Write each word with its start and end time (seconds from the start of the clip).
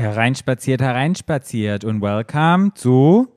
Hereinspaziert, 0.00 0.80
hereinspaziert 0.80 1.84
und 1.84 2.00
welcome 2.00 2.72
zu 2.72 3.28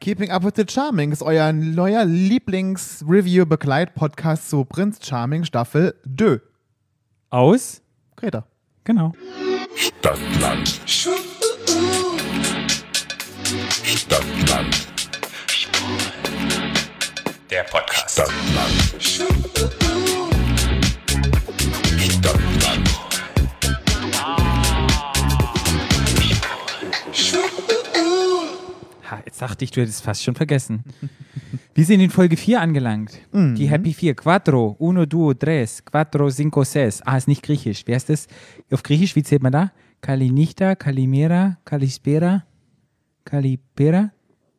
Keeping 0.00 0.30
Up 0.30 0.44
with 0.44 0.52
the 0.54 0.66
Charming 0.68 1.12
ist 1.12 1.22
euer 1.22 1.50
neuer 1.54 2.04
Lieblings-Review-Begleit-Podcast 2.04 4.50
zu 4.50 4.66
Prinz 4.66 4.98
Charming 5.02 5.44
Staffel 5.44 5.94
2. 6.18 6.42
aus. 7.30 7.80
Greta. 8.16 8.46
Genau. 8.84 9.14
Stadtland. 9.74 10.68
Stadtland. 13.86 14.88
Der 17.50 17.62
Podcast. 17.62 18.10
Stadtland. 18.10 18.70
Stadtland. 21.98 22.59
Dachte 29.40 29.64
ich, 29.64 29.70
du 29.70 29.80
hättest 29.80 30.04
fast 30.04 30.22
schon 30.22 30.34
vergessen. 30.34 30.84
Wir 31.74 31.86
sind 31.86 32.00
in 32.00 32.10
Folge 32.10 32.36
4 32.36 32.60
angelangt. 32.60 33.12
Die 33.32 33.70
Happy 33.70 33.94
4. 33.94 34.14
Quattro, 34.14 34.76
uno, 34.78 35.06
duo, 35.06 35.32
tres, 35.32 35.82
quattro, 35.82 36.28
cinco, 36.28 36.62
ses. 36.62 37.00
Ah, 37.06 37.16
ist 37.16 37.26
nicht 37.26 37.42
griechisch. 37.42 37.84
Wer 37.86 37.96
ist 37.96 38.10
das? 38.10 38.26
Auf 38.70 38.82
griechisch, 38.82 39.16
wie 39.16 39.22
zählt 39.22 39.42
man 39.42 39.52
da? 39.52 39.72
Kalinichta, 40.02 40.74
Kalimera, 40.74 41.56
Kalispera, 41.64 42.44
Kalipera? 43.24 44.10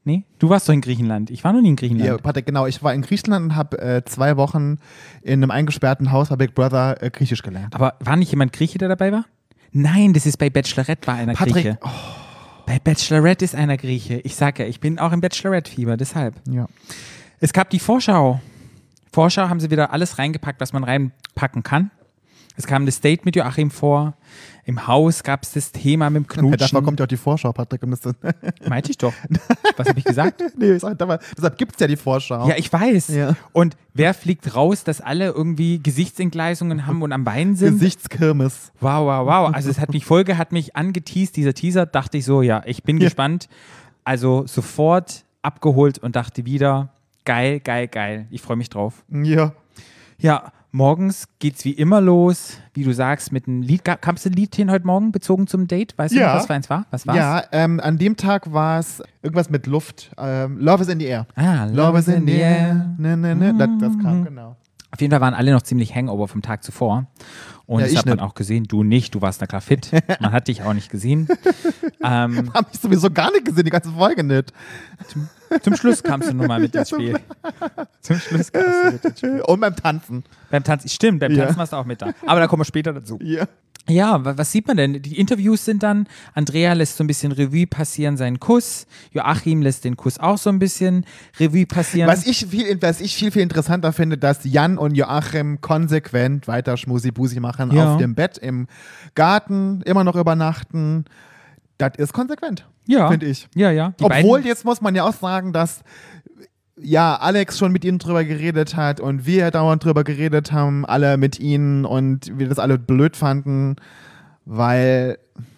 Nee? 0.04 0.24
Du 0.40 0.50
warst 0.50 0.68
doch 0.68 0.74
in 0.74 0.82
Griechenland. 0.82 1.30
Ich 1.30 1.44
war 1.44 1.54
noch 1.54 1.62
nie 1.62 1.70
in 1.70 1.76
Griechenland. 1.76 2.08
Ja, 2.10 2.18
Patrick, 2.18 2.48
genau. 2.48 2.66
Ich 2.66 2.82
war 2.82 2.92
in 2.96 3.04
Griechenland 3.04 3.46
und 3.46 3.56
habe 3.56 3.80
äh, 3.80 4.04
zwei 4.06 4.36
Wochen 4.36 4.80
in 5.22 5.44
einem 5.44 5.52
eingesperrten 5.52 6.12
Haus 6.12 6.30
bei 6.30 6.38
Big 6.38 6.56
Brother 6.56 7.04
äh, 7.04 7.12
Griechisch 7.12 7.44
gelernt. 7.44 7.76
Aber 7.76 7.94
war 8.00 8.16
nicht 8.16 8.32
jemand 8.32 8.52
Grieche, 8.52 8.80
der 8.80 8.90
dabei 8.90 9.12
war? 9.12 9.26
Nein, 9.74 10.14
das 10.14 10.26
ist 10.26 10.38
bei 10.38 10.50
Bachelorette 10.50 11.06
war 11.06 11.16
einer 11.16 11.34
Patrick, 11.34 11.54
Grieche. 11.54 11.80
Bei 12.66 12.80
Bachelorette 12.80 13.46
ist 13.46 13.56
einer 13.56 13.78
Grieche. 13.78 14.20
Ich 14.20 14.36
sag 14.36 14.60
ja, 14.60 14.66
ich 14.66 14.80
bin 14.80 15.00
auch 15.00 15.12
im 15.12 15.22
Bachelorette-Fieber, 15.22 15.98
deshalb. 15.98 16.36
Ja. 16.50 16.68
Es 17.40 17.54
gab 17.54 17.70
die 17.70 17.80
Vorschau. 17.80 18.40
Vorschau 19.12 19.50
haben 19.50 19.60
sie 19.60 19.70
wieder 19.72 19.92
alles 19.92 20.18
reingepackt, 20.18 20.62
was 20.62 20.74
man 20.74 20.84
reinpacken 20.84 21.64
kann. 21.64 21.92
Es 22.58 22.68
kam 22.68 22.86
das 22.86 23.00
Date 23.02 23.26
mit 23.26 23.36
Joachim 23.36 23.72
vor. 23.72 24.14
Im 24.66 24.86
Haus 24.86 25.24
gab 25.24 25.44
es 25.44 25.54
das 25.54 25.72
Thema 25.72 26.10
mit 26.10 26.24
dem 26.24 26.28
Knutschen. 26.28 26.84
kommt 26.84 27.00
ja 27.00 27.06
auch 27.06 27.08
die 27.08 27.18
Vorschau, 27.18 27.52
Patrick. 27.52 27.82
Und 27.84 27.92
das, 27.92 28.02
Meinte 28.68 28.92
ich 28.92 28.98
doch. 28.98 29.14
Was 29.78 29.88
habe 29.90 29.98
ich 30.00 30.06
gesagt? 30.06 30.44
nee, 30.58 30.74
ich 30.74 30.82
sag, 30.82 30.98
deshalb 31.36 31.58
gibt 31.58 31.76
es 31.76 31.80
ja 31.80 31.88
die 31.88 31.96
Vorschau. 31.96 32.48
Ja, 32.48 32.56
ich 32.58 32.72
weiß. 32.72 33.08
Ja. 33.10 33.36
Und 33.54 33.76
wer 33.94 34.14
fliegt 34.14 34.56
raus, 34.56 34.84
dass 34.84 35.02
alle 35.02 35.28
irgendwie 35.30 35.82
Gesichtsentgleisungen 35.82 36.86
haben 36.86 37.02
und 37.02 37.12
am 37.14 37.24
Bein 37.24 37.56
sind? 37.56 37.80
Gesichtskirmes. 37.80 38.72
Wow, 38.80 39.06
wow, 39.08 39.26
wow. 39.26 39.54
Also 39.56 39.70
es 39.70 39.80
hat 39.80 39.92
mich, 39.94 40.06
Folge 40.06 40.38
hat 40.38 40.52
mich 40.52 40.76
angeteased, 40.76 41.36
dieser 41.38 41.54
Teaser, 41.54 41.86
dachte 41.86 42.18
ich 42.18 42.26
so, 42.26 42.42
ja, 42.42 42.62
ich 42.66 42.84
bin 42.84 42.98
Ja. 42.98 43.06
gespannt. 43.06 43.48
Also 44.04 44.46
sofort 44.46 45.24
abgeholt 45.42 45.98
und 46.00 46.16
dachte 46.16 46.46
wieder, 46.46 46.90
geil, 47.26 47.60
geil, 47.60 47.88
geil. 47.88 48.28
Ich 48.30 48.42
freue 48.42 48.58
mich 48.58 48.70
drauf. 48.70 49.04
Ja. 49.10 49.54
Ja, 50.20 50.52
morgens 50.72 51.28
geht's 51.40 51.66
wie 51.66 51.72
immer 51.72 52.02
los, 52.02 52.58
wie 52.74 52.84
du 52.84 52.94
sagst, 52.94 53.32
mit 53.32 53.48
einem 53.48 53.62
Lied. 53.62 53.84
Kam 53.84 54.16
es 54.16 54.26
ein 54.26 54.34
Lied 54.34 54.56
hin 54.56 54.72
heute 54.72 54.86
Morgen 54.88 55.12
bezogen 55.12 55.48
zum 55.48 55.68
Date? 55.68 55.98
Weißt 55.98 56.14
du 56.16 56.20
Ja. 56.20 56.28
noch, 56.30 56.36
was 56.40 56.48
für 56.48 56.54
eins 56.54 56.70
war? 56.70 56.86
Was 56.92 57.06
war's? 57.08 57.18
Ja, 57.18 57.44
ähm, 57.52 57.80
an 57.80 57.98
dem 57.98 58.16
Tag 58.18 58.52
war 58.54 58.80
es 58.80 59.02
irgendwas 59.22 59.50
mit 59.50 59.68
Luft. 59.68 60.12
Ähm, 60.18 60.58
Love 60.60 60.84
is 60.84 60.90
in 60.90 61.00
the 61.00 61.06
air. 61.06 61.28
Ah, 61.36 61.66
Love 61.66 62.00
is 62.00 62.08
in 62.08 62.26
the 62.26 62.34
air. 62.34 62.96
Ne, 62.98 63.18
ne, 63.18 63.36
ne. 63.36 63.54
Das, 63.58 63.70
das 63.80 63.94
Mhm. 63.94 64.02
kam, 64.02 64.24
genau. 64.26 64.56
Auf 64.94 65.00
jeden 65.00 65.12
Fall 65.12 65.22
waren 65.22 65.34
alle 65.34 65.52
noch 65.54 65.62
ziemlich 65.62 65.96
Hangover 65.96 66.28
vom 66.28 66.42
Tag 66.42 66.64
zuvor. 66.64 67.06
Und 67.72 67.80
Ja, 67.80 67.86
das 67.86 67.94
ich 67.94 67.98
hat 68.00 68.06
man 68.06 68.16
nicht. 68.18 68.24
auch 68.26 68.34
gesehen. 68.34 68.66
Du 68.66 68.84
nicht, 68.84 69.16
du 69.16 69.22
warst 69.22 69.40
na 69.40 69.48
klar 69.48 69.62
fit. 69.62 69.92
Man 70.20 70.34
hat 70.34 70.50
dich 70.50 70.62
auch 70.64 70.74
nicht 70.74 70.90
gesehen. 70.92 71.30
ähm, 72.04 72.52
Hab 72.54 72.68
ich 72.74 72.82
sowieso 72.82 73.10
gar 73.10 73.32
nicht 73.32 73.46
gesehen, 73.46 73.64
die 73.64 73.72
ganze 73.72 73.92
Folge 73.92 74.26
nicht. 74.26 74.52
zum 75.62 75.76
Schluss 75.78 76.04
kamst 76.04 76.28
du 76.30 76.34
nun 76.34 76.48
mal 76.48 76.60
mit 76.60 76.76
ins 76.76 76.90
Spiel. 76.90 77.18
Zum 78.02 78.18
Schluss 78.18 78.52
kamst 78.52 78.68
du 78.84 78.92
mit 78.92 79.06
ins 79.06 79.18
Spiel. 79.20 79.42
Und 79.48 79.62
beim 79.62 79.74
Tanzen. 79.74 80.26
Beim 80.50 80.66
Tanzen, 80.66 80.90
stimmt, 80.90 81.22
beim 81.22 81.32
Ja. 81.32 81.46
Tanzen 81.46 81.60
warst 81.60 81.72
du 81.72 81.78
auch 81.78 81.86
mit 81.86 82.02
da. 82.02 82.12
Aber 82.26 82.42
da 82.42 82.48
kommen 82.48 82.60
wir 82.60 82.66
später 82.66 82.92
dazu. 82.92 83.18
Ja. 83.22 83.46
Ja, 83.90 84.24
wa- 84.24 84.38
was 84.38 84.52
sieht 84.52 84.68
man 84.68 84.78
denn? 84.78 85.02
Die 85.02 85.20
Interviews 85.20 85.66
sind 85.66 85.82
dann, 85.82 86.08
Andrea 86.36 86.74
lässt 86.74 86.98
so 86.98 87.04
ein 87.04 87.08
bisschen 87.08 87.32
Revue 87.32 87.66
passieren, 87.66 88.16
seinen 88.16 88.40
Kuss. 88.40 88.86
Joachim 89.12 89.62
lässt 89.64 89.86
den 89.86 89.98
Kuss 89.98 90.20
auch 90.20 90.38
so 90.38 90.50
ein 90.52 90.60
bisschen 90.60 91.06
Revue 91.40 91.66
passieren. 91.66 92.08
Was 92.08 92.28
ich, 92.28 92.46
viel, 92.46 92.80
was 92.82 93.02
ich 93.02 93.16
viel, 93.16 93.32
viel 93.32 93.42
interessanter 93.42 93.92
finde, 93.92 94.18
dass 94.20 94.40
Jan 94.44 94.78
und 94.78 94.96
Joachim 94.96 95.62
konsequent 95.62 96.48
weiter 96.48 96.78
Schmusi-Busi 96.78 97.40
machen 97.40 97.72
Ja. 97.72 97.94
auf 97.94 97.98
dem 97.98 98.14
Bett 98.14 98.38
im 98.38 98.68
Garten, 99.16 99.82
immer 99.84 100.04
noch 100.04 100.16
übernachten. 100.16 101.06
Das 101.80 101.94
ist 101.98 102.14
konsequent, 102.14 102.68
ja, 102.88 103.10
finde 103.10 103.26
ich. 103.26 103.48
Ja, 103.56 103.72
ja. 103.72 103.94
Die 104.00 104.04
Obwohl, 104.04 104.46
jetzt 104.46 104.64
muss 104.64 104.82
man 104.82 104.94
ja 104.94 105.04
auch 105.04 105.14
sagen, 105.16 105.52
dass 105.54 105.82
ja, 106.82 107.16
Alex 107.16 107.58
schon 107.60 107.72
mit 107.72 107.86
ihnen 107.86 108.00
drüber 108.00 108.24
geredet 108.24 108.76
hat 108.76 109.00
und 109.00 109.26
wir 109.26 109.52
dauernd 109.52 109.84
drüber 109.84 110.04
geredet 110.04 110.52
haben, 110.52 110.86
alle 110.86 111.18
mit 111.18 111.40
ihnen 111.40 111.86
und 111.86 112.38
wir 112.38 112.50
das 112.50 112.60
alle 112.60 112.78
blöd 112.78 113.16
fanden, 113.16 113.76
weil 114.46 115.18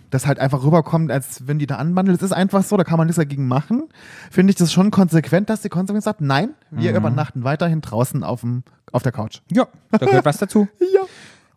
das 0.10 0.28
halt 0.28 0.38
einfach 0.40 0.64
rüberkommt, 0.64 1.12
als 1.12 1.48
wenn 1.48 1.58
die 1.58 1.66
da 1.66 1.78
anwandeln. 1.78 2.16
Es 2.16 2.22
ist 2.22 2.34
einfach 2.34 2.64
so, 2.64 2.78
da 2.78 2.84
kann 2.84 2.98
man 2.98 3.08
nichts 3.08 3.18
dagegen 3.18 3.48
machen. 3.48 3.86
Finde 4.30 4.52
ich 4.52 4.58
das 4.58 4.72
schon 4.72 4.92
konsequent, 4.92 5.50
dass 5.50 5.62
die 5.62 5.70
konsequent 5.70 6.04
sagt, 6.04 6.22
nein, 6.22 6.50
wir 6.70 6.92
Mhm. 6.92 6.98
übernachten 6.98 7.44
weiterhin 7.44 7.82
draußen 7.82 8.24
auf, 8.24 8.42
dem, 8.42 8.64
auf 8.92 9.02
der 9.02 9.12
Couch. 9.12 9.40
ja, 9.52 9.68
da 9.92 9.98
gehört 10.06 10.26
was 10.26 10.38
dazu. 10.38 10.68
Ja. 10.94 11.02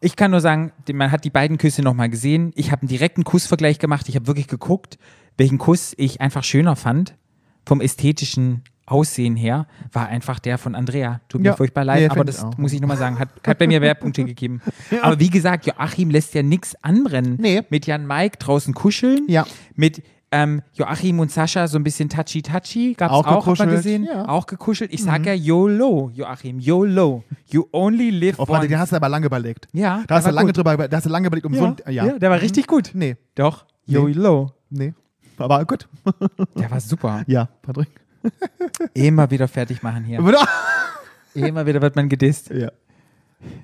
Ich 0.00 0.14
kann 0.14 0.30
nur 0.30 0.40
sagen, 0.40 0.72
man 0.92 1.10
hat 1.10 1.24
die 1.24 1.30
beiden 1.30 1.56
Küsse 1.56 1.80
nochmal 1.82 2.10
gesehen. 2.10 2.52
Ich 2.54 2.70
habe 2.70 2.82
einen 2.82 2.88
direkten 2.88 3.24
Kussvergleich 3.24 3.78
gemacht. 3.78 4.08
Ich 4.10 4.14
habe 4.14 4.26
wirklich 4.26 4.46
geguckt, 4.46 4.98
welchen 5.38 5.56
Kuss 5.56 5.94
ich 5.96 6.20
einfach 6.20 6.44
schöner 6.44 6.76
fand. 6.76 7.14
Vom 7.64 7.80
ästhetischen 7.80 8.62
Aussehen 8.86 9.36
her 9.36 9.66
war 9.92 10.06
einfach 10.06 10.38
der 10.38 10.58
von 10.58 10.74
Andrea. 10.74 11.20
Tut 11.28 11.40
mir 11.42 11.48
Ja. 11.48 11.56
furchtbar 11.56 11.84
leid, 11.84 12.00
Nee, 12.02 12.08
aber 12.08 12.20
ich 12.20 12.26
das 12.36 12.44
auch. 12.44 12.56
muss 12.56 12.72
ich 12.72 12.80
nochmal 12.80 12.96
sagen. 12.96 13.18
Hat, 13.18 13.28
hat 13.46 13.58
bei 13.58 13.66
mir 13.66 13.80
Wehrpunkte 13.82 14.24
gegeben. 14.24 14.60
Aber 15.02 15.18
wie 15.18 15.28
gesagt, 15.30 15.66
Joachim 15.66 16.10
lässt 16.10 16.34
ja 16.34 16.42
nichts 16.42 16.76
anbrennen. 16.82 17.36
Nee. 17.40 17.62
Mit 17.68 17.86
Jan 17.86 18.06
Mike 18.06 18.38
draußen 18.38 18.74
kuscheln. 18.74 19.24
Ja. 19.28 19.44
Mit 19.74 20.02
ähm, 20.32 20.60
Joachim 20.74 21.20
und 21.20 21.30
Sascha 21.30 21.68
so 21.68 21.78
ein 21.78 21.84
bisschen 21.84 22.08
touchy-touchy. 22.08 22.94
Gab 22.94 23.10
es 23.10 23.16
Auch 23.16 23.26
auch, 23.26 23.30
hat 23.30 23.44
gekuschelt, 23.44 23.70
gesehen. 23.70 24.04
ja. 24.04 24.22
Mhm. 24.24 24.28
Auch 24.28 24.46
gekuschelt. 24.46 24.92
Ich 24.92 25.02
sag 25.02 25.24
ja 25.26 25.32
YOLO, 25.32 26.10
Joachim. 26.14 26.58
YOLO. 26.58 27.22
You 27.48 27.64
only 27.72 28.10
live 28.10 28.36
Oh, 28.38 28.42
warte, 28.48 28.62
once. 28.62 28.68
den 28.68 28.78
hast 28.78 28.92
du 28.92 28.96
aber 28.96 29.08
lange 29.08 29.26
überlegt. 29.26 29.68
Ja, 29.72 30.02
Da 30.06 30.16
hast 30.16 30.26
du 30.26 30.30
lange 30.32 30.48
gut. 30.48 30.56
drüber, 30.58 30.74
über- 30.74 30.88
da 30.88 30.96
hast 30.96 31.06
du 31.06 31.10
lange 31.10 31.28
überlegt, 31.28 31.46
um 31.46 31.54
so 31.54 31.64
ein, 31.64 31.76
ja, 31.86 32.06
ja. 32.06 32.18
der 32.18 32.30
war 32.30 32.40
richtig 32.40 32.66
gut. 32.66 32.90
Nee, 32.94 33.16
Doch, 33.36 33.66
Nee. 33.86 33.94
YOLO. 33.94 34.52
nee. 34.70 34.94
Aber 35.38 35.64
gut. 35.64 35.88
Der 36.58 36.70
war 36.70 36.80
super. 36.80 37.22
Ja, 37.28 37.48
Patrick. 37.62 37.88
Immer 38.94 39.30
wieder 39.30 39.48
fertig 39.48 39.82
machen 39.82 40.04
hier. 40.04 40.18
Immer 41.34 41.66
wieder 41.66 41.82
wird 41.82 41.96
man 41.96 42.08
gedisst. 42.08 42.50
ja. 42.50 42.70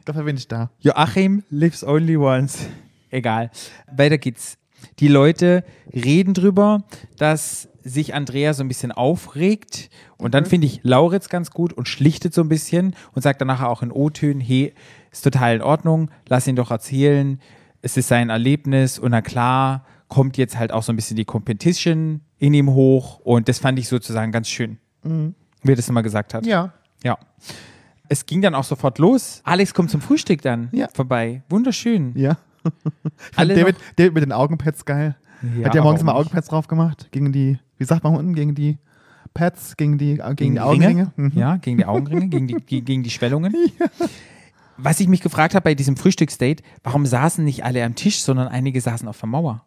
Dafür 0.05 0.25
bin 0.25 0.37
ich 0.37 0.49
da. 0.49 0.71
Joachim 0.81 1.45
lives 1.50 1.83
only 1.83 2.17
once. 2.17 2.67
Egal. 3.11 3.50
Weiter 3.91 4.19
geht's. 4.19 4.59
Die 4.99 5.09
Leute 5.09 5.65
reden 5.93 6.34
drüber, 6.34 6.83
dass 7.17 7.69
sich 7.84 8.15
Andrea 8.15 8.53
so 8.55 8.62
ein 8.62 8.69
bisschen 8.69 8.93
aufregt. 8.93 9.91
Und 10.19 10.34
dann 10.34 10.45
finde 10.47 10.67
ich 10.67 10.81
Lauritz 10.83 11.29
ganz 11.29 11.50
gut 11.50 11.73
und 11.73 11.89
schlichtet 11.89 12.34
so 12.34 12.43
ein 12.43 12.49
bisschen 12.49 12.94
und 13.12 13.23
sagt 13.23 13.41
dann 13.41 13.49
nachher 13.49 13.69
auch 13.69 13.83
in 13.83 13.91
O-Tönen, 13.93 14.41
hey, 14.41 14.73
ist 15.11 15.23
total 15.23 15.56
in 15.56 15.62
Ordnung, 15.62 16.11
lass 16.29 16.47
ihn 16.47 16.56
doch 16.56 16.71
erzählen. 16.71 17.41
Es 17.81 17.97
ist 17.97 18.09
sein 18.09 18.31
Erlebnis 18.31 18.99
und 18.99 19.11
na 19.11 19.23
klar, 19.23 19.84
kommt 20.12 20.37
jetzt 20.37 20.59
halt 20.59 20.73
auch 20.73 20.83
so 20.83 20.93
ein 20.93 20.97
bisschen 20.97 21.17
die 21.17 21.25
Competition 21.25 22.21
in 22.39 22.53
ihm 22.53 22.69
hoch. 22.71 23.19
Und 23.21 23.49
das 23.49 23.59
fand 23.59 23.78
ich 23.78 23.89
sozusagen 23.89 24.31
ganz 24.31 24.47
schön, 24.49 24.77
wie 25.03 25.33
er 25.73 25.77
das 25.77 25.89
immer 25.89 26.03
gesagt 26.03 26.34
hat. 26.34 26.45
Ja. 26.45 26.75
Ja. 27.03 27.17
Es 28.11 28.27
ging 28.27 28.43
dann 28.43 28.55
auch 28.55 28.65
sofort 28.65 28.99
los. 28.99 29.41
Alex 29.45 29.73
kommt 29.73 29.91
zum 29.91 30.03
Frühstück 30.03 30.43
dann 30.43 30.69
Ja. 30.73 30.89
vorbei. 30.93 31.43
Wunderschön. 31.49 32.12
Ja. 32.15 32.37
Alle 33.37 33.55
David, 33.55 33.77
David 33.97 34.12
mit 34.12 34.23
den 34.23 34.33
Augenpads 34.33 34.84
geil. 34.84 35.17
Ja, 35.59 35.67
Hat 35.67 35.75
ja 35.75 35.83
morgens 35.83 36.03
mal 36.03 36.12
nicht. 36.12 36.21
Augenpads 36.21 36.49
drauf 36.49 36.69
gemacht. 36.69 37.09
Gegen 37.11 37.32
die, 37.32 37.59
wie 37.79 37.85
sagt 37.85 38.05
man 38.05 38.14
unten, 38.14 38.35
gegen 38.35 38.55
die 38.55 38.76
Pads, 39.32 39.79
gegen 39.79 39.97
die, 39.97 40.19
äh, 40.20 40.35
gegen 40.35 40.53
die 40.55 40.59
Ringe. 40.61 40.62
Augenringe. 40.64 41.12
Mhm. 41.17 41.32
Ja, 41.35 41.56
gegen 41.56 41.79
die 41.79 41.87
Augenringe, 41.87 42.29
gegen, 42.29 42.47
die, 42.49 42.55
ge- 42.67 42.82
gegen 42.82 43.03
die 43.03 43.11
Schwellungen. 43.11 43.55
Was 44.76 45.00
ich 45.00 45.09
mich 45.09 45.23
gefragt 45.23 45.55
habe 45.55 45.64
bei 45.64 45.75
diesem 45.75 45.97
Frühstücksdate, 45.97 46.62
warum 46.85 47.06
saßen 47.06 47.43
nicht 47.44 47.64
alle 47.64 47.82
am 47.82 47.94
Tisch, 47.94 48.20
sondern 48.23 48.49
einige 48.49 48.79
saßen 48.81 49.09
auf 49.09 49.19
der 49.19 49.29
Mauer? 49.31 49.64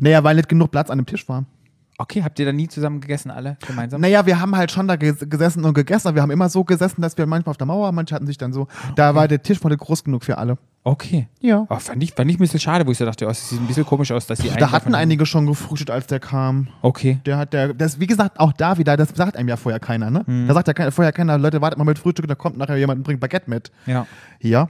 Naja, 0.00 0.24
weil 0.24 0.36
nicht 0.36 0.48
genug 0.48 0.70
Platz 0.70 0.90
an 0.90 0.98
dem 0.98 1.06
Tisch 1.06 1.28
war. 1.28 1.44
Okay, 1.96 2.24
habt 2.24 2.38
ihr 2.40 2.46
da 2.46 2.52
nie 2.52 2.66
zusammen 2.66 3.00
gegessen, 3.00 3.30
alle 3.30 3.56
gemeinsam? 3.66 4.00
Naja, 4.00 4.26
wir 4.26 4.40
haben 4.40 4.56
halt 4.56 4.72
schon 4.72 4.88
da 4.88 4.96
ges 4.96 5.18
gesessen 5.28 5.64
und 5.64 5.74
gegessen. 5.74 6.08
aber 6.08 6.16
Wir 6.16 6.22
haben 6.22 6.32
immer 6.32 6.48
so 6.48 6.64
gesessen, 6.64 7.00
dass 7.02 7.16
wir 7.16 7.26
manchmal 7.26 7.52
auf 7.52 7.56
der 7.56 7.68
Mauer, 7.68 7.92
manche 7.92 8.14
hatten 8.14 8.26
sich 8.26 8.36
dann 8.36 8.52
so. 8.52 8.66
Da 8.96 9.14
war 9.14 9.28
der 9.28 9.42
Tisch 9.42 9.62
wurde 9.62 9.76
groß 9.76 10.02
genug 10.02 10.24
für 10.24 10.38
alle. 10.38 10.58
Okay. 10.82 11.28
Ja. 11.40 11.66
Oh, 11.70 11.78
fand, 11.78 12.02
ich, 12.02 12.12
fand 12.12 12.30
ich 12.30 12.36
ein 12.36 12.40
bisschen 12.40 12.60
schade, 12.60 12.86
wo 12.86 12.90
ich 12.90 12.98
so 12.98 13.06
dachte, 13.06 13.26
oh, 13.26 13.30
es 13.30 13.48
sieht 13.48 13.58
ein 13.60 13.66
bisschen 13.66 13.86
komisch 13.86 14.10
aus, 14.10 14.26
dass 14.26 14.38
die 14.38 14.48
Da 14.48 14.54
einen 14.56 14.72
hatten 14.72 14.94
einige 14.94 15.24
schon 15.24 15.46
gefrühstückt, 15.46 15.90
als 15.90 16.06
der 16.08 16.20
kam. 16.20 16.68
Okay. 16.82 17.20
Der 17.24 17.38
hat 17.38 17.54
der, 17.54 17.72
das, 17.72 18.00
wie 18.00 18.06
gesagt, 18.06 18.38
auch 18.38 18.52
da 18.52 18.76
wieder, 18.76 18.96
das 18.96 19.08
sagt 19.14 19.36
einem 19.36 19.48
ja 19.48 19.56
vorher 19.56 19.80
keiner, 19.80 20.10
ne? 20.10 20.24
Mhm. 20.26 20.46
Da 20.46 20.52
sagt 20.52 20.76
ja 20.76 20.90
vorher 20.90 21.12
keiner, 21.12 21.38
Leute, 21.38 21.62
wartet 21.62 21.78
mal 21.78 21.84
mit 21.84 21.98
Frühstück, 21.98 22.28
da 22.28 22.34
kommt 22.34 22.58
nachher 22.58 22.76
jemand 22.76 22.98
und 22.98 23.04
bringt 23.04 23.20
Baguette 23.20 23.48
mit. 23.48 23.72
Ja. 23.86 24.06
Ja. 24.40 24.68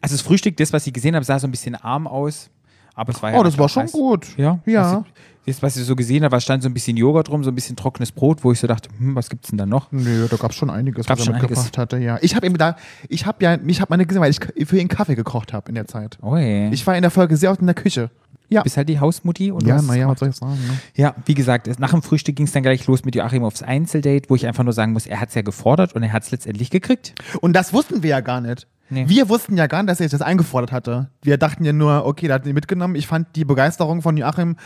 Also 0.00 0.14
das 0.14 0.22
Frühstück, 0.22 0.56
das, 0.58 0.72
was 0.72 0.86
ich 0.86 0.92
gesehen 0.92 1.16
habe, 1.16 1.24
sah 1.24 1.40
so 1.40 1.48
ein 1.48 1.50
bisschen 1.50 1.74
arm 1.74 2.06
aus. 2.06 2.50
Aber 2.94 3.12
es 3.12 3.22
war 3.22 3.32
ja 3.32 3.38
Oh, 3.38 3.42
das 3.42 3.58
war 3.58 3.68
schon 3.68 3.84
heiß. 3.84 3.92
gut. 3.92 4.36
Ja. 4.36 4.58
Ja. 4.66 5.04
Jetzt, 5.44 5.60
was 5.60 5.76
ich 5.76 5.84
so 5.84 5.96
gesehen 5.96 6.22
habe, 6.22 6.40
stand 6.40 6.62
so 6.62 6.68
ein 6.68 6.74
bisschen 6.74 6.96
Joghurt 6.96 7.28
rum, 7.30 7.42
so 7.42 7.50
ein 7.50 7.54
bisschen 7.56 7.74
trockenes 7.74 8.12
Brot, 8.12 8.44
wo 8.44 8.52
ich 8.52 8.60
so 8.60 8.68
dachte, 8.68 8.88
hm, 8.96 9.16
was 9.16 9.28
gibt's 9.28 9.48
denn 9.48 9.58
da 9.58 9.66
noch? 9.66 9.90
Nö, 9.90 10.28
da 10.30 10.36
gab 10.36 10.52
es 10.52 10.56
schon 10.56 10.70
einiges, 10.70 11.06
Gab's 11.06 11.18
was 11.20 11.26
schon 11.26 11.34
er 11.34 11.40
mitgebracht 11.40 11.76
hatte, 11.78 11.98
ja. 11.98 12.18
Ich 12.22 12.36
habe 12.36 12.46
ihm 12.46 12.56
da, 12.56 12.76
ich 13.08 13.26
habe 13.26 13.42
ja, 13.42 13.56
mich 13.56 13.80
hat 13.80 13.90
meine 13.90 14.06
gesehen, 14.06 14.22
weil 14.22 14.30
ich 14.30 14.38
für 14.68 14.78
ihn 14.78 14.86
Kaffee 14.86 15.16
gekocht 15.16 15.52
habe 15.52 15.68
in 15.68 15.74
der 15.74 15.88
Zeit. 15.88 16.18
Oi. 16.22 16.68
Ich 16.70 16.86
war 16.86 16.94
in 16.94 17.02
der 17.02 17.10
Folge 17.10 17.36
sehr 17.36 17.50
oft 17.50 17.60
in 17.60 17.66
der 17.66 17.74
Küche. 17.74 18.10
Ja. 18.50 18.62
bist 18.62 18.76
halt 18.76 18.88
die 18.90 19.00
Hausmutti 19.00 19.50
und 19.50 19.66
Ja, 19.66 19.80
naja, 19.80 20.06
was 20.08 20.18
soll 20.20 20.28
ich 20.28 20.36
sagen? 20.36 20.52
Ne? 20.52 20.78
Ja, 20.94 21.14
wie 21.24 21.32
gesagt, 21.32 21.66
es- 21.68 21.78
nach 21.78 21.90
dem 21.92 22.02
Frühstück 22.02 22.36
ging 22.36 22.44
es 22.44 22.52
dann 22.52 22.62
gleich 22.62 22.86
los 22.86 23.02
mit 23.02 23.14
Joachim 23.14 23.44
aufs 23.44 23.62
Einzeldate, 23.62 24.28
wo 24.28 24.34
ich 24.36 24.46
einfach 24.46 24.62
nur 24.62 24.74
sagen 24.74 24.92
muss, 24.92 25.06
er 25.06 25.20
hat 25.20 25.30
es 25.30 25.34
ja 25.34 25.40
gefordert 25.40 25.94
und 25.94 26.02
er 26.02 26.12
hat 26.12 26.22
es 26.24 26.30
letztendlich 26.32 26.68
gekriegt. 26.68 27.14
Und 27.40 27.54
das 27.54 27.72
wussten 27.72 28.02
wir 28.02 28.10
ja 28.10 28.20
gar 28.20 28.42
nicht. 28.42 28.66
Nee. 28.92 29.08
Wir 29.08 29.28
wussten 29.30 29.56
ja 29.56 29.66
gar 29.68 29.82
nicht, 29.82 29.90
dass 29.90 30.00
er 30.00 30.04
sich 30.04 30.18
das 30.18 30.20
eingefordert 30.20 30.70
hatte. 30.70 31.08
Wir 31.22 31.38
dachten 31.38 31.64
ja 31.64 31.72
nur, 31.72 32.04
okay, 32.04 32.28
da 32.28 32.34
hat 32.34 32.46
ihn 32.46 32.52
mitgenommen. 32.52 32.94
Ich 32.94 33.06
fand 33.06 33.34
die 33.36 33.46
Begeisterung 33.46 34.02
von 34.02 34.18
Joachim, 34.18 34.56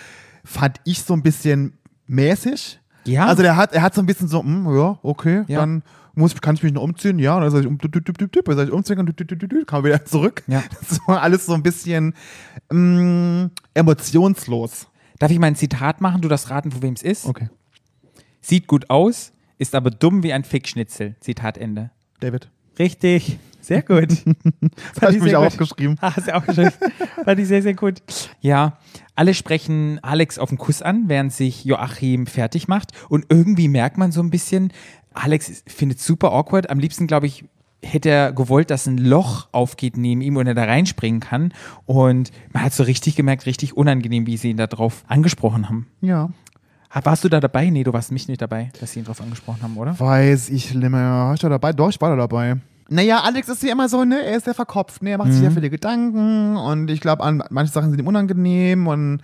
fand 0.44 0.80
ich 0.84 1.02
so 1.02 1.14
ein 1.14 1.22
bisschen 1.22 1.74
mäßig. 2.08 2.80
Ja. 3.04 3.26
Also 3.26 3.42
der 3.42 3.56
hat, 3.56 3.72
er 3.72 3.82
hat 3.82 3.94
so 3.94 4.02
ein 4.02 4.06
bisschen 4.06 4.26
so, 4.26 4.42
hm, 4.42 4.66
ja, 4.76 4.98
okay, 5.02 5.44
Ja. 5.46 5.60
dann 5.60 5.84
muss, 6.14 6.40
kann 6.40 6.56
ich 6.56 6.62
mich 6.64 6.72
noch 6.72 6.82
umziehen. 6.82 7.20
Ja, 7.20 7.38
dann 7.38 7.50
soll 7.50 7.60
ich, 7.60 7.66
um, 7.68 7.78
düt, 7.78 7.94
düt, 7.94 8.08
düt, 8.08 8.48
dann 8.48 8.56
soll 8.56 8.66
ich 8.66 8.72
umziehen 8.72 9.06
düt, 9.06 9.20
düt, 9.20 9.30
düt, 9.30 9.52
düt, 9.52 9.66
kam 9.66 9.84
wieder 9.84 10.04
zurück. 10.04 10.42
Ja. 10.48 10.62
Das 10.88 10.98
war 11.06 11.22
alles 11.22 11.46
so 11.46 11.54
ein 11.54 11.62
bisschen 11.62 12.12
mm, 12.72 13.44
emotionslos. 13.74 14.88
Darf 15.20 15.30
ich 15.30 15.38
mal 15.38 15.46
ein 15.46 15.56
Zitat 15.56 16.00
machen? 16.00 16.20
Du 16.20 16.28
darfst 16.28 16.50
raten, 16.50 16.72
von 16.72 16.82
wem 16.82 16.94
es 16.94 17.02
ist. 17.02 17.26
Okay, 17.26 17.48
Sieht 18.40 18.66
gut 18.66 18.90
aus, 18.90 19.32
ist 19.58 19.74
aber 19.74 19.90
dumm 19.90 20.22
wie 20.22 20.32
ein 20.32 20.42
Fickschnitzel. 20.44 21.14
Zitat 21.20 21.58
Ende. 21.58 21.90
David. 22.20 22.48
Richtig. 22.78 23.38
Sehr 23.60 23.82
gut. 23.82 24.08
Das 24.94 25.02
habe 25.02 25.16
ich 25.16 25.22
mich 25.22 25.36
auch 25.36 25.42
gut. 25.42 25.60
aufgeschrieben. 25.60 25.96
Ah, 26.00 26.12
hast 26.16 26.28
du 26.28 26.34
auch 26.34 26.44
geschrieben. 26.46 26.70
Fand 27.24 27.40
ich 27.40 27.48
sehr, 27.48 27.62
sehr 27.62 27.74
gut. 27.74 28.02
Ja, 28.40 28.78
alle 29.14 29.34
sprechen 29.34 29.98
Alex 30.02 30.38
auf 30.38 30.50
den 30.50 30.58
Kuss 30.58 30.82
an, 30.82 31.04
während 31.08 31.32
sich 31.32 31.64
Joachim 31.64 32.26
fertig 32.26 32.68
macht. 32.68 32.92
Und 33.08 33.26
irgendwie 33.28 33.68
merkt 33.68 33.98
man 33.98 34.12
so 34.12 34.20
ein 34.22 34.30
bisschen, 34.30 34.72
Alex 35.14 35.64
findet 35.66 35.98
super 36.00 36.32
awkward. 36.32 36.70
Am 36.70 36.78
liebsten, 36.78 37.06
glaube 37.06 37.26
ich, 37.26 37.44
hätte 37.82 38.08
er 38.10 38.32
gewollt, 38.32 38.70
dass 38.70 38.86
ein 38.86 38.98
Loch 38.98 39.48
aufgeht 39.52 39.96
neben 39.96 40.20
ihm 40.20 40.36
und 40.36 40.46
er 40.46 40.54
da 40.54 40.64
reinspringen 40.64 41.20
kann. 41.20 41.52
Und 41.84 42.30
man 42.52 42.62
hat 42.62 42.72
so 42.72 42.84
richtig 42.84 43.16
gemerkt, 43.16 43.46
richtig 43.46 43.76
unangenehm, 43.76 44.26
wie 44.26 44.36
sie 44.36 44.50
ihn 44.50 44.56
da 44.56 44.66
drauf 44.66 45.04
angesprochen 45.08 45.68
haben. 45.68 45.86
Ja. 46.00 46.30
Ah, 46.98 47.00
Warst 47.04 47.22
du 47.24 47.28
da 47.28 47.40
dabei? 47.40 47.68
Nee, 47.68 47.84
du 47.84 47.92
warst 47.92 48.10
mich 48.10 48.26
nicht 48.26 48.40
dabei, 48.40 48.70
dass 48.80 48.92
sie 48.92 49.00
ihn 49.00 49.04
drauf 49.04 49.20
angesprochen 49.20 49.62
haben, 49.62 49.76
oder? 49.76 50.00
Weiß 50.00 50.48
ich 50.48 50.72
nicht 50.74 50.88
mehr. 50.88 50.92
War 50.92 51.34
ich 51.34 51.40
da 51.40 51.50
dabei? 51.50 51.74
Doch, 51.74 51.90
ich 51.90 52.00
war 52.00 52.08
da 52.08 52.16
dabei. 52.16 52.56
Naja, 52.88 53.20
Alex 53.20 53.50
ist 53.50 53.62
ja 53.62 53.72
immer 53.72 53.86
so, 53.90 54.02
ne, 54.04 54.24
er 54.24 54.38
ist 54.38 54.44
sehr 54.44 54.54
verkopft, 54.54 55.02
ne, 55.02 55.10
er 55.10 55.18
macht 55.18 55.28
sich 55.28 55.36
Mhm. 55.40 55.42
sehr 55.42 55.50
viele 55.50 55.68
Gedanken 55.68 56.56
und 56.56 56.88
ich 56.88 57.00
glaube, 57.02 57.22
an 57.22 57.42
manche 57.50 57.70
Sachen 57.70 57.90
sind 57.90 57.98
ihm 58.00 58.06
unangenehm 58.06 58.86
und 58.86 59.20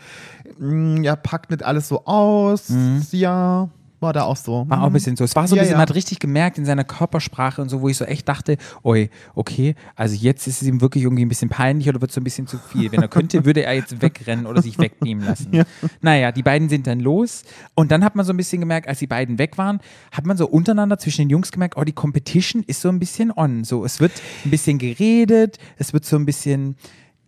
mh, 0.59 1.03
er 1.05 1.17
packt 1.17 1.51
nicht 1.51 1.63
alles 1.63 1.89
so 1.89 2.05
aus. 2.05 2.71
Ja, 3.13 3.71
war 4.03 4.13
da 4.13 4.25
auch 4.25 4.37
so. 4.37 4.65
Mhm. 4.65 4.71
War 4.71 4.83
auch 4.83 4.87
ein 4.87 4.93
bisschen 4.93 5.17
so. 5.17 5.25
Es 5.25 5.35
war 5.37 5.47
so 5.49 5.55
ein 5.55 5.57
Ja, 5.57 5.63
bisschen, 5.63 5.73
ja. 5.73 5.79
man 5.79 5.89
hat 5.89 5.95
richtig 5.95 6.19
gemerkt 6.19 6.59
in 6.59 6.65
seiner 6.65 6.85
Körpersprache 6.85 7.63
und 7.63 7.69
so, 7.69 7.81
wo 7.81 7.89
ich 7.89 7.97
so 7.97 8.05
echt 8.05 8.29
dachte, 8.29 8.57
oi, 8.83 9.09
okay, 9.35 9.75
also 9.97 10.15
jetzt 10.15 10.47
ist 10.47 10.63
es 10.63 10.69
ihm 10.69 10.81
wirklich 10.81 11.05
irgendwie 11.05 11.25
ein 11.25 11.29
bisschen 11.29 11.49
peinlich 11.49 11.89
oder 11.89 12.01
wird 12.01 12.13
so 12.13 12.21
ein 12.21 12.25
bisschen 12.25 12.47
zu 12.47 12.59
viel. 12.59 12.91
Wenn 12.93 13.01
er 13.03 13.09
könnte, 13.09 13.45
würde 13.45 13.63
er 13.65 13.75
jetzt 13.75 14.03
wegrennen 14.03 14.47
oder 14.47 14.61
sich 14.63 14.79
wegnehmen 14.79 15.25
lassen. 15.25 15.65
Naja, 16.01 16.33
die 16.33 16.43
beiden 16.43 16.69
sind 16.69 16.87
dann 16.87 17.01
los 17.01 17.45
und 17.75 17.91
dann 17.91 18.05
hat 18.05 18.17
man 18.17 18.27
so 18.27 18.33
ein 18.33 18.37
bisschen 18.37 18.61
gemerkt, 18.61 18.89
als 18.89 18.99
die 18.99 19.07
beiden 19.07 19.39
weg 19.39 19.59
waren, 19.59 19.81
hat 20.11 20.27
man 20.27 20.37
so 20.37 20.47
untereinander 20.49 20.99
zwischen 20.99 21.23
den 21.23 21.31
Jungs 21.31 21.53
gemerkt, 21.53 21.77
oh, 21.77 21.85
die 21.85 21.93
Competition 21.93 22.63
ist 22.67 22.81
so 22.81 22.89
ein 22.89 22.99
bisschen 22.99 23.31
on. 23.31 23.65
So, 23.65 23.85
es 23.85 24.01
wird 24.01 24.13
ein 24.45 24.51
bisschen 24.51 24.79
geredet, 24.79 25.59
es 25.79 25.93
wird 25.93 26.05
so 26.05 26.17
ein 26.17 26.27
bisschen 26.27 26.77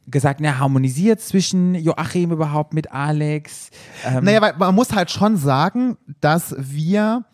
gesagt, 0.06 0.41
na, 0.41 0.59
harmonisiert 0.59 1.21
zwischen 1.21 1.75
Joachim 1.75 2.31
überhaupt 2.33 2.75
mit 2.75 2.93
Alex. 2.93 3.71
Ähm, 4.06 4.25
Naja, 4.25 4.41
weil 4.43 4.55
man 4.59 4.75
muss 4.75 4.93
halt 4.93 5.11
schon 5.11 5.37
sagen, 5.37 5.97
dass 6.21 6.55
wir 6.59 7.25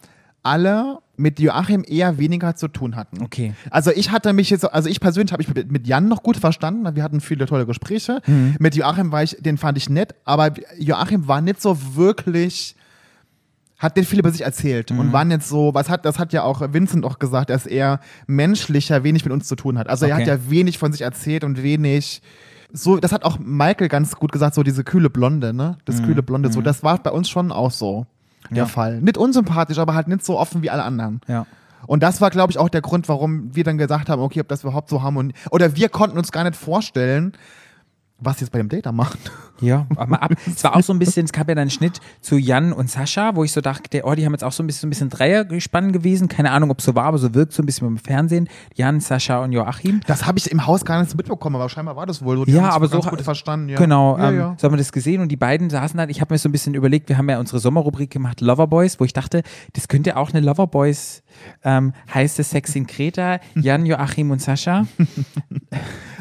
alle 0.43 0.99
mit 1.17 1.39
Joachim 1.39 1.85
eher 1.87 2.17
weniger 2.17 2.55
zu 2.57 2.69
tun 2.69 2.97
hatten. 2.97 3.23
Okay. 3.23 3.53
Also 3.71 3.91
ich 3.91 4.11
hatte 4.11 4.33
mich 4.33 4.49
jetzt, 4.49 4.65
also 4.73 4.89
ich 4.89 5.01
persönlich 5.01 5.33
habe 5.33 5.43
mich 5.45 5.55
mit, 5.55 5.71
mit 5.71 5.87
Jan 5.87 6.09
noch 6.09 6.23
gut 6.23 6.39
verstanden. 6.39 6.97
Wir 6.97 7.03
hatten 7.03 7.21
viele 7.21 7.45
tolle 7.45 7.67
Gespräche. 7.67 8.23
Mhm. 8.27 8.57
Mit 8.59 8.75
Joachim 8.75 9.13
war 9.13 9.23
ich, 9.23 9.37
den 9.39 9.59
fand 9.59 9.77
ich 9.77 9.91
nett, 9.91 10.15
aber 10.25 10.53
Joachim 10.79 11.29
war 11.29 11.43
nicht 11.43 11.61
so 11.61 11.77
wirklich, 11.95 12.75
hat 13.77 13.97
nicht 13.97 14.09
viel 14.09 14.21
über 14.21 14.31
sich 14.31 14.41
erzählt 14.43 14.91
Mhm. 14.93 14.99
und 14.99 15.13
war 15.13 15.27
nicht 15.27 15.43
so, 15.43 15.75
was 15.75 15.91
hat, 15.91 16.07
das 16.07 16.19
hat 16.19 16.33
ja 16.33 16.43
auch 16.43 16.63
Vincent 16.73 17.05
auch 17.05 17.19
gesagt, 17.19 17.51
dass 17.51 17.67
er 17.67 18.01
menschlicher 18.27 19.05
wenig 19.05 19.25
mit 19.27 19.33
uns 19.35 19.47
zu 19.47 19.57
tun 19.57 19.77
hat. 19.77 19.91
Also 19.91 20.07
er 20.07 20.15
Okay. 20.15 20.23
hat 20.23 20.29
ja 20.29 20.51
wenig 20.51 20.79
von 20.79 20.93
sich 20.93 21.03
erzählt 21.03 21.45
und 21.45 21.63
wenig 21.63 22.23
so, 22.73 22.97
das 22.99 23.13
hat 23.13 23.25
auch 23.25 23.39
Michael 23.39 23.89
ganz 23.89 24.17
gut 24.17 24.33
gesagt, 24.33 24.55
so 24.55 24.63
diese 24.63 24.85
kühle 24.85 25.11
Blonde, 25.11 25.53
ne? 25.53 25.79
Das 25.85 26.03
kühle 26.03 26.23
Blonde, 26.23 26.53
so, 26.53 26.61
das 26.61 26.83
war 26.83 26.99
bei 26.99 27.11
uns 27.11 27.29
schon 27.29 27.53
auch 27.53 27.71
so 27.71 28.07
der 28.45 28.51
Mhm. 28.51 28.57
Ja. 28.57 28.67
Fall. 28.67 29.01
Nicht 29.01 29.19
unsympathisch, 29.19 29.79
aber 29.79 29.95
halt 29.95 30.09
nicht 30.09 30.25
so 30.25 30.39
offen 30.39 30.63
wie 30.63 30.71
alle 30.71 30.83
anderen. 30.83 31.21
Ja. 31.29 31.47
Und 31.87 32.03
das 32.03 32.21
war, 32.21 32.31
glaube 32.31 32.53
ich, 32.53 32.59
auch 32.59 32.69
der 32.69 32.81
Grund, 32.83 33.09
warum 33.09 33.55
wir 33.55 33.65
dann 33.65 33.79
gesagt 33.79 34.09
haben, 34.09 34.21
okay, 34.23 34.41
ob 34.41 34.49
das 34.49 34.63
überhaupt 34.63 34.89
so 34.89 35.03
harmoniert. 35.03 35.37
Oder 35.51 35.77
wir 35.77 35.89
konnten 35.89 36.19
uns 36.19 36.31
gar 36.33 36.45
nicht 36.45 36.57
vorstellen, 36.57 37.33
was 38.21 38.39
sie 38.39 38.45
jetzt 38.45 38.53
bei 38.53 38.59
dem 38.59 38.69
Date 38.69 38.87
da 38.87 38.93
machen. 38.93 39.19
Ja, 39.63 39.87
aber 39.91 40.07
mal 40.07 40.17
ab. 40.17 40.33
es 40.47 40.65
war 40.65 40.75
auch 40.75 40.83
so 40.83 40.95
ein 40.95 40.99
bisschen, 40.99 41.27
es 41.27 41.33
gab 41.33 41.47
ja 41.47 41.55
dann 41.55 41.61
einen 41.61 41.71
Schnitt 41.71 42.01
zu 42.23 42.39
Jan 42.39 42.73
und 42.73 42.89
Sascha, 42.91 43.37
wo 43.37 43.45
ich 43.45 43.53
so 43.53 43.61
dachte, 43.61 44.01
oh, 44.05 44.15
die 44.15 44.25
haben 44.25 44.33
jetzt 44.33 44.43
auch 44.43 44.53
so 44.53 44.63
ein 44.63 44.67
bisschen, 44.67 44.81
so 44.81 44.87
ein 44.87 44.89
bisschen 44.89 45.11
Dreiergespann 45.11 45.93
gewesen. 45.93 46.29
Keine 46.29 46.53
Ahnung, 46.53 46.71
ob 46.71 46.79
es 46.79 46.87
so 46.87 46.95
war, 46.95 47.05
aber 47.05 47.19
so 47.19 47.35
wirkt 47.35 47.53
so 47.53 47.63
ein 47.63 47.67
bisschen 47.67 47.87
im 47.87 47.99
Fernsehen. 47.99 48.49
Jan, 48.75 49.01
Sascha 49.01 49.45
und 49.45 49.53
Joachim. 49.53 50.01
Das 50.07 50.25
habe 50.25 50.39
ich 50.39 50.51
im 50.51 50.67
Haus 50.67 50.83
gar 50.87 50.99
nicht 51.03 51.15
mitbekommen, 51.15 51.57
aber 51.57 51.69
scheinbar 51.69 51.95
war 51.95 52.07
das 52.07 52.25
wohl 52.25 52.39
so. 52.39 52.47
Die 52.47 52.53
Ja, 52.53 52.71
aber 52.71 52.89
so 52.89 53.01
gut 53.01 53.21
verstanden. 53.21 53.69
Ja. 53.69 53.77
Genau, 53.77 54.17
ja, 54.17 54.31
ähm, 54.31 54.39
ja. 54.39 54.55
so 54.57 54.65
haben 54.65 54.73
wir 54.73 54.79
das 54.79 54.93
gesehen 54.93 55.21
und 55.21 55.29
die 55.29 55.37
beiden 55.37 55.69
saßen 55.69 55.99
dann, 55.99 56.09
ich 56.09 56.23
habe 56.23 56.33
mir 56.33 56.39
so 56.39 56.49
ein 56.49 56.53
bisschen 56.53 56.73
überlegt, 56.73 57.11
wir 57.11 57.19
haben 57.19 57.29
ja 57.29 57.39
unsere 57.39 57.59
Sommerrubrik 57.59 58.09
gemacht, 58.11 58.41
Loverboys, 58.41 58.99
wo 58.99 59.05
ich 59.05 59.13
dachte, 59.13 59.43
das 59.75 59.89
könnte 59.89 60.17
auch 60.17 60.31
eine 60.31 60.41
Loverboys 60.41 61.23
ähm, 61.65 61.93
heiße 62.15 62.43
Sex 62.43 62.75
in 62.75 62.87
Kreta, 62.87 63.41
Jan, 63.57 63.85
Joachim 63.85 64.31
und 64.31 64.41
Sascha. 64.41 64.87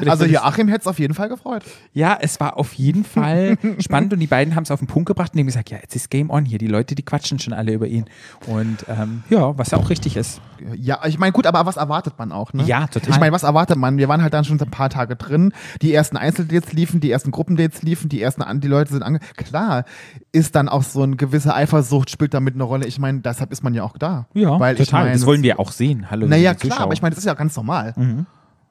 Also 0.06 0.24
Joachim 0.24 0.68
hätte 0.68 0.80
es 0.80 0.86
auf 0.86 0.98
jeden 0.98 1.12
Fall 1.12 1.28
gefreut. 1.28 1.62
Ja, 1.92 2.16
es 2.20 2.38
war 2.38 2.56
auf 2.56 2.72
jeden 2.74 3.04
Fall 3.04 3.56
spannend 3.80 4.12
und 4.12 4.20
die 4.20 4.28
beiden 4.28 4.54
haben 4.54 4.62
es 4.62 4.70
auf 4.70 4.78
den 4.78 4.86
Punkt 4.86 5.06
gebracht 5.08 5.32
und 5.34 5.40
haben 5.40 5.46
gesagt, 5.46 5.70
ja, 5.70 5.78
jetzt 5.82 5.96
ist 5.96 6.08
Game 6.08 6.30
On 6.30 6.44
hier. 6.44 6.58
Die 6.58 6.68
Leute, 6.68 6.94
die 6.94 7.02
quatschen 7.02 7.40
schon 7.40 7.52
alle 7.52 7.72
über 7.72 7.88
ihn. 7.88 8.04
Und 8.46 8.84
ähm, 8.88 9.24
ja, 9.28 9.58
was 9.58 9.72
ja 9.72 9.78
auch 9.78 9.90
richtig 9.90 10.16
ist. 10.16 10.40
Ja, 10.76 11.00
ich 11.06 11.18
meine, 11.18 11.32
gut, 11.32 11.46
aber 11.46 11.66
was 11.66 11.76
erwartet 11.76 12.14
man 12.16 12.30
auch, 12.30 12.52
ne? 12.52 12.62
Ja, 12.62 12.86
total. 12.86 13.10
Ich 13.10 13.18
meine, 13.18 13.32
was 13.32 13.42
erwartet 13.42 13.76
man? 13.76 13.96
Wir 13.98 14.08
waren 14.08 14.22
halt 14.22 14.32
dann 14.34 14.44
schon 14.44 14.60
ein 14.60 14.70
paar 14.70 14.88
Tage 14.90 15.16
drin. 15.16 15.52
Die 15.82 15.92
ersten 15.92 16.16
Einzeldates 16.16 16.72
liefen, 16.72 17.00
die 17.00 17.10
ersten 17.10 17.32
Gruppendates 17.32 17.82
liefen, 17.82 18.08
die 18.08 18.22
ersten, 18.22 18.42
an- 18.42 18.60
die 18.60 18.68
Leute 18.68 18.92
sind 18.92 19.02
ange... 19.02 19.18
Klar, 19.36 19.84
ist 20.32 20.54
dann 20.54 20.68
auch 20.68 20.84
so 20.84 21.02
eine 21.02 21.16
gewisse 21.16 21.54
Eifersucht, 21.54 22.08
spielt 22.10 22.34
damit 22.34 22.54
eine 22.54 22.62
Rolle. 22.64 22.86
Ich 22.86 22.98
meine, 23.00 23.20
deshalb 23.20 23.50
ist 23.50 23.64
man 23.64 23.74
ja 23.74 23.82
auch 23.82 23.98
da. 23.98 24.26
Weil 24.60 24.74
Ich 24.80 24.92
mein, 24.92 25.12
das 25.14 25.26
wollen 25.26 25.42
wir 25.42 25.58
auch 25.58 25.72
sehen. 25.72 26.08
Hallo, 26.10 26.26
Naja, 26.28 26.54
klar, 26.54 26.78
aber 26.80 26.92
ich 26.92 27.02
meine, 27.02 27.14
das 27.16 27.18
ist 27.24 27.26
ja 27.26 27.34
ganz 27.34 27.56
normal. 27.56 27.94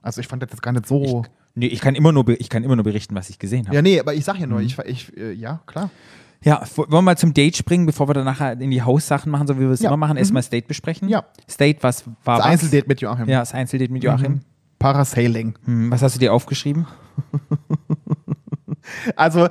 Also 0.01 0.21
ich 0.21 0.27
fand 0.27 0.41
das 0.41 0.51
jetzt 0.51 0.61
gar 0.61 0.71
nicht 0.71 0.87
so... 0.87 1.23
Nee, 1.59 1.67
ich 1.67 1.81
kann 1.81 1.95
immer 1.95 2.11
nur, 2.11 2.27
ich 2.29 2.49
kann 2.49 2.63
immer 2.63 2.75
nur 2.75 2.83
berichten, 2.85 3.13
was 3.15 3.29
ich 3.29 3.37
gesehen 3.39 3.65
habe. 3.67 3.75
ja, 3.75 3.81
nee, 3.81 3.99
aber 3.99 4.13
ich 4.13 4.23
sag 4.25 4.37
ja 4.39 4.45
Mhm. 4.47 4.51
nur, 4.53 4.61
ich, 4.61 4.77
ich 4.79 5.15
äh, 5.17 5.31
ja, 5.33 5.59
klar. 5.67 5.89
Ja, 6.41 6.63
wollen 6.75 6.89
wir 6.91 7.01
mal 7.01 7.17
zum 7.17 7.33
Date 7.33 7.57
springen, 7.57 7.85
bevor 7.85 8.07
wir 8.07 8.13
dann 8.13 8.23
nachher 8.25 8.53
in 8.59 8.71
die 8.71 8.81
Haussachen 8.81 9.29
machen, 9.29 9.45
so 9.45 9.57
wie 9.57 9.61
wir 9.63 9.71
es 9.71 9.81
Ja. 9.81 9.89
immer 9.89 9.97
machen. 9.97 10.15
Erstmal 10.17 10.41
das 10.41 10.49
Date 10.49 10.67
besprechen. 10.69 11.09
Ja. 11.09 11.25
State, 11.49 11.79
was 11.81 12.05
war 12.23 12.37
Das 12.37 12.45
was? 12.45 12.51
Einzeldate 12.53 12.87
mit 12.87 13.01
Joachim. 13.01 13.27
Ja, 13.27 13.39
das 13.39 13.53
Einzeldate 13.53 13.91
mit 13.91 14.03
Joachim. 14.05 14.39
Parasailing. 14.79 15.55
Hm, 15.65 15.91
was 15.91 16.01
hast 16.01 16.15
du 16.15 16.19
dir 16.19 16.33
aufgeschrieben? 16.33 16.87
Also, 19.15 19.49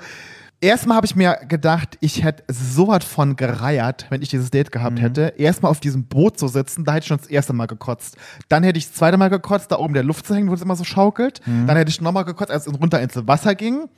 erstmal 0.60 0.96
habe 0.96 1.06
ich 1.06 1.14
mir 1.16 1.38
gedacht, 1.48 1.96
ich 2.00 2.24
hätte 2.24 2.42
sowas 2.52 3.04
von 3.04 3.36
gereiert, 3.36 4.06
wenn 4.10 4.22
ich 4.22 4.28
dieses 4.28 4.50
Date 4.50 4.68
Mhm. 4.68 4.70
gehabt 4.72 5.00
hätte. 5.00 5.34
Erstmal 5.36 5.70
auf 5.70 5.80
diesem 5.80 6.04
Boot 6.04 6.38
zu 6.38 6.48
sitzen, 6.48 6.84
da 6.84 6.92
hätte 6.92 7.04
ich 7.04 7.08
schon 7.08 7.18
das 7.18 7.26
erste 7.28 7.52
Mal 7.52 7.66
gekotzt. 7.66 8.16
Dann 8.48 8.62
hätte 8.64 8.78
ich 8.78 8.86
das 8.88 8.94
zweite 8.96 9.16
Mal 9.16 9.28
gekotzt, 9.28 9.70
da 9.70 9.76
oben 9.78 9.88
in 9.88 9.94
der 9.94 10.02
Luft 10.04 10.26
zu 10.26 10.34
hängen, 10.34 10.48
wo 10.50 10.54
es 10.54 10.62
immer 10.62 10.76
so 10.76 10.84
schaukelt. 10.84 11.40
Mhm. 11.46 11.66
Dann 11.66 11.76
hätte 11.76 11.90
ich 11.90 12.00
nochmal 12.00 12.24
gekotzt, 12.24 12.50
als 12.50 12.66
es 12.66 12.80
runter 12.80 13.00
ins 13.00 13.14
Wasser 13.26 13.54
ging. 13.54 13.88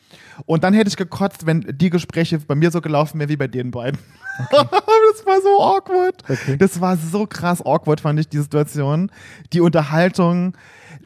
Und 0.46 0.64
dann 0.64 0.74
hätte 0.74 0.88
ich 0.88 0.96
gekotzt, 0.96 1.46
wenn 1.46 1.60
die 1.70 1.90
Gespräche 1.90 2.38
bei 2.40 2.54
mir 2.54 2.70
so 2.70 2.80
gelaufen 2.80 3.18
wären 3.18 3.28
wie 3.30 3.36
bei 3.36 3.48
den 3.48 3.70
beiden. 3.70 3.98
das 4.50 5.26
war 5.26 5.40
so 5.42 5.62
awkward. 5.62 6.22
Das 6.58 6.80
war 6.80 6.96
so 6.96 7.26
krass 7.26 7.60
awkward, 7.64 8.00
fand 8.00 8.20
ich, 8.20 8.28
die 8.28 8.38
Situation. 8.38 9.10
Die 9.52 9.60
Unterhaltung. 9.60 10.56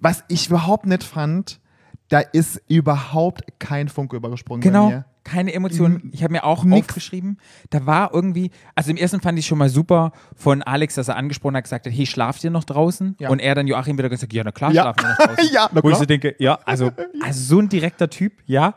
Was 0.01 0.25
ich 0.29 0.49
überhaupt 0.49 0.87
nicht 0.87 1.03
fand, 1.05 1.61
da 2.09 2.19
ist 2.21 2.61
überhaupt 2.69 3.43
kein 3.59 3.89
Funke 3.89 4.17
übergesprungen 4.17 4.61
bei 4.61 4.69
Genau. 4.69 5.05
Keine 5.25 5.55
Emotionen. 5.55 6.11
Ich 6.13 6.23
habe 6.23 6.33
mir 6.33 6.45
auch 6.45 6.65
Nix. 6.65 6.87
aufgeschrieben. 6.89 7.39
Da 7.71 7.87
war 7.87 8.13
irgendwie, 8.13 8.51
also 8.75 8.91
im 8.91 8.99
ersten 8.99 9.21
fand 9.23 9.39
ich 9.39 9.47
schon 9.47 9.57
mal 9.57 9.71
super 9.71 10.13
von 10.37 10.63
Alex, 10.63 10.95
dass 10.97 11.09
er 11.09 11.17
angesprochen 11.17 11.57
hat, 11.57 11.65
gesagt 11.65 11.87
hat, 11.87 11.93
hey, 11.95 12.05
schlaft 12.07 12.45
ihr 12.45 12.51
noch 12.51 12.65
draußen? 12.65 13.17
Ja. 13.19 13.31
Und 13.31 13.39
er 13.41 13.55
dann 13.55 13.67
Joachim 13.67 13.97
wieder 13.97 14.11
gesagt, 14.11 14.33
ja, 14.35 14.45
na 14.45 14.53
klar, 14.53 14.71
Ja. 14.73 14.83
schlafen 14.83 15.03
wir 15.03 15.09
noch 15.09 15.35
draußen. 15.37 15.51
Ja, 15.55 15.69
na 15.73 15.83
Wo 15.83 15.89
ich 15.89 15.93
klar. 15.93 15.99
so 16.01 16.05
denke, 16.07 16.35
ja, 16.39 16.59
also, 16.67 16.93
also 17.23 17.41
so 17.57 17.61
ein 17.61 17.69
direkter 17.71 18.11
Typ, 18.11 18.35
ja. 18.45 18.75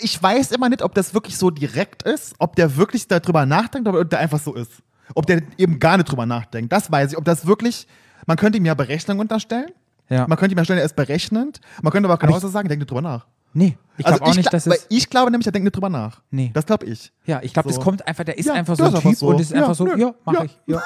Ich 0.00 0.20
weiß 0.22 0.52
immer 0.52 0.68
nicht, 0.70 0.82
ob 0.82 0.94
das 0.94 1.12
wirklich 1.12 1.36
so 1.36 1.50
direkt 1.50 2.02
ist, 2.04 2.34
ob 2.38 2.56
der 2.56 2.76
wirklich 2.76 3.06
darüber 3.06 3.44
nachdenkt 3.44 3.86
oder 3.86 4.00
ob 4.00 4.08
der 4.08 4.20
einfach 4.20 4.40
so 4.40 4.54
ist. 4.54 4.72
Ob 5.14 5.26
der 5.26 5.42
eben 5.58 5.78
gar 5.80 5.98
nicht 5.98 6.10
drüber 6.10 6.24
nachdenkt. 6.24 6.72
Das 6.72 6.90
weiß 6.90 7.12
ich. 7.12 7.18
Ob 7.18 7.24
das 7.26 7.44
wirklich, 7.46 7.86
man 8.26 8.36
könnte 8.38 8.56
ihm 8.58 8.64
ja 8.64 8.74
Berechnung 8.74 9.18
unterstellen. 9.18 9.70
Ja. 10.08 10.26
Man 10.26 10.38
könnte 10.38 10.54
ihm 10.54 10.58
ja 10.58 10.64
stellen, 10.64 10.78
er 10.78 10.84
ist 10.86 10.96
berechnend. 10.96 11.60
Man 11.82 11.92
könnte 11.92 12.08
aber 12.08 12.14
auch 12.14 12.18
genauso 12.20 12.48
sagen, 12.48 12.68
denkt 12.68 12.80
nicht 12.80 12.90
drüber 12.90 13.02
nach. 13.02 13.26
Nee, 13.52 13.76
ich 13.98 14.06
Also 14.06 14.18
glaube 14.18 14.30
auch 14.30 14.36
nicht, 14.36 14.52
dass 14.52 14.66
weil 14.68 14.76
es. 14.76 14.86
ich 14.88 15.10
glaube 15.10 15.30
nämlich, 15.30 15.46
er 15.46 15.52
denkt 15.52 15.64
nicht 15.64 15.74
drüber 15.76 15.88
nach. 15.88 16.20
Nee. 16.30 16.50
Das 16.54 16.66
glaube 16.66 16.86
ich. 16.86 17.12
Ja, 17.26 17.40
ich 17.42 17.52
glaube, 17.52 17.68
das 17.68 17.76
So. 17.76 17.82
kommt 17.82 18.06
einfach, 18.06 18.24
der 18.24 18.38
ist 18.38 18.46
Ja, 18.46 18.54
einfach 18.54 18.76
so 18.76 18.84
das 18.84 18.94
ein 18.94 19.00
Typ 19.02 19.16
so. 19.16 19.26
und 19.28 19.36
es 19.40 19.48
ist 19.50 19.52
Ja, 19.56 19.62
einfach 19.62 19.74
so, 19.74 19.84
nö, 19.84 19.96
ja, 19.98 20.14
mach 20.24 20.34
ja. 20.34 20.44
ich. 20.44 20.58
Ja. 20.66 20.82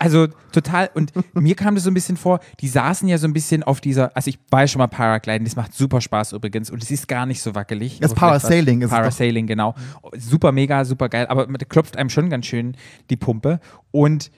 Also 0.00 0.28
total, 0.52 0.90
und 0.94 1.12
mir 1.34 1.56
kam 1.56 1.74
das 1.74 1.82
so 1.84 1.90
ein 1.90 1.94
bisschen 1.94 2.16
vor, 2.16 2.38
die 2.60 2.68
saßen 2.68 3.08
ja 3.08 3.18
so 3.18 3.26
ein 3.26 3.32
bisschen 3.32 3.64
auf 3.64 3.80
dieser, 3.80 4.16
also 4.16 4.28
ich 4.28 4.38
war 4.48 4.60
ja 4.60 4.68
schon 4.68 4.78
mal 4.78 4.86
Paragliden, 4.86 5.44
das 5.44 5.56
macht 5.56 5.74
super 5.74 6.00
Spaß 6.00 6.32
übrigens 6.34 6.70
und 6.70 6.82
es 6.82 6.90
ist 6.92 7.08
gar 7.08 7.26
nicht 7.26 7.42
so 7.42 7.54
wackelig. 7.56 7.98
Das 8.00 8.14
Parasailing 8.14 8.82
ist. 8.82 8.90
Parasailing, 8.90 9.46
genau. 9.48 9.74
Super 10.16 10.52
mega, 10.52 10.84
super 10.84 11.08
geil, 11.08 11.26
aber 11.26 11.48
man 11.48 11.58
klopft 11.68 11.96
einem 11.96 12.10
schon 12.10 12.30
ganz 12.30 12.46
schön 12.46 12.76
die 13.10 13.16
Pumpe 13.16 13.58
und 13.90 14.30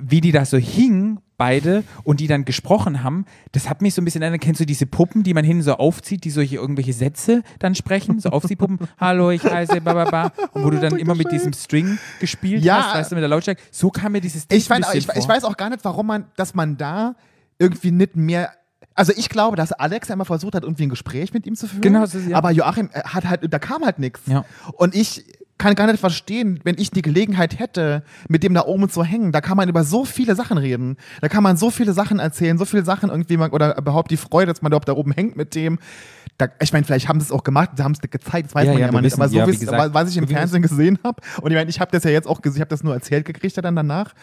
wie 0.00 0.20
die 0.20 0.32
da 0.32 0.44
so 0.44 0.58
hingen, 0.58 1.20
beide, 1.40 1.84
und 2.04 2.20
die 2.20 2.26
dann 2.26 2.44
gesprochen 2.44 3.02
haben, 3.02 3.24
das 3.52 3.70
hat 3.70 3.80
mich 3.80 3.94
so 3.94 4.02
ein 4.02 4.04
bisschen 4.04 4.20
erinnert, 4.20 4.42
kennst 4.42 4.60
du 4.60 4.66
diese 4.66 4.84
Puppen, 4.84 5.22
die 5.22 5.32
man 5.32 5.42
hinten 5.42 5.62
so 5.62 5.72
aufzieht, 5.74 6.24
die 6.24 6.30
solche 6.30 6.56
irgendwelche 6.56 6.92
Sätze 6.92 7.42
dann 7.58 7.74
sprechen, 7.74 8.20
so 8.20 8.28
Aufziehpuppen, 8.28 8.78
hallo, 9.00 9.30
ich 9.30 9.42
heiße, 9.42 9.80
ba, 9.80 9.94
ba, 9.94 10.04
ba, 10.04 10.32
und 10.52 10.64
wo 10.64 10.68
du 10.70 10.78
dann 10.78 10.98
immer 10.98 11.14
mit 11.14 11.32
diesem 11.32 11.54
String 11.54 11.98
gespielt 12.20 12.62
Ja. 12.62 12.84
hast, 12.84 12.94
weißt 12.94 13.10
du, 13.12 13.14
mit 13.16 13.22
der 13.22 13.28
Lautstärke, 13.30 13.62
so 13.70 13.90
kam 13.90 14.12
mir 14.12 14.20
dieses 14.20 14.46
Ding 14.46 14.58
Ich, 14.58 14.68
bisschen 14.68 14.84
ich, 14.92 15.08
ich 15.08 15.14
vor. 15.24 15.28
weiß 15.28 15.44
auch 15.44 15.56
gar 15.56 15.70
nicht, 15.70 15.82
warum 15.84 16.06
man, 16.08 16.26
dass 16.36 16.54
man 16.54 16.76
da 16.76 17.14
irgendwie 17.58 17.90
nicht 17.90 18.16
mehr. 18.16 18.50
Also 18.94 19.12
ich 19.16 19.30
glaube, 19.30 19.56
dass 19.56 19.72
Alex 19.72 20.10
immer 20.10 20.26
versucht 20.26 20.54
hat, 20.54 20.62
irgendwie 20.64 20.82
ein 20.82 20.90
Gespräch 20.90 21.32
mit 21.32 21.46
ihm 21.46 21.54
zu 21.56 21.66
führen. 21.68 21.80
Genau, 21.80 22.04
ist- 22.04 22.14
ja. 22.28 22.36
Aber 22.36 22.50
Joachim 22.50 22.90
äh, 22.92 23.00
hat 23.02 23.24
halt, 23.26 23.40
da 23.50 23.58
kam 23.58 23.82
halt 23.84 23.98
nichts. 23.98 24.20
Ja. 24.26 24.44
Und 24.74 24.94
ich 24.94 25.24
kann 25.60 25.74
gar 25.76 25.86
nicht 25.86 26.00
verstehen, 26.00 26.58
wenn 26.64 26.76
ich 26.78 26.90
die 26.90 27.02
Gelegenheit 27.02 27.58
hätte, 27.60 28.02
mit 28.28 28.42
dem 28.42 28.54
da 28.54 28.64
oben 28.64 28.88
zu 28.90 29.04
hängen, 29.04 29.30
da 29.30 29.40
kann 29.40 29.56
man 29.56 29.68
über 29.68 29.84
so 29.84 30.04
viele 30.04 30.34
Sachen 30.34 30.58
reden. 30.58 30.96
Da 31.20 31.28
kann 31.28 31.42
man 31.44 31.56
so 31.56 31.70
viele 31.70 31.92
Sachen 31.92 32.18
erzählen, 32.18 32.58
so 32.58 32.64
viele 32.64 32.84
Sachen 32.84 33.10
irgendwie, 33.10 33.36
oder 33.36 33.76
überhaupt 33.78 34.10
die 34.10 34.16
Freude, 34.16 34.52
dass 34.52 34.62
man 34.62 34.70
überhaupt 34.72 34.88
da 34.88 34.94
oben 34.94 35.12
hängt 35.12 35.36
mit 35.36 35.54
dem. 35.54 35.78
Da, 36.38 36.48
ich 36.62 36.72
meine, 36.72 36.86
vielleicht 36.86 37.06
haben 37.06 37.20
sie 37.20 37.26
es 37.26 37.32
auch 37.32 37.44
gemacht, 37.44 37.72
sie 37.76 37.82
haben 37.82 37.92
es 37.92 38.00
nicht 38.00 38.12
gezeigt, 38.12 38.46
das 38.46 38.54
weiß 38.54 38.64
Ja, 38.66 38.72
man 38.72 38.80
ja, 38.80 38.88
immer 38.88 39.02
nicht. 39.02 39.12
Aber 39.12 39.28
so 39.28 39.36
ja, 39.36 39.44
wie 39.46 39.50
wie 39.50 39.54
es- 39.56 39.60
gesagt, 39.60 39.92
was 39.92 40.08
ich 40.08 40.16
im 40.16 40.26
Fernsehen 40.26 40.62
gesehen 40.62 40.98
habe, 41.04 41.20
und 41.42 41.50
ich 41.50 41.56
meine, 41.56 41.68
ich 41.68 41.78
habe 41.80 41.90
das 41.92 42.02
ja 42.04 42.10
jetzt 42.10 42.26
auch 42.26 42.40
gesehen, 42.40 42.56
ich 42.56 42.60
habe 42.62 42.70
das 42.70 42.82
nur 42.82 42.94
erzählt 42.94 43.26
gekriegt 43.26 43.54
ja 43.56 43.60
dann 43.62 43.76
danach. 43.76 44.14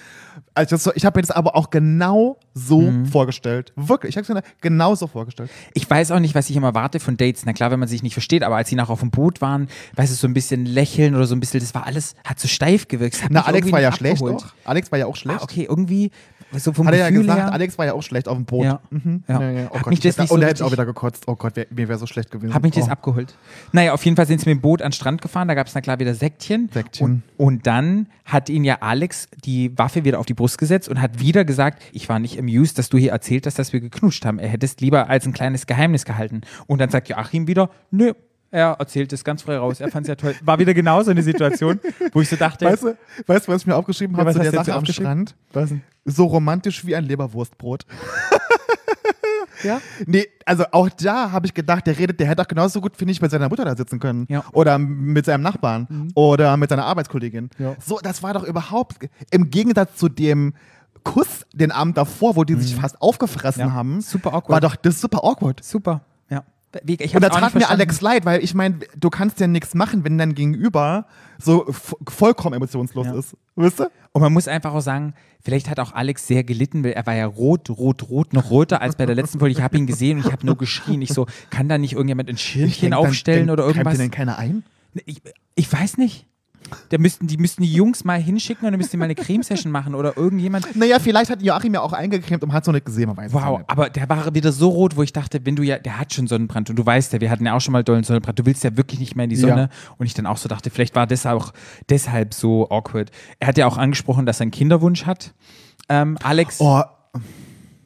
Also 0.55 0.75
das 0.75 0.89
ich 0.95 1.05
habe 1.05 1.19
mir 1.19 1.21
das 1.21 1.29
aber 1.31 1.55
auch 1.55 1.69
genau 1.69 2.39
so 2.55 2.81
Mhm. 2.81 3.05
vorgestellt. 3.05 3.71
Wirklich, 3.75 4.11
ich 4.11 4.17
habe 4.17 4.23
es 4.23 4.29
mir 4.33 4.41
genau 4.61 4.95
so 4.95 5.05
vorgestellt. 5.05 5.51
Ich 5.75 5.87
weiß 5.87 6.09
auch 6.09 6.19
nicht, 6.19 6.33
was 6.33 6.49
ich 6.49 6.55
immer 6.55 6.73
warte 6.73 6.99
von 6.99 7.17
Dates. 7.17 7.43
Na 7.45 7.53
klar, 7.53 7.69
wenn 7.69 7.79
man 7.79 7.87
sich 7.87 8.01
nicht 8.01 8.13
versteht, 8.13 8.41
aber 8.43 8.55
als 8.55 8.69
sie 8.69 8.75
nachher 8.75 8.93
auf 8.93 9.01
dem 9.01 9.11
Boot 9.11 9.39
waren, 9.41 9.67
weißt 9.95 10.11
du, 10.11 10.15
so 10.15 10.27
ein 10.27 10.33
bisschen 10.33 10.65
lächeln 10.65 11.13
oder 11.13 11.26
so 11.27 11.35
ein 11.35 11.39
bisschen, 11.39 11.59
das 11.59 11.75
war 11.75 11.85
alles, 11.85 12.15
hat 12.25 12.39
so 12.39 12.47
steif 12.47 12.87
gewirkt. 12.87 13.21
Das 13.21 13.29
Na, 13.29 13.41
Alex 13.41 13.71
war 13.71 13.81
ja 13.81 13.91
schlecht 13.91 14.21
abgeholt. 14.21 14.41
doch. 14.41 14.53
Alex 14.63 14.91
war 14.91 14.99
ja 14.99 15.05
auch 15.05 15.15
schlecht. 15.15 15.39
Ah, 15.39 15.43
okay, 15.43 15.67
irgendwie, 15.69 16.11
so 16.53 16.71
vom 16.71 16.87
Hat 16.87 16.93
er 16.93 16.99
ja 17.01 17.09
gesagt, 17.09 17.39
her, 17.39 17.51
Alex 17.51 17.77
war 17.77 17.85
ja 17.85 17.93
auch 17.93 18.01
schlecht 18.01 18.27
auf 18.27 18.35
dem 18.35 18.45
Boot. 18.45 18.65
Ja. 18.65 18.79
Mhm. 18.89 19.23
Ja. 19.27 19.41
Ja, 19.41 19.51
ja. 19.51 19.67
Oh 19.71 19.79
Gott, 19.79 19.87
mich 19.87 19.99
das 19.99 20.17
nicht 20.17 20.29
so 20.29 20.35
und 20.35 20.41
er 20.41 20.49
hätte 20.49 20.65
auch 20.65 20.71
wieder 20.71 20.85
gekotzt. 20.85 21.27
Oh 21.27 21.35
Gott, 21.35 21.55
wär, 21.55 21.67
mir 21.69 21.89
wäre 21.89 21.99
so 21.99 22.07
schlecht 22.07 22.31
gewesen. 22.31 22.53
Hat 22.53 22.63
mich 22.63 22.73
das 22.73 22.87
oh. 22.87 22.91
abgeholt. 22.91 23.35
Naja, 23.73 23.93
auf 23.93 24.03
jeden 24.05 24.15
Fall 24.15 24.27
sind 24.27 24.39
sie 24.39 24.49
mit 24.49 24.59
dem 24.59 24.61
Boot 24.61 24.81
an 24.81 24.89
den 24.89 24.93
Strand 24.93 25.21
gefahren, 25.21 25.47
da 25.47 25.55
gab 25.55 25.67
es 25.67 25.75
na 25.75 25.81
klar 25.81 25.99
wieder 25.99 26.13
Säckchen. 26.15 26.69
Säckchen. 26.73 27.05
Und, 27.05 27.23
und 27.37 27.67
dann 27.67 28.07
hat 28.23 28.49
ihn 28.49 28.63
ja 28.63 28.77
Alex 28.81 29.27
die 29.43 29.77
Waffe 29.77 30.05
wieder 30.05 30.19
auf 30.19 30.25
die 30.25 30.33
Brust 30.33 30.57
gesetzt 30.57 30.87
und 30.89 31.01
hat 31.01 31.19
wieder 31.19 31.43
gesagt, 31.43 31.83
ich 31.91 32.07
war 32.07 32.19
nicht 32.19 32.39
amused, 32.39 32.77
dass 32.77 32.89
du 32.89 32.97
hier 32.97 33.11
erzählt 33.11 33.45
hast, 33.45 33.59
dass 33.59 33.73
wir 33.73 33.81
geknutscht 33.81 34.25
haben. 34.25 34.39
Er 34.39 34.49
hätte 34.49 34.65
es 34.65 34.77
lieber 34.77 35.09
als 35.09 35.25
ein 35.25 35.33
kleines 35.33 35.67
Geheimnis 35.67 36.05
gehalten. 36.05 36.41
Und 36.65 36.79
dann 36.79 36.89
sagt 36.89 37.09
Joachim 37.09 37.47
wieder, 37.47 37.69
nö, 37.91 38.13
er 38.51 38.75
erzählt 38.79 39.11
es 39.13 39.23
ganz 39.23 39.41
frei 39.41 39.57
raus. 39.57 39.79
Er 39.79 39.89
fand 39.89 40.05
es 40.05 40.09
ja 40.09 40.15
toll. 40.15 40.35
War 40.43 40.57
wieder 40.59 40.73
genau 40.73 41.01
so 41.03 41.11
eine 41.11 41.21
Situation, 41.23 41.79
wo 42.13 42.21
ich 42.21 42.29
so 42.29 42.35
dachte, 42.35 42.65
Weißt 42.65 42.83
du, 42.83 42.97
weißt 43.27 43.47
du, 43.47 43.51
was 43.51 43.61
ich 43.61 43.67
mir 43.67 43.75
aufgeschrieben 43.75 44.15
Ja, 44.15 44.19
habe 44.19 44.29
was 44.29 44.35
zu 44.35 44.41
hast 44.41 44.51
der 44.53 44.63
Sache 44.63 44.73
am? 44.77 44.85
Strand? 44.85 45.35
Was? 45.53 45.73
So 46.05 46.25
romantisch 46.25 46.85
wie 46.85 46.95
ein 46.95 47.03
Leberwurstbrot. 47.05 47.85
ja? 49.63 49.79
Nee, 50.05 50.27
also 50.45 50.65
auch 50.71 50.89
da 50.89 51.31
habe 51.31 51.45
ich 51.47 51.53
gedacht, 51.53 51.87
der 51.87 51.97
redet, 51.97 52.19
der 52.19 52.27
hätte 52.27 52.41
auch 52.41 52.47
genauso 52.47 52.79
gut, 52.81 52.95
finde 52.95 53.11
ich, 53.11 53.21
mit 53.21 53.31
seiner 53.31 53.49
Mutter 53.49 53.65
da 53.65 53.75
sitzen 53.75 53.99
können. 53.99 54.25
Ja. 54.29 54.43
Oder 54.53 54.77
mit 54.77 55.25
seinem 55.25 55.41
Nachbarn. 55.41 56.11
Oder 56.15 56.55
mit 56.57 56.69
seiner 56.69 56.85
Arbeitskollegin. 56.85 57.49
Ja. 57.57 57.75
So, 57.83 57.99
das 58.01 58.21
war 58.23 58.33
doch 58.33 58.43
überhaupt, 58.43 58.97
im 59.31 59.49
Gegensatz 59.49 59.95
zu 59.95 60.09
dem 60.09 60.53
Kuss 61.03 61.45
den 61.53 61.71
Abend 61.71 61.97
davor, 61.97 62.35
wo 62.35 62.43
die 62.43 62.55
sich 62.55 62.75
fast 62.75 63.01
aufgefressen 63.01 63.61
Ja. 63.61 63.71
haben, 63.71 64.01
Super 64.01 64.29
awkward. 64.33 64.49
war 64.49 64.61
doch 64.61 64.75
das 64.75 64.99
super 65.01 65.23
awkward. 65.23 65.63
super. 65.63 66.01
Ich 66.85 67.15
Und 67.15 67.21
da 67.23 67.29
tat 67.29 67.55
mir. 67.55 67.69
Alex 67.69 68.01
leid, 68.01 68.25
weil 68.25 68.43
ich 68.43 68.53
meine, 68.53 68.79
du 68.97 69.09
kannst 69.09 69.39
ja 69.39 69.47
nichts 69.47 69.73
machen, 69.73 70.03
wenn 70.03 70.17
dein 70.17 70.35
Gegenüber 70.35 71.05
so 71.39 71.65
vollkommen 72.07 72.55
emotionslos 72.55 73.07
Ja. 73.07 73.17
ist. 73.17 73.37
Weißt 73.55 73.79
du? 73.79 73.83
Und 74.11 74.21
man 74.21 74.33
muss 74.33 74.47
einfach 74.47 74.73
auch 74.73 74.81
sagen, 74.81 75.13
vielleicht 75.41 75.69
hat 75.69 75.79
auch 75.79 75.93
Alex 75.93 76.27
sehr 76.27 76.43
gelitten, 76.43 76.83
weil 76.83 76.91
er 76.91 77.05
war 77.05 77.13
ja 77.15 77.25
rot, 77.25 77.69
rot, 77.69 78.09
rot, 78.09 78.33
noch 78.33 78.49
roter 78.49 78.81
als 78.81 78.95
bei 78.95 79.05
der 79.05 79.15
letzten 79.15 79.39
Folge. 79.39 79.53
Ich 79.55 79.61
habe 79.61 79.77
ihn 79.77 79.87
gesehen 79.87 80.17
und 80.19 80.25
ich 80.25 80.31
habe 80.31 80.45
nur 80.45 80.57
geschrien. 80.57 81.01
Ich 81.01 81.13
so, 81.13 81.25
kann 81.49 81.69
da 81.69 81.77
nicht 81.77 81.93
irgendjemand 81.93 82.29
ein 82.29 82.37
Schirmchen 82.37 82.91
denk, 82.91 82.95
aufstellen 82.95 83.47
dann, 83.47 83.53
oder 83.53 83.65
irgendwas? 83.65 83.93
dir 83.93 83.99
denn 84.03 84.11
keiner 84.11 84.37
ein? 84.37 84.63
Ich, 85.05 85.21
ich 85.55 85.71
weiß 85.71 85.97
nicht. 85.97 86.27
Da 86.89 86.97
müssten, 86.97 87.27
die 87.27 87.37
müssten 87.37 87.61
die 87.63 87.71
Jungs 87.71 88.03
mal 88.03 88.19
hinschicken 88.19 88.65
und 88.65 88.71
dann 88.73 88.77
müssten 88.77 88.91
die 88.91 88.97
mal 88.97 89.05
eine 89.05 89.15
Cremesession 89.15 89.71
machen 89.71 89.95
oder 89.95 90.17
irgendjemand. 90.17 90.75
Naja, 90.75 90.99
vielleicht 90.99 91.29
hat 91.29 91.41
Joachim 91.41 91.73
ja 91.73 91.81
auch 91.81 91.93
eingecremt 91.93 92.43
und 92.43 92.51
hat 92.51 92.65
so 92.65 92.71
nicht 92.71 92.85
gesehen, 92.85 93.07
man 93.07 93.15
weiß 93.17 93.27
es 93.27 93.33
Wow, 93.33 93.61
aber 93.67 93.89
der 93.89 94.09
war 94.09 94.33
wieder 94.33 94.51
so 94.51 94.69
rot, 94.69 94.97
wo 94.97 95.03
ich 95.03 95.13
dachte, 95.13 95.45
wenn 95.45 95.55
du 95.55 95.63
ja, 95.63 95.79
der 95.79 95.97
hat 95.97 96.13
schon 96.13 96.27
Sonnenbrand 96.27 96.69
und 96.69 96.75
du 96.75 96.85
weißt 96.85 97.13
ja, 97.13 97.21
wir 97.21 97.29
hatten 97.31 97.45
ja 97.45 97.55
auch 97.55 97.61
schon 97.61 97.71
mal 97.71 97.83
dollen 97.83 98.03
Sonnenbrand, 98.03 98.37
du 98.39 98.45
willst 98.45 98.63
ja 98.63 98.75
wirklich 98.75 98.99
nicht 98.99 99.15
mehr 99.15 99.23
in 99.23 99.29
die 99.29 99.35
Sonne. 99.37 99.69
Ja. 99.71 99.93
Und 99.97 100.05
ich 100.07 100.13
dann 100.13 100.25
auch 100.25 100.37
so 100.37 100.49
dachte, 100.49 100.69
vielleicht 100.69 100.95
war 100.95 101.07
das 101.07 101.25
auch 101.25 101.53
deshalb 101.89 102.33
so 102.33 102.69
awkward. 102.69 103.11
Er 103.39 103.47
hat 103.47 103.57
ja 103.57 103.65
auch 103.65 103.77
angesprochen, 103.77 104.25
dass 104.25 104.39
er 104.39 104.43
einen 104.43 104.51
Kinderwunsch 104.51 105.05
hat. 105.05 105.33
Ähm, 105.89 106.17
Alex, 106.21 106.57
Oh, 106.59 106.81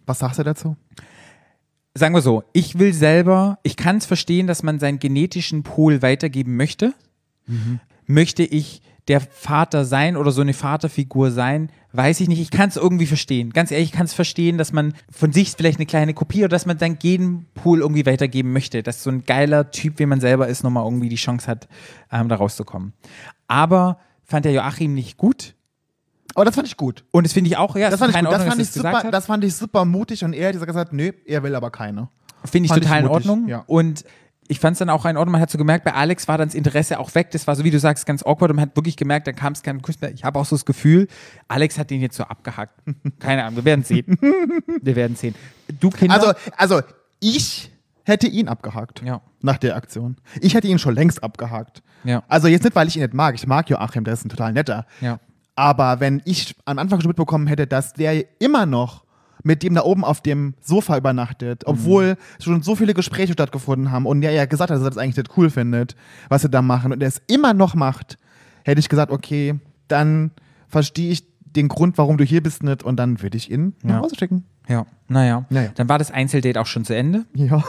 was 0.06 0.20
sagst 0.20 0.40
du 0.40 0.44
dazu? 0.44 0.76
sagen 1.94 2.16
wir 2.16 2.22
so, 2.22 2.44
ich 2.54 2.80
will 2.80 2.94
selber, 2.94 3.60
ich 3.64 3.76
kann 3.76 3.98
es 3.98 4.06
verstehen, 4.06 4.48
dass 4.48 4.64
man 4.64 4.80
seinen 4.80 5.00
genetischen 5.00 5.64
Pol 5.64 6.02
weitergeben 6.02 6.56
möchte. 6.56 6.94
Möchte 8.12 8.44
ich 8.44 8.82
der 9.08 9.20
Vater 9.20 9.84
sein 9.84 10.16
oder 10.16 10.32
so 10.32 10.42
eine 10.42 10.54
Vaterfigur 10.54 11.32
sein, 11.32 11.72
weiß 11.92 12.20
ich 12.20 12.28
nicht. 12.28 12.40
Ich 12.40 12.52
kann 12.52 12.70
es 12.70 12.78
irgendwie 12.78 13.08
verstehen. 13.08 13.52
Ganz 13.52 13.72
ehrlich, 13.72 13.90
ich 13.90 13.96
kann 13.96 14.06
es 14.06 14.14
verstehen, 14.14 14.58
dass 14.58 14.72
man 14.72 14.94
von 15.10 15.34
sich 15.34 15.52
vielleicht 15.52 15.80
eine 15.80 15.86
kleine 15.86 16.14
Kopie 16.14 16.40
oder 16.40 16.50
dass 16.50 16.66
man 16.66 16.78
seinen 16.78 17.00
Genpool 17.00 17.80
irgendwie 17.80 18.06
weitergeben 18.06 18.54
möchte. 18.54 18.84
Dass 18.84 19.04
so 19.04 19.10
ein 19.10 19.26
geiler 19.26 19.72
Typ, 19.72 20.00
wie 20.00 20.06
man 20.06 20.22
selber 20.22 20.48
ist, 20.48 20.64
nochmal 20.64 20.86
irgendwie 20.86 21.10
die 21.10 21.16
Chance 21.16 21.48
hat, 21.48 21.68
ähm, 22.12 22.30
da 22.30 22.36
rauszukommen. 22.36 22.94
Aber 23.48 24.00
fand 24.24 24.46
der 24.46 24.54
Joachim 24.54 24.94
nicht 24.94 25.18
gut. 25.18 25.56
Aber 26.36 26.46
das 26.46 26.56
fand 26.56 26.68
ich 26.68 26.78
gut. 26.78 27.04
Und 27.12 27.26
das 27.26 27.34
finde 27.34 27.50
ich 27.50 27.58
auch, 27.58 27.76
ja, 27.76 27.90
Das 27.90 28.00
fand 28.00 28.12
ich 28.12 28.16
total 28.16 28.24
gut. 28.24 28.34
Das 28.34 28.40
Ordnung, 28.42 28.52
fand 28.52 28.62
ich, 28.62 28.86
er 28.86 29.02
super, 29.02 29.12
das 29.12 29.26
fand 29.26 29.44
ich 29.44 29.56
super 29.56 29.86
mutig 29.86 30.24
und 30.24 30.34
er 30.34 30.54
hat 30.54 30.66
gesagt, 30.66 30.94
nö, 30.94 31.12
er 31.26 31.44
will 31.44 31.56
aber 31.56 31.72
keine. 31.72 32.08
Finde 32.46 32.68
ich 32.68 32.70
Fand 32.70 32.84
ich 32.84 32.88
total 32.88 33.02
in 33.02 33.08
Ordnung. 33.08 33.48
ja. 33.48 33.64
Und 33.68 34.06
ich 34.52 34.60
fand 34.60 34.74
es 34.74 34.80
dann 34.80 34.90
auch 34.90 35.06
in 35.06 35.16
Ordnung. 35.16 35.32
Man 35.32 35.42
hat 35.42 35.50
so 35.50 35.58
gemerkt, 35.58 35.86
bei 35.86 35.94
Alex 35.94 36.28
war 36.28 36.38
dann 36.38 36.50
das 36.50 36.56
Interesse 36.56 37.00
auch 37.00 37.16
weg. 37.16 37.32
Das 37.32 37.48
war 37.48 37.56
so, 37.56 37.64
wie 37.64 37.72
du 37.72 37.80
sagst, 37.80 38.06
ganz 38.06 38.22
awkward. 38.22 38.52
Und 38.52 38.58
man 38.58 38.66
hat 38.66 38.76
wirklich 38.76 38.98
gemerkt, 38.98 39.26
dann 39.26 39.36
kam 39.36 39.54
es 39.54 39.64
kein 39.64 39.82
Kuss 39.82 40.02
mehr. 40.02 40.12
Ich 40.12 40.26
habe 40.26 40.38
auch 40.38 40.44
so 40.44 40.58
das 40.58 40.66
Gefühl, 40.66 41.08
Alex 41.48 41.80
hat 41.80 41.90
den 41.90 42.02
jetzt 42.02 42.18
so 42.18 42.24
abgehackt. 42.24 42.78
Keine 43.20 43.46
Ahnung, 43.46 43.56
wir 43.56 43.64
werden 43.64 43.86
sehen. 43.86 44.06
wir 44.82 44.96
werden 44.98 45.16
sehen. 45.16 45.36
Du 45.80 45.90
Kinder. 45.90 46.16
Also, 46.16 46.34
also 46.58 46.82
ich 47.22 47.72
hätte 48.04 48.28
ihn 48.28 48.50
abgehakt. 48.50 49.02
Ja. 49.06 49.22
Nach 49.40 49.58
der 49.58 49.78
Aktion. 49.78 50.18
Ich 50.42 50.54
hätte 50.54 50.68
ihn 50.68 50.80
schon 50.80 50.96
längst 50.96 51.24
abgehakt. 51.24 51.82
Ja. 52.04 52.24
Also 52.28 52.50
jetzt 52.50 52.64
nicht, 52.64 52.76
weil 52.76 52.90
ich 52.90 52.98
ihn 52.98 53.04
nicht 53.04 53.14
mag. 53.14 53.36
Ich 53.36 53.48
mag 53.48 53.70
Joachim, 53.70 54.04
der 54.04 54.16
ist 54.16 54.26
ein 54.26 54.30
total 54.30 54.52
netter. 54.52 54.86
ja. 55.00 55.18
Aber 55.56 56.00
wenn 56.00 56.22
ich 56.26 56.56
am 56.66 56.80
Anfang 56.80 57.02
schon 57.02 57.10
mitbekommen 57.10 57.46
hätte, 57.46 57.68
dass 57.68 57.94
der 57.94 58.26
immer 58.42 58.66
noch 58.66 59.04
mit 59.44 59.64
dem 59.64 59.74
da 59.76 59.84
oben 59.84 60.04
auf 60.04 60.22
dem 60.22 60.54
Sofa 60.62 60.98
übernachtet, 60.98 61.64
obwohl 61.66 62.18
schon 62.40 62.62
so 62.62 62.76
viele 62.76 62.94
Gespräche 62.94 63.34
stattgefunden 63.34 63.92
haben 63.92 64.06
und 64.06 64.22
der 64.22 64.32
ja 64.32 64.46
gesagt 64.46 64.72
hat, 64.72 64.78
dass 64.78 64.84
er 64.84 64.90
das 64.90 64.98
eigentlich 64.98 65.18
nicht 65.18 65.38
cool 65.38 65.50
findet, 65.50 65.96
was 66.30 66.42
sie 66.44 66.50
da 66.50 66.62
machen. 66.62 66.92
Und 66.92 67.02
er 67.02 67.08
es 67.08 67.22
immer 67.28 67.54
noch 67.54 67.76
macht, 67.76 68.18
hätte 68.64 68.80
ich 68.80 68.90
gesagt, 68.90 69.12
okay, 69.12 69.56
dann 69.88 70.32
verstehe 70.68 71.12
ich 71.12 71.24
den 71.56 71.68
Grund, 71.68 71.98
warum 71.98 72.18
du 72.18 72.24
hier 72.24 72.42
bist 72.44 72.64
nicht 72.64 72.84
und 72.84 72.98
dann 72.98 73.22
würde 73.22 73.38
ich 73.38 73.52
ihn 73.52 73.74
Ja. 73.84 73.90
nach 73.96 74.02
Hause 74.04 74.16
schicken. 74.18 74.46
Ja. 74.68 74.86
Naja. 75.08 75.46
Naja. 75.50 75.70
Dann 75.76 75.90
war 75.90 75.98
das 76.00 76.12
Einzeldate 76.12 76.60
auch 76.62 76.66
schon 76.66 76.86
zu 76.86 76.96
Ende. 76.96 77.26
Ja. 77.34 77.64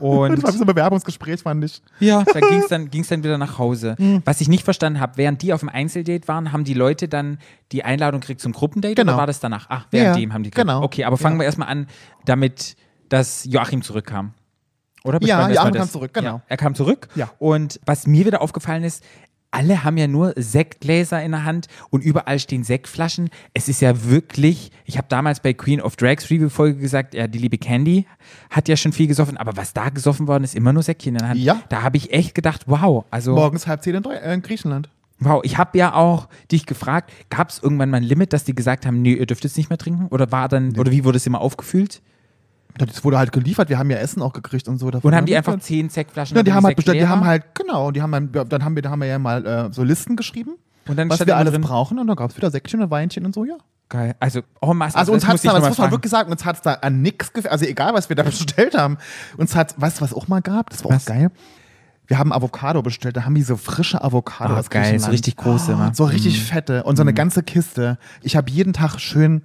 Und 0.00 0.30
das 0.36 0.42
war 0.44 0.52
so 0.52 0.60
ein 0.60 0.66
Bewerbungsgespräch, 0.66 1.42
fand 1.42 1.64
ich. 1.64 1.82
Ja, 2.00 2.22
da 2.24 2.40
ging 2.48 2.60
es 2.60 2.68
dann, 2.68 2.90
ging's 2.90 3.08
dann 3.08 3.22
wieder 3.24 3.36
nach 3.38 3.58
Hause. 3.58 3.96
Mhm. 3.98 4.22
Was 4.24 4.40
ich 4.40 4.48
nicht 4.48 4.64
verstanden 4.64 5.00
habe, 5.00 5.14
während 5.16 5.42
die 5.42 5.52
auf 5.52 5.60
dem 5.60 5.68
Einzeldate 5.68 6.26
waren, 6.28 6.52
haben 6.52 6.64
die 6.64 6.74
Leute 6.74 7.08
dann 7.08 7.38
die 7.72 7.84
Einladung 7.84 8.20
gekriegt 8.20 8.40
zum 8.40 8.52
Gruppendate 8.52 8.94
Genau. 8.94 9.12
oder 9.12 9.18
war 9.20 9.26
das 9.26 9.40
danach? 9.40 9.66
Ach, 9.68 9.86
während 9.90 10.16
Ja, 10.16 10.20
dem 10.20 10.32
haben 10.32 10.42
die 10.44 10.50
gekriegt. 10.50 10.66
genau. 10.66 10.82
Okay, 10.82 11.04
aber 11.04 11.16
fangen 11.16 11.38
wir 11.38 11.44
erstmal 11.44 11.68
an 11.68 11.86
damit, 12.24 12.76
dass 13.08 13.44
Joachim 13.44 13.82
zurückkam. 13.82 14.32
Oder? 15.04 15.18
Ja, 15.22 15.48
Joachim 15.50 15.74
kam 15.74 15.88
zurück, 15.88 16.12
genau. 16.14 16.36
Ja, 16.36 16.42
er 16.48 16.56
kam 16.56 16.74
zurück. 16.74 17.08
Ja. 17.14 17.30
Und 17.38 17.78
was 17.86 18.06
mir 18.08 18.26
wieder 18.26 18.42
aufgefallen 18.42 18.82
ist, 18.82 19.04
alle 19.56 19.84
haben 19.84 19.96
ja 19.96 20.06
nur 20.06 20.34
Sektgläser 20.36 21.22
in 21.22 21.32
der 21.32 21.44
Hand 21.44 21.66
und 21.90 22.04
überall 22.04 22.38
stehen 22.38 22.64
Sektflaschen. 22.64 23.30
Es 23.54 23.68
ist 23.68 23.80
ja 23.80 24.04
wirklich, 24.04 24.70
ich 24.84 24.98
habe 24.98 25.06
damals 25.08 25.40
bei 25.40 25.52
Queen 25.52 25.80
of 25.80 25.96
Drags 25.96 26.30
Review-Folge 26.30 26.78
gesagt, 26.78 27.14
ja, 27.14 27.26
die 27.26 27.38
liebe 27.38 27.58
Candy 27.58 28.06
hat 28.50 28.68
ja 28.68 28.76
schon 28.76 28.92
viel 28.92 29.06
gesoffen, 29.06 29.36
aber 29.36 29.56
was 29.56 29.72
da 29.72 29.88
gesoffen 29.88 30.26
worden 30.26 30.44
ist, 30.44 30.54
immer 30.54 30.72
nur 30.72 30.82
Säckchen 30.82 31.14
in 31.14 31.18
der 31.20 31.28
Hand. 31.30 31.40
Ja. 31.40 31.62
Da 31.68 31.82
habe 31.82 31.96
ich 31.96 32.12
echt 32.12 32.34
gedacht, 32.34 32.62
wow, 32.66 33.04
also 33.10 33.34
Morgens 33.34 33.66
halb 33.66 33.82
zehn 33.82 33.94
in, 33.94 34.02
Deu- 34.02 34.12
äh, 34.14 34.34
in 34.34 34.42
Griechenland. 34.42 34.88
wow, 35.20 35.40
ich 35.44 35.56
habe 35.58 35.78
ja 35.78 35.94
auch 35.94 36.28
dich 36.52 36.66
gefragt, 36.66 37.10
gab 37.30 37.48
es 37.50 37.62
irgendwann 37.62 37.90
mal 37.90 37.98
ein 37.98 38.02
Limit, 38.02 38.32
dass 38.32 38.44
die 38.44 38.54
gesagt 38.54 38.84
haben, 38.86 39.00
nee, 39.02 39.14
ihr 39.14 39.26
dürft 39.26 39.44
jetzt 39.44 39.56
nicht 39.56 39.70
mehr 39.70 39.78
trinken? 39.78 40.06
Oder 40.08 40.30
war 40.32 40.48
dann, 40.48 40.76
oder 40.78 40.90
wie 40.92 41.04
wurde 41.04 41.16
es 41.16 41.26
immer 41.26 41.40
aufgefühlt? 41.40 42.02
Das 42.78 43.04
wurde 43.04 43.18
halt 43.18 43.32
geliefert, 43.32 43.68
wir 43.68 43.78
haben 43.78 43.90
ja 43.90 43.96
Essen 43.98 44.22
auch 44.22 44.32
gekriegt 44.32 44.68
und 44.68 44.78
so. 44.78 44.90
davon. 44.90 45.10
Und 45.10 45.16
haben 45.16 45.26
die 45.26 45.36
einfach 45.36 45.58
zehn 45.58 45.88
Sektflaschen? 45.88 46.36
Ja, 46.36 46.42
die 46.42 46.52
haben 46.52 46.64
halt 46.64 46.76
bestellt, 46.76 47.00
die 47.00 47.06
haben 47.06 47.24
halt, 47.24 47.54
genau, 47.54 47.90
die 47.90 48.02
haben 48.02 48.12
dann, 48.12 48.48
dann 48.48 48.64
haben 48.64 48.74
wir, 48.74 48.82
da 48.82 48.90
haben 48.90 49.00
wir 49.00 49.08
ja 49.08 49.18
mal 49.18 49.46
äh, 49.46 49.72
so 49.72 49.82
Listen 49.82 50.16
geschrieben, 50.16 50.56
Und 50.86 50.96
dann 50.98 51.08
was 51.08 51.26
wir 51.26 51.36
alles 51.36 51.52
drin, 51.52 51.62
brauchen 51.62 51.98
und 51.98 52.06
dann 52.06 52.16
gab 52.16 52.30
es 52.30 52.36
wieder 52.36 52.50
Säckchen 52.50 52.82
und 52.82 52.90
Weinchen 52.90 53.24
und 53.24 53.34
so, 53.34 53.44
ja. 53.44 53.56
Geil. 53.88 54.16
Also, 54.18 54.40
oh, 54.60 54.74
Masse, 54.74 54.98
Also 54.98 55.12
uns 55.12 55.26
hat 55.26 55.36
es 55.36 55.42
da, 55.42 55.52
das 55.52 55.68
muss 55.68 55.78
man 55.78 55.90
wirklich 55.92 56.10
sagen, 56.10 56.30
uns 56.30 56.44
hat 56.44 56.56
es 56.56 56.62
da 56.62 56.74
an 56.74 57.02
nichts 57.02 57.32
gefällt. 57.32 57.52
Also 57.52 57.66
egal, 57.66 57.94
was 57.94 58.08
wir 58.08 58.16
da 58.16 58.22
bestellt 58.24 58.76
haben. 58.76 58.98
Uns 59.36 59.54
hat, 59.54 59.80
weißt 59.80 59.98
du, 59.98 60.02
was 60.02 60.12
auch 60.12 60.26
mal 60.26 60.42
gab? 60.42 60.70
Das 60.70 60.82
war 60.84 60.90
Was? 60.90 61.04
auch 61.04 61.06
geil. 61.06 61.30
Wir 62.08 62.18
haben 62.18 62.32
Avocado 62.32 62.82
bestellt, 62.82 63.16
da 63.16 63.24
haben 63.24 63.34
die 63.34 63.42
so 63.42 63.56
frische 63.56 64.02
Avocado. 64.02 64.54
Ah, 64.54 64.58
aus 64.58 64.70
geil, 64.70 64.98
so 64.98 65.10
richtig 65.10 65.36
große, 65.36 65.74
ne? 65.76 65.90
So 65.92 66.04
richtig 66.04 66.40
fette 66.40 66.84
und 66.84 66.96
so 66.96 67.02
eine 67.02 67.12
ganze 67.12 67.42
Kiste. 67.42 67.98
Ich 68.22 68.36
habe 68.36 68.48
jeden 68.50 68.72
Tag 68.72 69.00
schön 69.00 69.42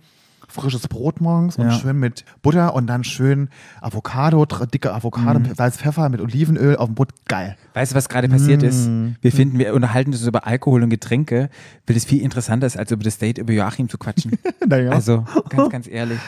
frisches 0.52 0.88
Brot 0.88 1.22
morgens 1.22 1.58
und 1.58 1.66
Ja. 1.66 1.72
schön 1.72 1.98
mit 2.00 2.26
Butter 2.42 2.74
und 2.74 2.88
dann 2.88 3.04
schön 3.04 3.50
Avocado, 3.82 4.46
dicke 4.66 4.94
Avocado, 4.94 5.42
Salz, 5.56 5.78
Pfeffer 5.78 6.10
mit 6.10 6.22
Olivenöl 6.22 6.76
auf 6.78 6.88
dem 6.88 6.96
Brot. 6.96 7.10
Geil. 7.28 7.58
Weißt 7.74 7.92
du, 7.92 7.96
was 7.96 8.10
gerade 8.10 8.30
passiert 8.30 8.64
ist? 8.64 8.88
Mm. 8.88 9.14
Wir 9.22 9.32
finden, 9.32 9.58
wir 9.60 9.74
unterhalten 9.74 10.12
uns 10.12 10.26
über 10.26 10.46
Alkohol 10.48 10.84
und 10.84 10.90
Getränke, 10.90 11.50
weil 11.88 11.96
es 11.96 12.06
viel 12.06 12.22
interessanter 12.22 12.68
ist, 12.68 12.78
als 12.78 12.92
über 12.92 13.04
das 13.04 13.18
Date 13.18 13.38
über 13.38 13.54
Joachim 13.54 13.90
zu 13.90 13.98
quatschen. 13.98 14.38
Naja. 14.68 14.92
Also, 14.92 15.26
ganz, 15.50 15.70
ganz 15.70 15.88
ehrlich. 15.88 16.20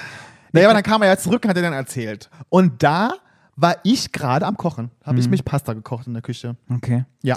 Naja, 0.51 0.67
aber 0.67 0.73
dann 0.75 0.83
kam 0.83 1.01
er 1.01 1.07
ja 1.09 1.17
zurück 1.17 1.43
und 1.43 1.49
hat 1.49 1.57
er 1.57 1.63
dann 1.63 1.73
erzählt. 1.73 2.29
Und 2.49 2.83
da 2.83 3.11
war 3.55 3.77
ich 3.83 4.11
gerade 4.11 4.45
am 4.45 4.57
Kochen. 4.57 4.89
Habe 5.03 5.15
Mhm. 5.15 5.19
ich 5.21 5.29
mich 5.29 5.45
Pasta 5.45 5.73
gekocht 5.73 6.07
in 6.07 6.13
der 6.13 6.21
Küche. 6.21 6.55
Okay. 6.69 7.05
Ja. 7.21 7.35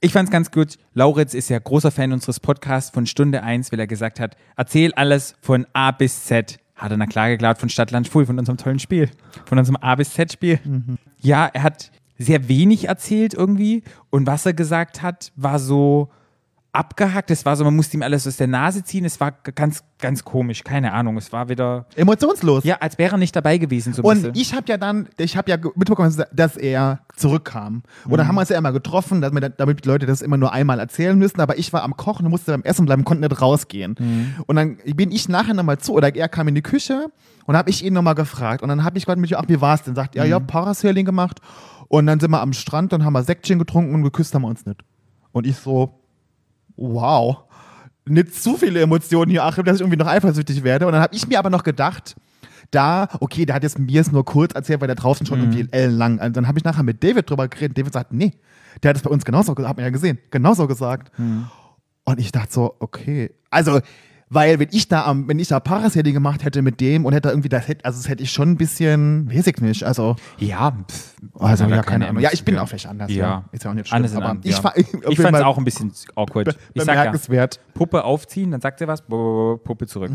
Ich 0.00 0.12
fand's 0.12 0.30
ganz 0.30 0.52
gut. 0.52 0.78
Lauritz 0.94 1.34
ist 1.34 1.48
ja 1.48 1.58
großer 1.58 1.90
Fan 1.90 2.12
unseres 2.12 2.38
Podcasts 2.38 2.90
von 2.90 3.04
Stunde 3.06 3.42
1, 3.42 3.72
weil 3.72 3.80
er 3.80 3.88
gesagt 3.88 4.20
hat, 4.20 4.36
erzähl 4.56 4.92
alles 4.94 5.34
von 5.40 5.66
A 5.72 5.90
bis 5.90 6.24
Z. 6.24 6.60
Hat 6.76 6.92
er 6.92 6.96
na 6.96 7.06
klar 7.06 7.30
geglaubt 7.30 7.58
von 7.58 7.68
Stadtland 7.68 8.06
Schwul, 8.06 8.24
von 8.24 8.38
unserem 8.38 8.58
tollen 8.58 8.78
Spiel. 8.78 9.10
Von 9.46 9.58
unserem 9.58 9.76
A 9.76 9.96
bis 9.96 10.12
Z 10.12 10.32
Spiel. 10.32 10.60
Ja, 11.18 11.46
er 11.52 11.64
hat 11.64 11.90
sehr 12.16 12.48
wenig 12.48 12.86
erzählt 12.86 13.34
irgendwie. 13.34 13.82
Und 14.10 14.28
was 14.28 14.46
er 14.46 14.52
gesagt 14.52 15.02
hat, 15.02 15.32
war 15.34 15.58
so 15.58 16.10
abgehackt. 16.72 17.30
Es 17.30 17.44
war 17.44 17.56
so, 17.56 17.64
man 17.64 17.74
musste 17.74 17.96
ihm 17.96 18.02
alles 18.02 18.26
aus 18.26 18.36
der 18.36 18.46
Nase 18.46 18.84
ziehen. 18.84 19.04
Es 19.04 19.18
war 19.20 19.32
ganz, 19.32 19.82
ganz 19.98 20.24
komisch. 20.24 20.62
Keine 20.64 20.92
Ahnung. 20.92 21.16
Es 21.16 21.32
war 21.32 21.48
wieder, 21.48 21.86
Emotionslos. 21.96 22.64
ja, 22.64 22.76
als 22.80 22.98
wäre 22.98 23.14
er 23.14 23.18
nicht 23.18 23.34
dabei 23.34 23.58
gewesen. 23.58 23.92
So 23.94 24.02
Und 24.02 24.16
bisschen. 24.22 24.32
ich 24.34 24.54
habe 24.54 24.64
ja 24.68 24.76
dann, 24.76 25.08
ich 25.16 25.36
habe 25.36 25.50
ja 25.50 25.56
mitbekommen, 25.74 26.14
dass 26.32 26.56
er 26.56 27.00
zurückkam. 27.16 27.82
Und 28.04 28.12
Mhm. 28.12 28.16
dann 28.18 28.28
haben 28.28 28.34
wir 28.36 28.40
uns 28.40 28.48
ja 28.50 28.58
immer 28.58 28.72
getroffen, 28.72 29.20
damit, 29.20 29.54
damit 29.58 29.84
die 29.84 29.88
Leute 29.88 30.06
das 30.06 30.22
immer 30.22 30.36
nur 30.36 30.52
einmal 30.52 30.78
erzählen 30.78 31.18
müssen. 31.18 31.40
Aber 31.40 31.58
ich 31.58 31.72
war 31.72 31.82
am 31.82 31.96
Kochen 31.96 32.26
und 32.26 32.30
musste 32.30 32.52
beim 32.52 32.62
Essen 32.62 32.86
bleiben, 32.86 33.04
konnte 33.04 33.26
nicht 33.26 33.40
rausgehen. 33.40 33.96
Mhm. 33.98 34.34
Und 34.46 34.56
dann 34.56 34.76
bin 34.94 35.10
ich 35.10 35.28
nachher 35.28 35.54
nochmal 35.54 35.78
zu, 35.78 35.94
oder 35.94 36.14
er 36.14 36.28
kam 36.28 36.48
in 36.48 36.54
die 36.54 36.62
Küche 36.62 37.06
und 37.46 37.56
habe 37.56 37.70
ich 37.70 37.84
ihn 37.84 37.94
nochmal 37.94 38.14
gefragt. 38.14 38.62
Und 38.62 38.68
dann 38.68 38.84
habe 38.84 38.98
ich 38.98 39.06
gerade 39.06 39.20
mit 39.20 39.30
ihm, 39.30 39.36
ach, 39.40 39.48
wie 39.48 39.60
war's 39.60 39.82
denn? 39.82 39.94
Sagt, 39.94 40.14
ja, 40.14 40.24
Mhm. 40.24 40.30
ja, 40.30 40.38
Parasailing 40.40 41.04
gemacht. 41.06 41.40
Und 41.88 42.06
dann 42.06 42.20
sind 42.20 42.30
wir 42.30 42.42
am 42.42 42.52
Strand 42.52 42.92
und 42.92 43.04
haben 43.04 43.14
wir 43.14 43.22
Säckchen 43.22 43.58
getrunken 43.58 43.94
und 43.94 44.02
geküsst 44.02 44.34
haben 44.34 44.42
wir 44.42 44.48
uns 44.48 44.66
nicht. 44.66 44.82
Und 45.32 45.46
ich 45.46 45.56
so, 45.56 45.97
wow, 46.78 47.38
nicht 48.06 48.34
zu 48.34 48.56
viele 48.56 48.80
Emotionen 48.80 49.30
hier, 49.30 49.44
Achim, 49.44 49.64
dass 49.64 49.76
ich 49.76 49.80
irgendwie 49.82 49.98
noch 49.98 50.06
eifersüchtig 50.06 50.64
werde. 50.64 50.86
Und 50.86 50.92
dann 50.92 51.02
habe 51.02 51.14
ich 51.14 51.28
mir 51.28 51.38
aber 51.38 51.50
noch 51.50 51.62
gedacht, 51.62 52.16
da, 52.70 53.08
okay, 53.20 53.46
der 53.46 53.56
hat 53.56 53.62
jetzt 53.62 53.78
mir 53.78 54.00
es 54.00 54.12
nur 54.12 54.24
kurz 54.24 54.54
erzählt, 54.54 54.80
weil 54.80 54.88
der 54.88 54.96
draußen 54.96 55.26
schon 55.26 55.40
irgendwie 55.40 55.68
ellenlang. 55.70 56.18
Und 56.18 56.36
dann 56.36 56.48
habe 56.48 56.58
ich 56.58 56.64
nachher 56.64 56.82
mit 56.82 57.02
David 57.02 57.28
drüber 57.28 57.48
geredet. 57.48 57.76
David 57.76 57.92
sagt, 57.92 58.12
nee, 58.12 58.32
der 58.82 58.90
hat 58.90 58.96
es 58.96 59.02
bei 59.02 59.10
uns 59.10 59.24
genauso 59.24 59.54
gesagt, 59.54 59.68
hat 59.68 59.76
man 59.76 59.84
ja 59.84 59.90
gesehen, 59.90 60.18
genauso 60.30 60.66
gesagt. 60.66 61.12
Und 62.04 62.20
ich 62.20 62.32
dachte 62.32 62.52
so, 62.52 62.74
okay, 62.78 63.30
also, 63.50 63.80
weil 64.30 64.58
wenn 64.58 64.68
ich 64.72 64.88
da 64.88 65.04
am, 65.04 65.28
wenn 65.28 65.38
ich 65.38 65.48
da 65.48 65.60
Parasailing 65.60 66.14
gemacht 66.14 66.44
hätte 66.44 66.62
mit 66.62 66.80
dem 66.80 67.04
und 67.04 67.12
hätte 67.12 67.30
irgendwie 67.30 67.48
das 67.48 67.66
hätte, 67.68 67.84
also 67.84 67.98
das 67.98 68.08
hätte 68.08 68.22
ich 68.22 68.30
schon 68.30 68.50
ein 68.50 68.56
bisschen, 68.56 69.30
weiß 69.32 69.46
ich 69.46 69.60
nicht, 69.60 69.84
also, 69.84 70.16
ja, 70.38 70.72
pff, 70.72 71.14
also 71.38 71.64
hat 71.64 71.70
er 71.70 71.76
ja, 71.76 71.82
keine 71.82 72.08
Ahnung. 72.08 72.22
Ja, 72.22 72.30
ich 72.32 72.44
bin 72.44 72.54
Emotionen. 72.54 72.64
auch 72.64 72.68
vielleicht 72.68 72.86
anders. 72.86 73.12
Ja. 73.12 73.44
Ist 73.52 73.64
ja 73.64 73.70
auch 73.70 73.74
nicht 73.74 73.88
schlimm. 73.88 74.04
In 74.04 74.16
aber 74.16 74.36
ich, 74.42 74.52
ja. 74.52 74.72
ich 74.76 75.16
bin 75.16 75.16
fand 75.16 75.36
es 75.36 75.42
auch 75.42 75.58
ein 75.58 75.64
bisschen 75.64 75.92
awkward. 76.14 76.48
Ich 76.74 76.82
sag 76.82 76.94
ja, 76.94 77.02
bemerkenswert. 77.02 77.60
Puppe 77.74 78.04
aufziehen, 78.04 78.50
dann 78.50 78.60
sagt 78.60 78.80
er 78.80 78.88
was, 78.88 79.02
Puppe 79.02 79.86
zurück. 79.86 80.12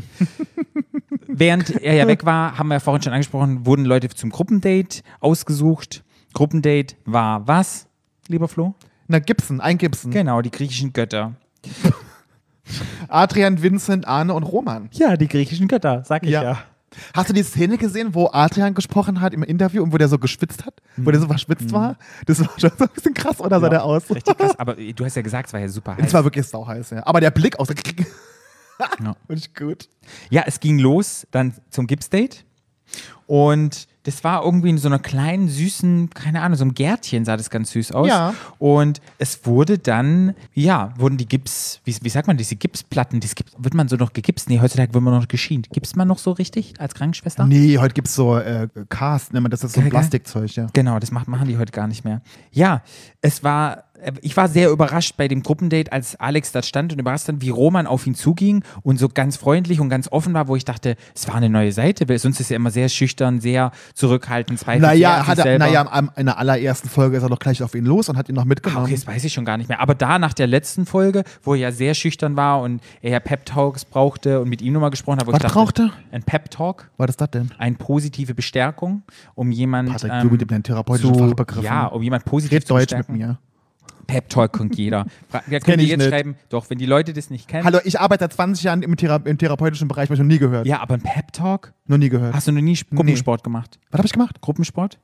Während 1.27 1.81
er 1.81 1.95
ja 1.95 2.07
weg 2.07 2.25
war, 2.25 2.57
haben 2.57 2.67
wir 2.67 2.75
ja 2.75 2.79
vorhin 2.79 3.01
schon 3.01 3.13
angesprochen, 3.13 3.65
wurden 3.65 3.85
Leute 3.85 4.09
zum 4.09 4.29
Gruppendate 4.29 5.01
ausgesucht. 5.19 6.03
Gruppendate 6.33 6.95
war 7.05 7.47
was, 7.47 7.87
lieber 8.27 8.47
Flo? 8.47 8.75
Na, 9.07 9.19
Gibson, 9.19 9.61
ein 9.61 9.77
Gibson. 9.77 10.11
Genau, 10.11 10.41
die 10.41 10.51
griechischen 10.51 10.93
Götter. 10.93 11.33
Adrian, 13.07 13.61
Vincent, 13.61 14.07
Arne 14.07 14.33
und 14.33 14.43
Roman. 14.43 14.89
Ja, 14.93 15.17
die 15.17 15.27
griechischen 15.27 15.67
Götter, 15.67 16.03
sag 16.05 16.25
Hast 17.15 17.29
du 17.29 17.33
die 17.33 17.43
Szene 17.43 17.77
gesehen, 17.77 18.13
wo 18.13 18.29
Adrian 18.31 18.73
gesprochen 18.73 19.21
hat 19.21 19.33
im 19.33 19.43
Interview 19.43 19.83
und 19.83 19.91
wo 19.93 19.97
der 19.97 20.07
so 20.07 20.19
geschwitzt 20.19 20.65
hat? 20.65 20.75
Wo 20.97 21.11
der 21.11 21.19
so 21.19 21.27
verschwitzt 21.27 21.71
war? 21.71 21.97
Das 22.25 22.39
war 22.39 22.49
schon 22.59 22.71
so 22.77 22.83
ein 22.85 22.89
bisschen 22.93 23.13
krass, 23.13 23.39
oder 23.39 23.59
sah 23.59 23.69
der 23.69 23.83
aus? 23.83 24.09
Richtig 24.09 24.37
krass, 24.37 24.53
aber 24.59 24.75
du 24.75 25.03
hast 25.05 25.15
ja 25.15 25.21
gesagt, 25.21 25.47
es 25.47 25.53
war 25.53 25.59
ja 25.59 25.69
super 25.69 25.97
heiß. 25.97 26.05
Es 26.05 26.13
war 26.13 26.23
wirklich 26.23 26.45
sauheiß, 26.45 26.91
ja. 26.91 27.05
Aber 27.05 27.19
der 27.19 27.31
Blick 27.31 27.59
aus 27.59 27.67
der 27.67 27.77
Ja. 28.79 29.15
Finde 29.27 29.41
ich 29.41 29.53
gut. 29.55 29.89
Ja, 30.29 30.43
es 30.45 30.59
ging 30.59 30.79
los 30.79 31.27
dann 31.31 31.53
zum 31.69 31.87
Gipsdate. 31.87 32.45
Und 33.25 33.87
das 34.03 34.23
war 34.25 34.43
irgendwie 34.43 34.69
in 34.69 34.77
so 34.77 34.89
einer 34.89 34.99
kleinen, 34.99 35.47
süßen, 35.47 36.09
keine 36.09 36.41
Ahnung, 36.41 36.57
so 36.57 36.65
einem 36.65 36.73
Gärtchen 36.73 37.23
sah 37.23 37.37
das 37.37 37.49
ganz 37.49 37.71
süß 37.71 37.93
aus. 37.93 38.09
Ja. 38.09 38.33
Und 38.59 39.01
es 39.17 39.45
wurde 39.45 39.77
dann, 39.79 40.35
ja, 40.53 40.93
wurden 40.97 41.17
die 41.17 41.25
Gips, 41.25 41.79
wie, 41.85 41.95
wie 42.01 42.09
sagt 42.09 42.27
man, 42.27 42.35
diese 42.35 42.57
Gipsplatten, 42.57 43.21
das 43.21 43.33
gibt, 43.33 43.51
wird 43.57 43.73
man 43.73 43.87
so 43.87 43.95
noch 43.95 44.11
gegipst? 44.11 44.49
Nee, 44.49 44.59
heutzutage 44.59 44.93
wird 44.93 45.03
man 45.03 45.13
noch 45.13 45.29
geschient. 45.29 45.69
Gipst 45.69 45.95
man 45.95 46.09
noch 46.09 46.17
so 46.17 46.31
richtig 46.31 46.73
als 46.79 46.93
Krankenschwester? 46.95 47.45
Nee, 47.45 47.77
heute 47.77 47.93
gibt 47.93 48.09
es 48.09 48.15
so 48.15 48.37
äh, 48.37 48.67
Cast, 48.89 49.31
nennt 49.31 49.43
man 49.43 49.51
das, 49.51 49.61
das 49.61 49.75
ist 49.75 49.81
so. 49.81 49.89
Plastikzeug, 49.89 50.53
ja. 50.55 50.67
Genau, 50.73 50.99
das 50.99 51.11
macht, 51.11 51.29
machen 51.29 51.47
die 51.47 51.57
heute 51.57 51.71
gar 51.71 51.87
nicht 51.87 52.03
mehr. 52.03 52.21
Ja, 52.51 52.81
es 53.21 53.41
war, 53.41 53.85
ich 54.21 54.35
war 54.37 54.47
sehr 54.47 54.69
überrascht 54.69 55.15
bei 55.17 55.27
dem 55.27 55.43
Gruppendate, 55.43 55.91
als 55.91 56.15
Alex 56.19 56.51
da 56.51 56.61
stand 56.61 56.93
und 56.93 56.99
überrascht 56.99 57.29
dann, 57.29 57.41
wie 57.41 57.49
Roman 57.49 57.87
auf 57.87 58.05
ihn 58.07 58.15
zuging 58.15 58.63
und 58.81 58.97
so 58.99 59.09
ganz 59.09 59.37
freundlich 59.37 59.79
und 59.79 59.89
ganz 59.89 60.11
offen 60.11 60.33
war, 60.33 60.47
wo 60.47 60.55
ich 60.55 60.65
dachte, 60.65 60.95
es 61.15 61.27
war 61.27 61.35
eine 61.35 61.49
neue 61.49 61.71
Seite, 61.71 62.07
weil 62.09 62.19
sonst 62.19 62.39
ist 62.39 62.51
er 62.51 62.57
immer 62.57 62.71
sehr 62.71 62.89
schüchtern, 62.89 63.39
sehr 63.39 63.71
zurückhaltend, 63.93 64.59
zweifelt 64.59 64.81
Naja, 64.81 65.25
hat 65.25 65.39
er, 65.39 65.57
naja, 65.59 65.87
in 66.15 66.25
der 66.25 66.37
allerersten 66.37 66.89
Folge 66.89 67.17
ist 67.17 67.23
er 67.23 67.29
doch 67.29 67.39
gleich 67.39 67.61
auf 67.63 67.75
ihn 67.75 67.85
los 67.85 68.09
und 68.09 68.17
hat 68.17 68.29
ihn 68.29 68.35
noch 68.35 68.45
mitgenommen. 68.45 68.85
Okay, 68.85 68.95
das 68.95 69.07
weiß 69.07 69.23
ich 69.23 69.33
schon 69.33 69.45
gar 69.45 69.57
nicht 69.57 69.69
mehr. 69.69 69.79
Aber 69.79 69.95
da 69.95 70.19
nach 70.19 70.33
der 70.33 70.47
letzten 70.47 70.85
Folge, 70.85 71.23
wo 71.41 71.53
er 71.53 71.59
ja 71.59 71.71
sehr 71.71 71.93
schüchtern 71.93 72.35
war 72.35 72.61
und 72.61 72.81
er 73.01 73.11
ja 73.11 73.19
Pep-Talks 73.19 73.85
brauchte 73.85 74.41
und 74.41 74.49
mit 74.49 74.61
ihm 74.61 74.73
nochmal 74.73 74.91
gesprochen 74.91 75.19
hat, 75.19 75.27
wo 75.27 75.31
Was 75.31 75.37
ich 75.37 75.43
dachte, 75.43 75.53
brauchte? 75.53 75.91
Ein 76.11 76.23
Pep-Talk, 76.23 76.89
Was 76.97 77.09
ist 77.09 77.21
das 77.21 77.31
denn? 77.31 77.51
eine 77.57 77.75
positive 77.75 78.33
Bestärkung, 78.33 79.03
um 79.35 79.51
jemand 79.51 79.89
Patrick, 79.89 80.11
ähm, 80.11 80.21
du 80.23 80.29
mit 80.31 80.51
den 80.51 80.63
therapeutischen 80.63 81.13
zu, 81.13 81.19
Fachbegriffen. 81.19 81.63
Ja, 81.63 81.87
um 81.87 82.01
jemand 82.01 82.25
positiv 82.25 82.55
Red 82.57 82.67
zu 82.67 82.73
Deutsch 82.73 82.91
mit 82.91 83.07
bestärken. 83.07 83.17
mir. 83.17 83.37
Pep 84.07 84.29
Talk 84.29 84.51
kommt 84.53 84.75
jeder. 84.77 85.05
Könnt 85.49 85.67
ihr 85.67 85.77
ich 85.79 85.87
jetzt 85.89 85.99
nicht. 85.99 86.09
schreiben, 86.09 86.35
doch, 86.49 86.69
wenn 86.69 86.77
die 86.77 86.85
Leute 86.85 87.13
das 87.13 87.29
nicht 87.29 87.47
kennen. 87.47 87.63
Hallo, 87.65 87.79
ich 87.83 87.99
arbeite 87.99 88.23
seit 88.25 88.33
20 88.33 88.63
Jahren 88.63 88.81
im, 88.83 88.95
Thera 88.97 89.17
im 89.23 89.37
therapeutischen 89.37 89.87
Bereich, 89.87 90.05
habe 90.05 90.15
ich 90.15 90.19
noch 90.19 90.27
nie 90.27 90.39
gehört. 90.39 90.65
Ja, 90.67 90.81
aber 90.81 90.95
ein 90.95 91.01
Pep 91.01 91.31
Talk? 91.33 91.73
Noch 91.87 91.97
nie 91.97 92.09
gehört. 92.09 92.33
Hast 92.33 92.47
du 92.47 92.51
noch 92.51 92.61
nie 92.61 92.73
Sp- 92.77 92.95
Gruppensport 92.95 93.43
gemacht? 93.43 93.79
Was 93.91 93.99
habe 93.99 94.05
ich 94.07 94.13
gemacht? 94.13 94.41
Gruppensport? 94.41 94.99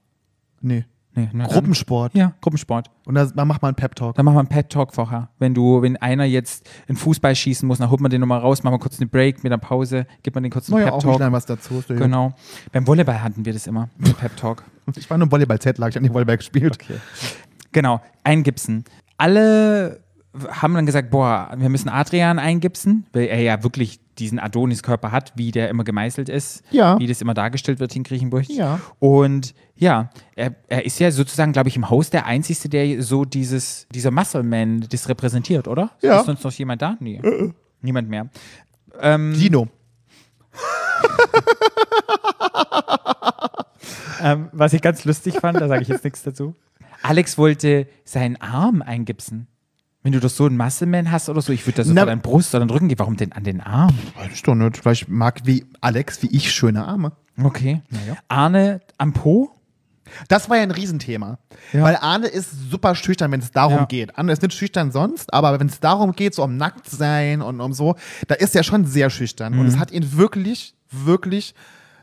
Nee. 0.62 0.86
Nee, 1.16 1.28
na 1.34 1.46
dann- 1.46 1.54
Gruppensport. 1.54 2.14
Ja, 2.14 2.34
Gruppensport. 2.40 2.92
Und 3.06 3.16
da 3.16 3.26
da 3.26 3.44
macht 3.44 3.64
man 3.64 3.70
einen 3.70 3.76
Pep-Talk. 3.76 4.16
Dann 4.16 4.26
machen 4.26 4.36
wir 4.36 4.40
einen 4.42 4.48
Pep 4.48 4.70
Talk 4.70 4.94
vorher. 4.94 5.30
Wenn 5.40 5.56
du, 5.56 5.82
wenn 5.82 5.98
einer 5.98 6.24
jetzt 6.26 6.70
einen 6.88 6.98
Fußball 6.98 7.36
schießen 7.36 7.68
muss, 7.68 7.80
dann 7.80 7.90
holt 7.90 8.00
man 8.00 8.12
den 8.12 8.22
nochmal 8.22 8.40
raus, 8.40 8.62
machen 8.62 8.76
wir 8.76 8.80
kurz 8.80 9.02
einen 9.02 9.10
Break 9.10 9.44
mit 9.44 9.52
einer 9.52 9.58
Pause, 9.58 10.06
gibt 10.22 10.36
man 10.36 10.44
den 10.44 10.52
kurz 10.52 10.70
einen 10.72 10.80
Naja, 10.84 10.92
Pep 10.96 11.06
auch 11.10 11.32
was 11.32 11.48
dazu. 11.48 11.84
Genau. 11.88 12.34
Beim 12.72 12.86
Volleyball 12.86 13.24
hatten 13.24 13.44
wir 13.44 13.54
das 13.54 13.66
immer, 13.66 13.90
den 13.98 14.14
Pep 14.14 14.38
Talk. 14.38 14.64
gut. 14.86 14.98
Ich 14.98 15.10
war 15.10 15.18
nur 15.18 15.26
im 15.26 15.32
Volleyball-Z, 15.32 15.78
lag 15.80 15.90
ich 15.90 15.96
habe 15.96 16.04
nicht 16.04 16.14
Volleyball 16.14 16.38
gespielt. 16.38 16.78
Genau, 17.72 18.02
eingipsen. 18.24 18.84
Alle 19.18 20.02
haben 20.50 20.74
dann 20.76 20.86
gesagt, 20.86 21.10
boah, 21.10 21.52
wir 21.58 21.70
müssen 21.70 21.90
Adrian 21.90 22.38
eingipsen, 22.40 23.06
weil 23.14 23.26
er 23.26 23.42
ja 23.42 23.64
wirklich 23.64 24.00
diesen 24.20 24.38
Adonis-Körper 24.40 25.12
hat, 25.12 25.34
wie 25.36 25.52
der 25.52 25.70
immer 25.70 25.84
gemeißelt 25.84 26.30
ist, 26.30 26.62
Ja. 26.72 27.00
wie 27.00 27.08
das 27.08 27.22
immer 27.22 27.34
dargestellt 27.34 27.80
wird 27.80 27.96
in 27.96 28.04
Griechenburg. 28.04 28.48
Ja. 28.50 28.80
Und 29.00 29.56
ja, 29.76 30.10
er, 30.36 30.54
er 30.68 30.86
ist 30.86 31.00
ja 31.00 31.10
sozusagen, 31.12 31.52
glaube 31.52 31.70
ich, 31.70 31.76
im 31.78 31.90
Haus 31.90 32.10
der 32.10 32.26
Einzige, 32.26 32.70
der 32.70 33.02
so 33.02 33.26
dieses, 33.26 33.88
dieser 33.94 34.12
Muscle-Man 34.12 34.88
das 34.90 35.10
repräsentiert, 35.10 35.68
oder? 35.68 35.92
Ja. 36.02 36.20
Ist 36.20 36.26
sonst 36.26 36.44
noch 36.44 36.52
jemand 36.52 36.82
da? 36.82 36.96
Nee. 37.00 37.22
Niemand 37.82 38.10
mehr. 38.10 38.30
Ähm, 39.02 39.34
Dino. 39.34 39.68
ähm, 44.22 44.50
was 44.52 44.74
ich 44.74 44.82
ganz 44.82 45.06
lustig 45.06 45.36
fand, 45.40 45.60
da 45.60 45.68
sage 45.68 45.82
ich 45.82 45.88
jetzt 45.88 46.04
nichts 46.04 46.24
dazu. 46.24 46.56
Alex 47.02 47.38
wollte 47.38 47.88
seinen 48.04 48.36
Arm 48.42 48.82
eingipsen. 48.82 49.48
Wenn 50.02 50.14
du 50.14 50.20
doch 50.22 50.30
so 50.30 50.46
einen 50.46 50.56
Muscle-Man 50.58 51.12
hast 51.12 51.28
oder 51.30 51.42
so, 51.42 51.52
ich 51.52 51.66
würde 51.68 51.78
das 51.78 51.88
Na- 51.88 51.94
sofort 52.02 52.10
an 52.10 52.22
Brust 52.22 52.54
oder 52.56 52.62
an 52.62 52.68
den 52.70 52.74
Rücken 52.74 52.88
gehen. 52.88 53.00
Warum 53.00 53.18
denn 53.18 53.34
an 53.34 53.44
den 53.44 53.60
Arm? 53.62 53.94
Weiß 54.16 54.32
ich 54.34 54.42
doch 54.44 54.56
nicht. 54.56 54.78
Vielleicht 54.78 55.10
mag 55.10 55.42
wie 55.44 55.66
Alex, 55.82 56.22
wie 56.24 56.28
ich, 56.36 56.52
schöne 56.52 56.86
Arme. 56.88 57.12
Okay. 57.42 57.82
Arne 58.30 58.82
am 58.98 59.14
Po? 59.14 59.50
Das 60.28 60.50
war 60.50 60.58
ja 60.58 60.64
ein 60.64 60.72
Riesenthema. 60.72 61.38
Ja. 61.72 61.84
Weil 61.84 61.98
Arne 61.98 62.28
ist 62.28 62.72
super 62.72 62.96
schüchtern, 62.96 63.32
wenn 63.32 63.42
es 63.42 63.52
darum 63.52 63.78
Ja. 63.80 63.86
geht. 63.86 64.18
Arne 64.18 64.32
ist 64.32 64.42
nicht 64.42 64.54
schüchtern 64.56 64.92
sonst, 64.92 65.34
aber 65.34 65.60
wenn 65.60 65.68
es 65.68 65.80
darum 65.80 66.14
geht, 66.14 66.34
so 66.34 66.44
um 66.44 66.58
Nacktsein 66.58 67.42
und 67.42 67.62
um 67.62 67.74
so, 67.74 67.96
da 68.28 68.36
ist 68.36 68.56
er 68.56 68.64
schon 68.64 68.86
sehr 68.86 69.10
schüchtern. 69.10 69.60
Und 69.60 69.68
es 69.68 69.76
Mhm. 69.76 69.80
hat 69.80 69.92
ihn 69.92 70.18
wirklich, 70.18 70.76
wirklich 70.92 71.54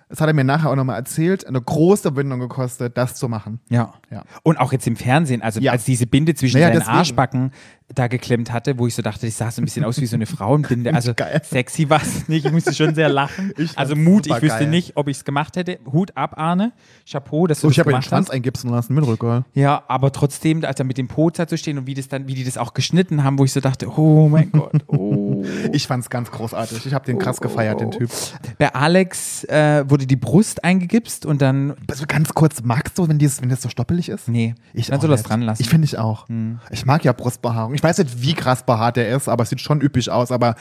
das 0.08 0.20
hat 0.20 0.28
er 0.28 0.34
mir 0.34 0.44
nachher 0.44 0.70
auch 0.70 0.76
nochmal 0.76 0.96
erzählt, 0.96 1.46
eine 1.46 1.60
große 1.60 2.12
Bindung 2.12 2.38
gekostet, 2.40 2.96
das 2.96 3.14
zu 3.16 3.28
machen. 3.28 3.60
Ja. 3.68 3.94
Ja. 4.10 4.22
Und 4.44 4.58
auch 4.58 4.72
jetzt 4.72 4.86
im 4.86 4.96
Fernsehen, 4.96 5.42
also 5.42 5.60
Ja. 5.60 5.72
als 5.72 5.84
diese 5.84 6.06
Binde 6.06 6.34
zwischen 6.34 6.54
Naja, 6.58 6.68
seinen 6.68 6.78
deswegen. 6.80 6.96
Arschbacken 6.96 7.52
da 7.98 8.06
geklemmt 8.08 8.52
hatte, 8.52 8.78
wo 8.78 8.86
ich 8.86 8.94
so 8.94 9.02
dachte, 9.02 9.26
das 9.26 9.36
sah 9.38 9.50
so 9.50 9.60
ein 9.60 9.64
bisschen 9.64 9.84
aus 9.84 10.00
wie 10.00 10.06
so 10.06 10.14
eine 10.16 10.26
Frauenbinde. 10.26 10.94
Also 10.94 11.14
Geil. 11.16 11.40
sexy 11.44 11.88
war 11.90 12.00
es 12.02 12.28
nicht. 12.28 12.46
Ich 12.46 12.52
musste 12.52 12.72
schon 12.74 12.94
sehr 12.94 13.08
lachen. 13.08 13.52
Ich 13.58 13.76
also 13.76 13.96
Mut, 13.96 14.26
ich 14.26 14.32
wüsste 14.42 14.60
geil. 14.60 14.68
nicht, 14.68 14.96
ob 14.96 15.08
ich 15.08 15.16
es 15.18 15.24
gemacht 15.24 15.56
hätte. 15.56 15.78
Hut 15.92 16.16
ab, 16.16 16.34
Arne. 16.38 16.72
Chapeau, 17.10 17.46
dass 17.46 17.60
du 17.60 17.68
ich 17.70 17.76
das 17.76 17.84
habe 17.84 17.92
den 17.92 18.02
Schwanz 18.02 18.28
hast. 18.28 18.34
eingipsen 18.34 18.70
lassen 18.70 18.94
mit 18.94 19.06
Rückgall. 19.06 19.44
Ja, 19.54 19.82
aber 19.88 20.12
trotzdem, 20.12 20.64
als 20.64 20.78
er 20.78 20.84
mit 20.84 20.98
dem 20.98 21.08
Poza 21.08 21.46
zu 21.48 21.56
stehen 21.58 21.78
und 21.78 21.86
wie 21.86 21.94
das 21.94 22.08
dann, 22.08 22.28
wie 22.28 22.34
die 22.34 22.44
das 22.44 22.58
auch 22.58 22.74
geschnitten 22.74 23.24
haben, 23.24 23.38
wo 23.38 23.44
ich 23.44 23.52
so 23.52 23.60
dachte, 23.60 23.88
oh 23.98 24.28
mein 24.28 24.50
Gott, 24.52 24.82
oh. 24.88 25.44
Ich 25.72 25.86
fand's 25.86 26.10
ganz 26.10 26.30
großartig. 26.30 26.86
Ich 26.86 26.94
habe 26.94 27.04
den 27.06 27.18
krass 27.18 27.40
gefeiert, 27.40 27.80
den 27.80 27.90
Typ. 27.90 28.10
Bei 28.58 28.74
Alex 28.74 29.44
äh, 29.44 29.84
wurde 29.88 30.06
die 30.06 30.16
Brust 30.16 30.64
eingegipst 30.64 31.26
und 31.26 31.40
dann, 31.42 31.74
Also 31.90 32.04
ganz 32.06 32.34
kurz, 32.34 32.62
magst 32.62 32.98
du, 32.98 33.08
wenn, 33.08 33.18
dies, 33.18 33.40
wenn 33.42 33.48
das 33.48 33.62
so 33.62 33.68
stoppelig 33.68 34.08
ist? 34.08 34.28
nee, 34.28 34.54
Ich 34.74 34.88
dann 34.88 35.00
soll 35.00 35.10
das 35.10 35.22
dran 35.22 35.42
lassen. 35.42 35.58
Hm. 35.60 35.64
Ich 35.64 35.70
finde 35.70 35.84
ich 35.86 35.98
auch. 35.98 36.26
Ich 36.70 36.84
mag 36.86 37.04
ja 37.04 37.12
Brustbehaarung. 37.12 37.74
Ich 37.74 37.82
weiß 37.86 37.98
nicht, 37.98 38.22
wie 38.22 38.34
krass 38.34 38.64
behaart 38.64 38.96
der 38.96 39.08
ist, 39.16 39.28
aber 39.28 39.44
es 39.44 39.50
sieht 39.50 39.60
schon 39.60 39.80
üppig 39.80 40.10
aus. 40.10 40.30
Aber, 40.32 40.54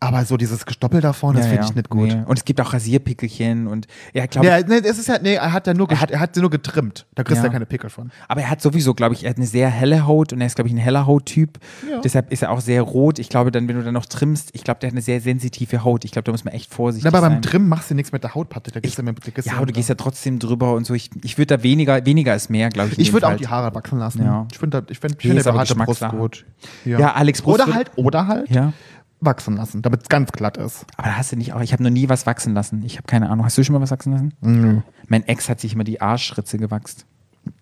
aber 0.00 0.24
so 0.24 0.36
dieses 0.36 0.64
Gestoppel 0.64 1.00
davon, 1.00 1.34
das 1.34 1.44
Ja, 1.46 1.50
finde 1.50 1.64
ja, 1.64 1.68
ich 1.70 1.74
nicht 1.76 1.90
gut. 1.90 2.08
nee. 2.08 2.22
Und 2.26 2.38
es 2.38 2.44
gibt 2.44 2.60
auch 2.60 2.72
Rasierpickelchen 2.72 3.66
und 3.66 3.86
ja, 4.14 4.26
glaube 4.26 4.46
Ja, 4.46 4.60
nee, 4.60 4.76
es 4.78 4.98
ist 4.98 5.08
ja, 5.08 5.18
nee, 5.20 5.34
er 5.34 5.52
hat 5.52 5.66
ja 5.66 5.74
nur, 5.74 5.90
Er 5.90 6.00
hat- 6.00 6.10
er 6.10 6.20
hat 6.20 6.34
sie 6.34 6.40
nur 6.40 6.50
getrimmt. 6.50 7.06
Da 7.14 7.24
kriegst 7.24 7.42
du 7.42 7.46
Ja. 7.46 7.52
keine 7.52 7.66
Pickel 7.66 7.90
von. 7.90 8.10
Aber 8.28 8.40
er 8.42 8.50
hat 8.50 8.62
sowieso, 8.62 8.94
glaube 8.94 9.14
ich, 9.14 9.24
er 9.24 9.30
hat 9.30 9.36
eine 9.36 9.46
sehr 9.46 9.68
helle 9.68 10.06
Haut 10.06 10.32
und 10.32 10.40
er 10.40 10.46
ist, 10.46 10.54
glaube 10.54 10.68
ich, 10.68 10.74
ein 10.74 10.78
heller 10.78 11.06
Hauttyp. 11.06 11.58
Deshalb 12.04 12.32
ist 12.32 12.42
er 12.42 12.50
auch 12.50 12.60
sehr 12.60 12.82
rot. 12.82 13.18
Ich 13.18 13.28
glaube, 13.28 13.50
dann, 13.50 13.68
wenn 13.68 13.76
du 13.76 13.82
dann 13.82 13.94
noch 13.94 14.06
trimmst, 14.06 14.50
ich 14.52 14.64
glaube, 14.64 14.80
der 14.80 14.88
hat 14.88 14.94
eine 14.94 15.02
sehr 15.02 15.20
sensitive 15.20 15.84
Haut. 15.84 16.04
Ich 16.04 16.12
glaube, 16.12 16.24
da 16.24 16.32
muss 16.32 16.44
man 16.44 16.54
echt 16.54 16.72
vorsichtig 16.72 17.06
aber 17.08 17.20
beim 17.20 17.32
sein. 17.34 17.42
Trimmen 17.42 17.68
machst 17.68 17.90
du 17.90 17.94
nichts 17.94 18.12
mit 18.12 18.22
der 18.22 18.34
Haut, 18.34 18.48
Patrick. 18.48 18.74
Da 18.74 18.80
gehst 18.80 18.98
du 18.98 19.02
mit, 19.02 19.26
da 19.26 19.30
gehst 19.30 19.48
ja, 19.48 19.58
du 19.58 19.64
du 19.66 19.72
gehst 19.72 19.88
ja 19.88 19.94
trotzdem 19.94 20.38
drüber 20.38 20.74
und 20.74 20.86
so. 20.86 20.94
Ich, 20.94 21.10
ich 21.22 21.38
würde 21.38 21.56
da 21.58 21.62
weniger, 21.62 22.04
weniger 22.06 22.34
ist 22.34 22.50
mehr, 22.50 22.68
glaube 22.70 22.90
ich. 22.92 22.98
Ich 22.98 23.12
würde 23.12 23.28
auch 23.28 23.36
die 23.36 23.48
Haare 23.48 23.74
wachsen 23.74 23.98
lassen. 23.98 24.22
Ja. 24.24 24.46
Ich 24.52 24.58
finde 24.58 24.84
ich 24.88 24.98
find, 24.98 25.16
ich 25.18 25.24
Nee, 25.32 25.40
find 25.40 25.84
Brust 25.84 26.08
gut. 26.08 26.44
Ja, 26.84 27.12
Alex 27.14 27.42
Brust 27.42 27.60
Oder 27.62 27.74
halt, 27.74 27.90
oder 27.96 28.26
halt 28.26 28.50
Ja. 28.50 28.72
wachsen 29.20 29.56
lassen, 29.56 29.82
damit 29.82 30.02
es 30.02 30.08
ganz 30.08 30.32
glatt 30.32 30.56
ist. 30.56 30.86
Aber 30.96 31.08
da 31.08 31.16
hast 31.16 31.32
du 31.32 31.36
nicht 31.36 31.52
auch, 31.52 31.60
ich 31.60 31.72
habe 31.72 31.82
noch 31.82 31.90
nie 31.90 32.08
was 32.08 32.26
wachsen 32.26 32.54
lassen. 32.54 32.82
Ich 32.84 32.96
habe 32.96 33.06
keine 33.06 33.28
Ahnung. 33.30 33.44
Hast 33.44 33.58
du 33.58 33.64
schon 33.64 33.74
mal 33.74 33.80
was 33.82 33.90
wachsen 33.90 34.12
lassen? 34.12 34.34
Mhm. 34.40 34.82
Mein 35.08 35.26
Ex 35.26 35.48
hat 35.48 35.60
sich 35.60 35.74
immer 35.74 35.84
die 35.84 36.00
Arschritze 36.00 36.58
gewachst. 36.58 37.04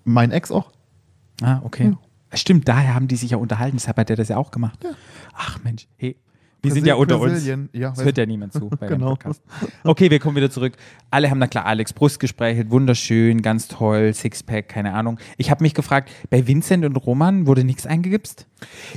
Mein 0.05 0.31
Ex 0.33 0.51
auch. 0.51 0.71
Ah, 1.43 1.61
okay. 1.65 1.95
Stimmt, 2.35 2.67
daher 2.69 2.95
haben 2.95 3.09
die 3.09 3.17
sich 3.17 3.31
ja 3.31 3.37
unterhalten, 3.39 3.77
deshalb 3.77 3.97
hat 3.99 4.11
er 4.11 4.17
das 4.17 4.29
ja 4.29 4.37
auch 4.37 4.51
gemacht. 4.51 4.79
Ach 5.35 5.59
Mensch, 5.63 5.87
hey. 5.97 6.17
Wir 6.63 6.73
sind 6.73 6.87
ja 6.87 6.95
unter 6.97 7.21
uns. 7.21 7.33
Brasilien, 7.35 7.69
ja, 7.73 7.91
das 7.91 8.05
hört 8.05 8.19
ja 8.19 8.27
niemand 8.27 8.53
zu 8.53 8.69
bei 8.81 8.89
dem 8.89 8.99
Genau. 8.99 9.11
Podcast. 9.11 9.41
Okay, 9.85 10.11
wir 10.11 10.19
kommen 10.19 10.37
wieder 10.37 10.51
zurück. 10.51 10.73
Alle 11.11 11.31
haben, 11.31 11.39
na 11.39 11.47
klar, 11.47 11.65
Alex 11.67 11.93
Brust 11.93 12.19
gespeichert, 12.19 12.71
wunderschön, 12.71 13.41
ganz 13.43 13.69
toll, 13.69 14.13
Sixpack, 14.13 14.69
keine 14.69 14.93
Ahnung. 14.95 15.19
Ich 15.37 15.51
habe 15.51 15.63
mich 15.63 15.75
gefragt, 15.75 16.11
bei 16.31 16.47
Vincent 16.47 16.85
und 16.85 16.97
Roman 16.97 17.47
wurde 17.47 17.63
nichts 17.63 17.87
eingegipst? 17.87 18.47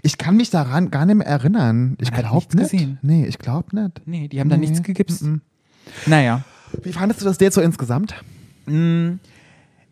Ich 0.02 0.17
kann 0.17 0.36
mich 0.38 0.50
daran 0.50 0.89
gar 0.89 1.06
nicht 1.06 1.17
mehr 1.17 1.28
erinnern. 1.28 1.95
Ich 2.02 2.12
glaube 2.12 2.48
nicht. 2.56 2.72
gesehen. 2.72 2.98
Nee, 3.02 3.26
ich 3.26 3.38
glaube 3.38 3.76
nicht. 3.80 4.02
Nee, 4.06 4.28
die 4.30 4.39
haben 4.39 4.50
da 4.50 4.58
Nee, 4.58 4.67
nichts 4.67 4.82
gegipst. 4.82 5.22
mhm. 5.24 5.41
Naja. 6.08 6.43
Wie 6.84 6.93
fandest 6.93 7.22
du 7.22 7.26
das 7.26 7.38
Date 7.38 7.54
so 7.54 7.62
insgesamt? 7.62 8.15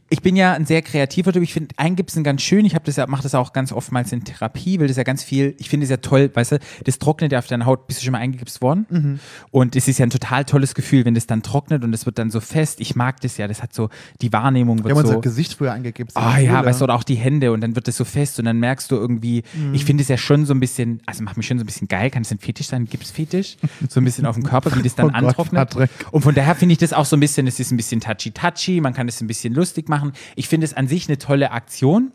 Ich 0.09 0.21
bin 0.21 0.35
ja 0.35 0.53
ein 0.53 0.65
sehr 0.65 0.81
kreativer 0.81 1.33
Typ. 1.33 1.43
Ich 1.43 1.53
finde 1.53 1.69
Eingipsen 1.77 2.23
ganz 2.23 2.41
schön. 2.41 2.65
Ich 2.65 2.75
habe 2.75 2.85
das 2.85 2.95
ja, 2.95 3.07
mache 3.07 3.23
das 3.23 3.35
auch 3.35 3.53
ganz 3.53 3.71
oftmals 3.71 4.11
in 4.11 4.23
Therapie, 4.23 4.79
weil 4.79 4.87
das 4.87 4.97
ja 4.97 5.03
ganz 5.03 5.23
viel, 5.23 5.55
ich 5.57 5.69
finde 5.69 5.83
es 5.85 5.89
ja 5.89 5.97
toll, 5.97 6.29
weißt 6.33 6.53
du, 6.53 6.59
das 6.85 6.99
trocknet 6.99 7.31
ja 7.31 7.39
auf 7.39 7.47
deiner 7.47 7.65
Haut. 7.65 7.87
Bist 7.87 7.99
du 7.99 8.05
schon 8.05 8.13
mal 8.13 8.19
eingegipst 8.19 8.61
worden? 8.61 8.85
Mhm. 8.89 9.19
Und 9.51 9.75
es 9.75 9.87
ist 9.87 9.99
ja 9.99 10.05
ein 10.05 10.09
total 10.09 10.45
tolles 10.45 10.75
Gefühl, 10.75 11.03
wenn 11.05 11.13
das 11.15 11.27
dann 11.27 11.43
trocknet 11.43 11.83
und 11.83 11.93
es 11.93 12.05
wird 12.05 12.17
dann 12.19 12.29
so 12.31 12.39
fest. 12.39 12.79
Ich 12.79 12.95
mag 12.95 13.19
das 13.21 13.37
ja. 13.37 13.47
Das 13.47 13.61
hat 13.61 13.73
so, 13.73 13.89
die 14.21 14.31
Wahrnehmung 14.31 14.79
Wir 14.79 14.85
wird 14.85 14.97
haben 14.97 15.05
so. 15.05 15.09
unser 15.17 15.21
Gesicht 15.21 15.53
früher 15.55 15.73
eingegeben. 15.73 16.09
Ah 16.15 16.39
ja, 16.39 16.63
weißt 16.63 16.79
du, 16.81 16.85
oder 16.85 16.95
auch 16.95 17.03
die 17.03 17.15
Hände 17.15 17.51
und 17.51 17.61
dann 17.61 17.75
wird 17.75 17.87
das 17.87 17.97
so 17.97 18.05
fest 18.05 18.39
und 18.39 18.45
dann 18.45 18.59
merkst 18.59 18.89
du 18.91 18.95
irgendwie, 18.95 19.43
Mhm. 19.53 19.73
ich 19.73 19.83
finde 19.85 20.01
es 20.03 20.07
ja 20.09 20.17
schon 20.17 20.45
so 20.45 20.53
ein 20.53 20.59
bisschen, 20.59 21.01
also 21.05 21.23
macht 21.23 21.37
mich 21.37 21.47
schon 21.47 21.57
so 21.57 21.63
ein 21.63 21.67
bisschen 21.67 21.87
geil, 21.87 22.09
kann 22.09 22.21
es 22.21 22.31
ein 22.31 22.39
Fetisch 22.39 22.67
sein, 22.67 22.85
Gipsfetisch, 22.85 23.57
so 23.89 23.99
ein 23.99 24.03
bisschen 24.05 24.25
auf 24.25 24.35
dem 24.35 24.43
Körper, 24.43 24.75
wie 24.75 24.81
das 24.83 24.95
dann 24.95 25.07
Oh 25.07 25.09
Gott, 25.09 25.23
antrocknet. 25.23 25.69
Patrick. 25.69 25.89
Und 26.11 26.21
von 26.21 26.33
daher 26.35 26.55
finde 26.55 26.73
ich 26.73 26.79
das 26.79 26.93
auch 26.93 27.05
so 27.05 27.15
ein 27.15 27.19
bisschen, 27.19 27.45
es 27.47 27.59
ist 27.59 27.71
ein 27.71 27.77
bisschen 27.77 27.99
touchy-touchy, 27.99 28.79
man 28.81 28.93
kann 28.93 29.07
es 29.07 29.19
ein 29.21 29.27
bisschen 29.27 29.53
lustig 29.53 29.89
machen. 29.89 29.96
Ich 30.35 30.47
finde 30.47 30.65
es 30.65 30.73
an 30.73 30.87
sich 30.87 31.07
eine 31.07 31.17
tolle 31.17 31.51
Aktion 31.51 32.11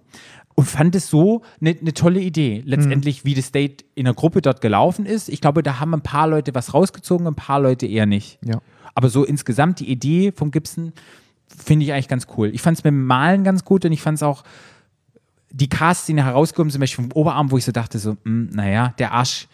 und 0.54 0.66
fand 0.66 0.94
es 0.94 1.08
so 1.08 1.42
eine, 1.60 1.76
eine 1.78 1.94
tolle 1.94 2.20
Idee. 2.20 2.62
Letztendlich, 2.66 3.24
wie 3.24 3.34
das 3.34 3.52
Date 3.52 3.84
in 3.94 4.04
der 4.04 4.14
Gruppe 4.14 4.42
dort 4.42 4.60
gelaufen 4.60 5.06
ist. 5.06 5.28
Ich 5.28 5.40
glaube, 5.40 5.62
da 5.62 5.80
haben 5.80 5.94
ein 5.94 6.02
paar 6.02 6.28
Leute 6.28 6.54
was 6.54 6.74
rausgezogen, 6.74 7.26
ein 7.26 7.34
paar 7.34 7.60
Leute 7.60 7.86
eher 7.86 8.06
nicht. 8.06 8.38
Ja. 8.44 8.60
Aber 8.94 9.08
so 9.08 9.24
insgesamt 9.24 9.80
die 9.80 9.90
Idee 9.90 10.32
vom 10.32 10.50
Gibson 10.50 10.92
finde 11.56 11.84
ich 11.84 11.92
eigentlich 11.92 12.08
ganz 12.08 12.26
cool. 12.36 12.50
Ich 12.54 12.62
fand 12.62 12.78
es 12.78 12.84
mit 12.84 12.92
dem 12.92 13.06
Malen 13.06 13.44
ganz 13.44 13.64
gut 13.64 13.84
und 13.84 13.92
ich 13.92 14.02
fand 14.02 14.16
es 14.16 14.22
auch 14.22 14.44
die 15.50 15.68
Casts, 15.68 16.06
die 16.06 16.14
nachher 16.14 16.32
rausgekommen 16.32 16.70
sind, 16.70 16.78
zum 16.78 16.80
Beispiel 16.80 17.04
vom 17.04 17.12
Oberarm, 17.12 17.50
wo 17.50 17.58
ich 17.58 17.64
so 17.64 17.72
dachte, 17.72 17.98
so, 17.98 18.16
mh, 18.24 18.48
naja, 18.52 18.94
der 18.98 19.12
Arsch. 19.12 19.48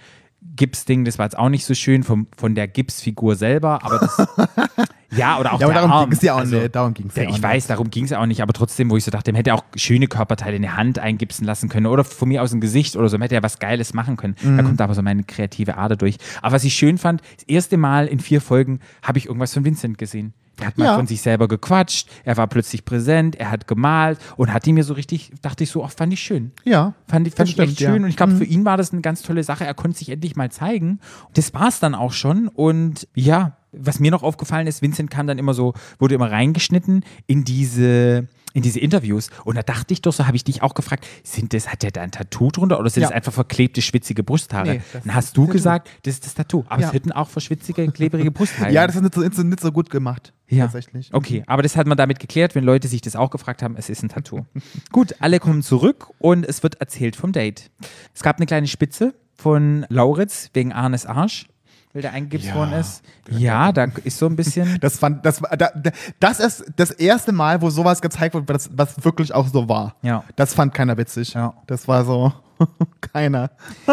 Gips-Ding, 0.54 1.04
das 1.04 1.18
war 1.18 1.26
jetzt 1.26 1.36
auch 1.36 1.48
nicht 1.48 1.64
so 1.64 1.74
schön 1.74 2.04
vom, 2.04 2.28
von 2.36 2.54
der 2.54 2.68
Gipsfigur 2.68 3.34
selber, 3.34 3.84
aber 3.84 3.98
das, 3.98 4.16
ja, 5.10 5.38
oder 5.38 5.54
auch 5.54 5.60
Ja, 5.60 5.66
aber 5.66 5.74
darum 5.74 5.90
Arm. 5.92 6.10
ging's 6.10 6.22
ja 6.22 6.34
auch 6.34 6.38
Also, 6.38 6.56
nicht, 6.56 6.74
darum 6.74 6.94
ging's 6.94 7.16
ja 7.16 7.22
ja, 7.22 7.28
Ich 7.28 7.34
nicht. 7.36 7.42
weiß, 7.42 7.66
darum 7.66 7.90
ging 7.90 8.04
es 8.04 8.10
ja 8.10 8.20
auch 8.20 8.26
nicht, 8.26 8.42
aber 8.42 8.52
trotzdem, 8.52 8.90
wo 8.90 8.96
ich 8.96 9.04
so 9.04 9.10
dachte, 9.10 9.32
man 9.32 9.36
hätte 9.36 9.54
auch 9.54 9.64
schöne 9.76 10.06
Körperteile 10.06 10.56
in 10.56 10.62
die 10.62 10.70
Hand 10.70 10.98
eingipsen 10.98 11.46
lassen 11.46 11.68
können 11.68 11.86
oder 11.86 12.04
von 12.04 12.28
mir 12.28 12.42
aus 12.42 12.52
ein 12.52 12.60
Gesicht 12.60 12.96
oder 12.96 13.08
so, 13.08 13.16
man 13.16 13.22
hätte 13.22 13.34
ja 13.36 13.42
was 13.42 13.58
Geiles 13.58 13.94
machen 13.94 14.16
können. 14.16 14.36
Mhm. 14.42 14.56
Da 14.56 14.62
kommt 14.62 14.80
aber 14.80 14.94
so 14.94 15.02
meine 15.02 15.24
kreative 15.24 15.76
Ader 15.78 15.96
durch. 15.96 16.16
Aber 16.42 16.54
was 16.56 16.64
ich 16.64 16.74
schön 16.74 16.98
fand, 16.98 17.22
das 17.36 17.44
erste 17.48 17.76
Mal 17.76 18.06
in 18.06 18.20
vier 18.20 18.40
Folgen 18.40 18.80
habe 19.02 19.18
ich 19.18 19.26
irgendwas 19.26 19.54
von 19.54 19.64
Vincent 19.64 19.98
gesehen. 19.98 20.34
Er 20.60 20.66
hat 20.66 20.76
mal 20.76 20.86
Ja. 20.86 20.96
von 20.96 21.06
sich 21.06 21.22
selber 21.22 21.46
gequatscht, 21.46 22.08
er 22.24 22.36
war 22.36 22.48
plötzlich 22.48 22.84
präsent, 22.84 23.36
er 23.36 23.52
hat 23.52 23.68
gemalt 23.68 24.18
und 24.36 24.52
hat 24.52 24.66
die 24.66 24.72
mir 24.72 24.82
so 24.82 24.92
richtig, 24.94 25.30
dachte 25.40 25.62
ich 25.62 25.70
so, 25.70 25.84
ach, 25.84 25.92
fand 25.92 26.12
ich 26.12 26.18
schön. 26.20 26.50
Ja. 26.64 26.94
Fand 27.06 27.28
ich, 27.28 27.34
fand 27.36 27.48
ich 27.48 27.56
echt 27.56 27.74
stimmt, 27.74 27.80
ja. 27.80 27.90
schön 27.92 28.02
und 28.02 28.10
ich 28.10 28.16
glaube, 28.16 28.34
für 28.34 28.44
ihn 28.44 28.64
war 28.64 28.76
das 28.76 28.90
eine 28.92 29.00
ganz 29.00 29.22
tolle 29.22 29.44
Sache. 29.44 29.64
Er 29.64 29.74
konnte 29.74 29.96
sich 29.98 30.08
endlich 30.08 30.34
mal 30.34 30.50
zeigen. 30.50 30.98
Das 31.34 31.54
war 31.54 31.68
es 31.68 31.78
dann 31.78 31.94
auch 31.94 32.12
schon. 32.12 32.48
Und 32.48 33.06
ja, 33.14 33.56
was 33.72 34.00
mir 34.00 34.10
noch 34.10 34.22
aufgefallen 34.22 34.66
ist, 34.66 34.82
Vincent 34.82 35.10
kam 35.10 35.26
dann 35.26 35.38
immer 35.38 35.54
so, 35.54 35.74
wurde 35.98 36.14
immer 36.14 36.30
reingeschnitten 36.30 37.04
in 37.26 37.44
diese, 37.44 38.26
in 38.54 38.62
diese 38.62 38.80
Interviews. 38.80 39.28
Und 39.44 39.56
da 39.56 39.62
dachte 39.62 39.92
ich 39.92 40.00
doch, 40.02 40.12
so 40.12 40.26
habe 40.26 40.36
ich 40.36 40.44
dich 40.44 40.62
auch 40.62 40.74
gefragt, 40.74 41.06
sind 41.22 41.52
das, 41.52 41.68
hat 41.68 41.82
der 41.82 41.90
da 41.90 42.00
ein 42.00 42.10
Tattoo 42.10 42.50
drunter 42.50 42.80
oder 42.80 42.88
sind 42.90 43.02
Ja. 43.02 43.08
das 43.08 43.16
einfach 43.16 43.32
verklebte, 43.32 43.82
schwitzige 43.82 44.22
Brusthaare? 44.22 44.68
Nee, 44.76 44.80
dann 45.04 45.14
hast 45.14 45.36
du 45.36 45.42
Tattoo. 45.42 45.52
gesagt, 45.52 45.90
das 46.04 46.14
ist 46.14 46.24
das 46.26 46.34
Tattoo. 46.34 46.64
Aber 46.68 46.80
Ja. 46.80 46.88
es 46.88 46.94
hätten 46.94 47.12
auch 47.12 47.28
verschwitzige, 47.28 47.90
klebrige 47.92 48.30
Brusthaare. 48.30 48.72
Ja, 48.72 48.86
das 48.86 48.96
ist 48.96 49.02
nicht 49.02 49.14
so, 49.14 49.22
ist 49.22 49.38
nicht 49.38 49.60
so 49.60 49.70
gut 49.70 49.90
gemacht. 49.90 50.32
Ja. 50.48 50.64
Tatsächlich. 50.64 51.10
Okay, 51.12 51.42
aber 51.46 51.62
das 51.62 51.76
hat 51.76 51.86
man 51.86 51.98
damit 51.98 52.20
geklärt, 52.20 52.54
wenn 52.54 52.64
Leute 52.64 52.88
sich 52.88 53.02
das 53.02 53.16
auch 53.16 53.28
gefragt 53.30 53.62
haben, 53.62 53.76
es 53.76 53.90
ist 53.90 54.02
ein 54.02 54.08
Tattoo. 54.08 54.46
Gut, 54.92 55.14
alle 55.20 55.40
kommen 55.40 55.62
zurück 55.62 56.08
und 56.18 56.46
es 56.46 56.62
wird 56.62 56.80
erzählt 56.80 57.16
vom 57.16 57.32
Date. 57.32 57.70
Es 58.14 58.22
gab 58.22 58.36
eine 58.38 58.46
kleine 58.46 58.66
Spitze 58.66 59.14
von 59.36 59.84
Lauritz 59.90 60.48
wegen 60.54 60.72
Arnes 60.72 61.04
Arsch, 61.04 61.48
weil 61.92 62.02
der 62.02 62.12
eingegipst 62.12 62.48
Ja. 62.48 62.54
worden 62.54 62.72
ist. 62.74 63.02
Ja, 63.30 63.72
da 63.72 63.86
ist 64.04 64.18
so 64.18 64.26
ein 64.26 64.36
bisschen. 64.36 64.78
Das, 64.80 64.98
fand, 64.98 65.24
das, 65.24 65.40
da, 65.40 65.56
da- 65.56 65.90
das 66.20 66.40
ist 66.40 66.64
das 66.76 66.90
erste 66.90 67.32
Mal, 67.32 67.60
wo 67.62 67.70
sowas 67.70 68.00
gezeigt 68.02 68.34
wird, 68.34 68.48
was, 68.48 68.70
was 68.74 69.04
wirklich 69.04 69.34
auch 69.34 69.46
so 69.48 69.68
war. 69.68 69.96
Ja. 70.02 70.24
Das 70.36 70.54
fand 70.54 70.74
keiner 70.74 70.96
witzig. 70.96 71.34
Ja. 71.34 71.54
Das 71.66 71.88
war 71.88 72.04
so, 72.04 72.32
keiner. 73.00 73.50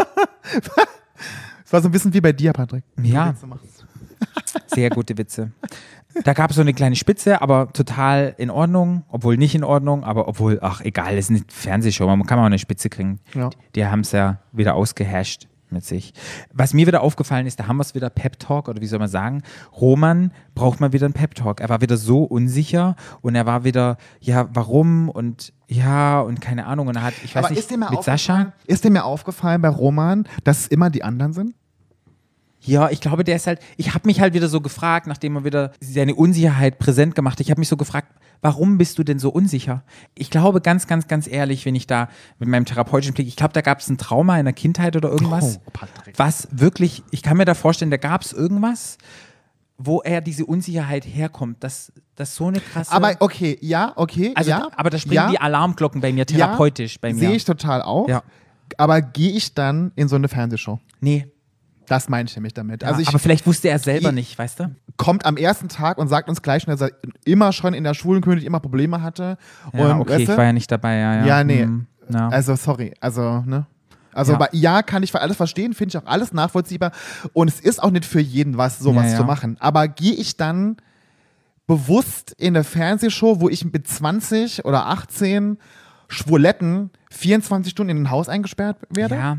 Es 1.65 1.73
war 1.73 1.81
so 1.81 1.89
ein 1.89 1.91
bisschen 1.91 2.13
wie 2.13 2.21
bei 2.21 2.31
dir, 2.31 2.53
Patrick. 2.53 2.83
Ja. 3.01 3.33
Sehr 4.67 4.89
gute 4.91 5.17
Witze. 5.17 5.51
Da 6.23 6.33
gab 6.33 6.51
es 6.51 6.55
so 6.55 6.61
eine 6.61 6.73
kleine 6.73 6.95
Spitze, 6.95 7.41
aber 7.41 7.73
total 7.73 8.35
in 8.37 8.49
Ordnung, 8.49 9.03
obwohl 9.09 9.35
nicht 9.35 9.55
in 9.55 9.63
Ordnung, 9.63 10.03
aber 10.03 10.27
obwohl, 10.27 10.59
ach 10.61 10.81
egal, 10.81 11.15
das 11.15 11.25
ist 11.25 11.31
eine 11.31 11.41
Fernsehshow, 11.49 12.05
man 12.07 12.25
kann 12.27 12.39
auch 12.39 12.43
eine 12.45 12.59
Spitze 12.59 12.89
kriegen. 12.89 13.19
Ja. 13.33 13.49
Die 13.75 13.85
haben 13.85 14.01
es 14.01 14.11
ja 14.11 14.39
wieder 14.53 14.75
ausgehasht 14.75 15.47
mit 15.75 15.85
sich. 15.85 16.13
Was 16.51 16.73
mir 16.73 16.87
wieder 16.87 17.01
aufgefallen 17.01 17.45
ist, 17.45 17.59
da 17.59 17.67
haben 17.67 17.77
wir 17.77 17.81
es 17.81 17.93
wieder 17.93 18.09
Pep 18.09 18.39
Talk 18.39 18.67
oder 18.67 18.81
wie 18.81 18.87
soll 18.87 18.97
man 18.99 19.09
sagen, 19.09 19.43
Roman 19.79 20.31
braucht 20.55 20.79
mal 20.79 20.91
wieder 20.93 21.05
einen 21.05 21.13
Pep 21.13 21.35
Talk. 21.35 21.61
Er 21.61 21.69
war 21.69 21.81
wieder 21.81 21.97
so 21.97 22.23
unsicher 22.23 22.95
und 23.21 23.35
er 23.35 23.45
war 23.45 23.63
wieder, 23.63 23.97
ja, 24.19 24.49
warum 24.53 25.09
und 25.09 25.53
ja 25.67 26.19
und 26.21 26.41
keine 26.41 26.65
Ahnung 26.65 26.87
und 26.87 26.95
er 26.95 27.03
hat, 27.03 27.13
ich 27.23 27.35
weiß 27.35 27.45
Aber 27.45 27.53
nicht, 27.53 27.69
mit 27.69 28.03
Sascha, 28.03 28.53
ist 28.65 28.83
dir 28.83 28.89
mir 28.89 29.05
aufgefallen 29.05 29.61
bei 29.61 29.69
Roman, 29.69 30.27
dass 30.43 30.61
es 30.61 30.67
immer 30.67 30.89
die 30.89 31.03
anderen 31.03 31.33
sind? 31.33 31.53
Ja, 32.67 32.89
ich 32.89 33.01
glaube, 33.01 33.23
der 33.23 33.35
ist 33.35 33.47
halt, 33.47 33.59
ich 33.77 33.93
habe 33.93 34.07
mich 34.07 34.19
halt 34.19 34.33
wieder 34.33 34.47
so 34.47 34.61
gefragt, 34.61 35.07
nachdem 35.07 35.35
er 35.35 35.43
wieder 35.43 35.71
seine 35.79 36.15
Unsicherheit 36.15 36.79
präsent 36.79 37.15
gemacht 37.15 37.33
hat, 37.33 37.41
ich 37.41 37.51
habe 37.51 37.59
mich 37.59 37.69
so 37.69 37.77
gefragt, 37.77 38.07
warum 38.41 38.77
bist 38.77 38.97
du 38.99 39.03
denn 39.03 39.19
so 39.19 39.29
unsicher? 39.29 39.83
Ich 40.13 40.29
glaube 40.29 40.61
ganz, 40.61 40.87
ganz, 40.87 41.07
ganz 41.07 41.27
ehrlich, 41.27 41.65
wenn 41.65 41.75
ich 41.75 41.87
da 41.87 42.09
mit 42.39 42.49
meinem 42.49 42.65
therapeutischen 42.65 43.13
Blick, 43.13 43.27
ich 43.27 43.35
glaube, 43.35 43.53
da 43.53 43.61
gab 43.61 43.79
es 43.79 43.89
ein 43.89 43.97
Trauma 43.97 44.37
in 44.37 44.45
der 44.45 44.53
Kindheit 44.53 44.95
oder 44.95 45.09
irgendwas, 45.09 45.59
Oh, 45.65 45.85
was 46.17 46.47
wirklich, 46.51 47.03
ich 47.11 47.23
kann 47.23 47.37
mir 47.37 47.45
da 47.45 47.53
vorstellen, 47.53 47.91
da 47.91 47.97
gab 47.97 48.21
es 48.21 48.33
irgendwas, 48.33 48.97
wo 49.77 50.01
er 50.01 50.21
diese 50.21 50.45
Unsicherheit 50.45 51.05
herkommt, 51.05 51.63
dass 51.63 51.91
das 52.15 52.35
so 52.35 52.47
eine 52.47 52.59
krasse... 52.59 52.91
Aber 52.91 53.15
okay, 53.19 53.57
ja, 53.61 53.93
okay, 53.95 54.31
also, 54.35 54.49
ja. 54.49 54.69
aber 54.75 54.89
da 54.89 54.97
springen 54.97 55.15
ja, 55.15 55.29
die 55.29 55.39
Alarmglocken 55.39 56.01
bei 56.01 56.13
mir, 56.13 56.25
therapeutisch 56.25 56.99
bei 56.99 57.13
mir. 57.13 57.19
Sehe 57.19 57.35
ich 57.35 57.45
total 57.45 57.81
auch. 57.81 58.07
Ja. 58.07 58.23
Aber 58.77 59.01
gehe 59.01 59.31
ich 59.31 59.53
dann 59.53 59.91
in 59.95 60.07
so 60.07 60.15
eine 60.15 60.27
Fernsehshow? 60.27 60.79
Nee. 61.01 61.27
Das 61.87 62.09
meine 62.09 62.27
ich 62.27 62.35
nämlich 62.35 62.53
damit. 62.53 62.83
Ja, 62.83 62.89
also 62.89 63.01
ich 63.01 63.07
aber 63.07 63.19
vielleicht 63.19 63.45
wusste 63.45 63.69
er 63.69 63.75
es 63.75 63.83
selber 63.83 64.11
nicht, 64.11 64.37
weißt 64.37 64.59
du? 64.59 64.75
kommt 64.97 65.25
am 65.25 65.37
ersten 65.37 65.67
Tag 65.67 65.97
und 65.97 66.07
sagt 66.07 66.29
uns 66.29 66.41
gleich 66.41 66.63
schon, 66.63 66.71
dass 66.71 66.81
er 66.81 66.91
immer 67.25 67.51
schon 67.51 67.73
in 67.73 67.83
der 67.83 67.93
Schulenkönig 67.93 68.45
immer 68.45 68.59
Probleme 68.59 69.01
hatte. 69.01 69.37
Ja, 69.73 69.93
und, 69.93 70.01
okay, 70.01 70.11
weißt 70.11 70.19
ich 70.21 70.27
du? 70.27 70.37
war 70.37 70.45
ja 70.45 70.53
nicht 70.53 70.71
dabei, 70.71 70.97
ja. 70.97 71.15
Ja, 71.15 71.25
Ja, 71.25 71.43
nee. 71.43 71.63
Hm, 71.63 71.87
ja. 72.09 72.29
Also, 72.29 72.55
sorry. 72.55 72.93
Also, 72.99 73.43
ne? 73.45 73.65
Also, 74.13 74.33
Ja. 74.33 74.39
ja, 74.39 74.47
ja 74.51 74.81
kann 74.83 75.03
ich 75.03 75.11
für 75.11 75.21
alles 75.21 75.35
verstehen, 75.37 75.73
finde 75.73 75.97
ich 75.97 76.03
auch 76.03 76.09
alles 76.09 76.31
nachvollziehbar. 76.31 76.91
Und 77.33 77.49
es 77.49 77.59
ist 77.59 77.83
auch 77.83 77.91
nicht 77.91 78.05
für 78.05 78.21
jeden 78.21 78.57
was, 78.57 78.79
sowas 78.79 79.11
ja. 79.11 79.17
zu 79.17 79.23
machen. 79.25 79.57
Aber 79.59 79.87
gehe 79.87 80.13
ich 80.13 80.37
dann 80.37 80.77
bewusst 81.67 82.33
in 82.37 82.55
eine 82.55 82.63
Fernsehshow, 82.63 83.41
wo 83.41 83.49
ich 83.49 83.65
mit 83.65 83.87
20 83.87 84.63
oder 84.65 84.85
18 84.87 85.57
Schwuletten 86.07 86.91
24 87.09 87.71
Stunden 87.71 87.89
in 87.89 88.03
ein 88.03 88.09
Haus 88.11 88.29
eingesperrt 88.29 88.77
werde? 88.89 89.15
ja. 89.15 89.37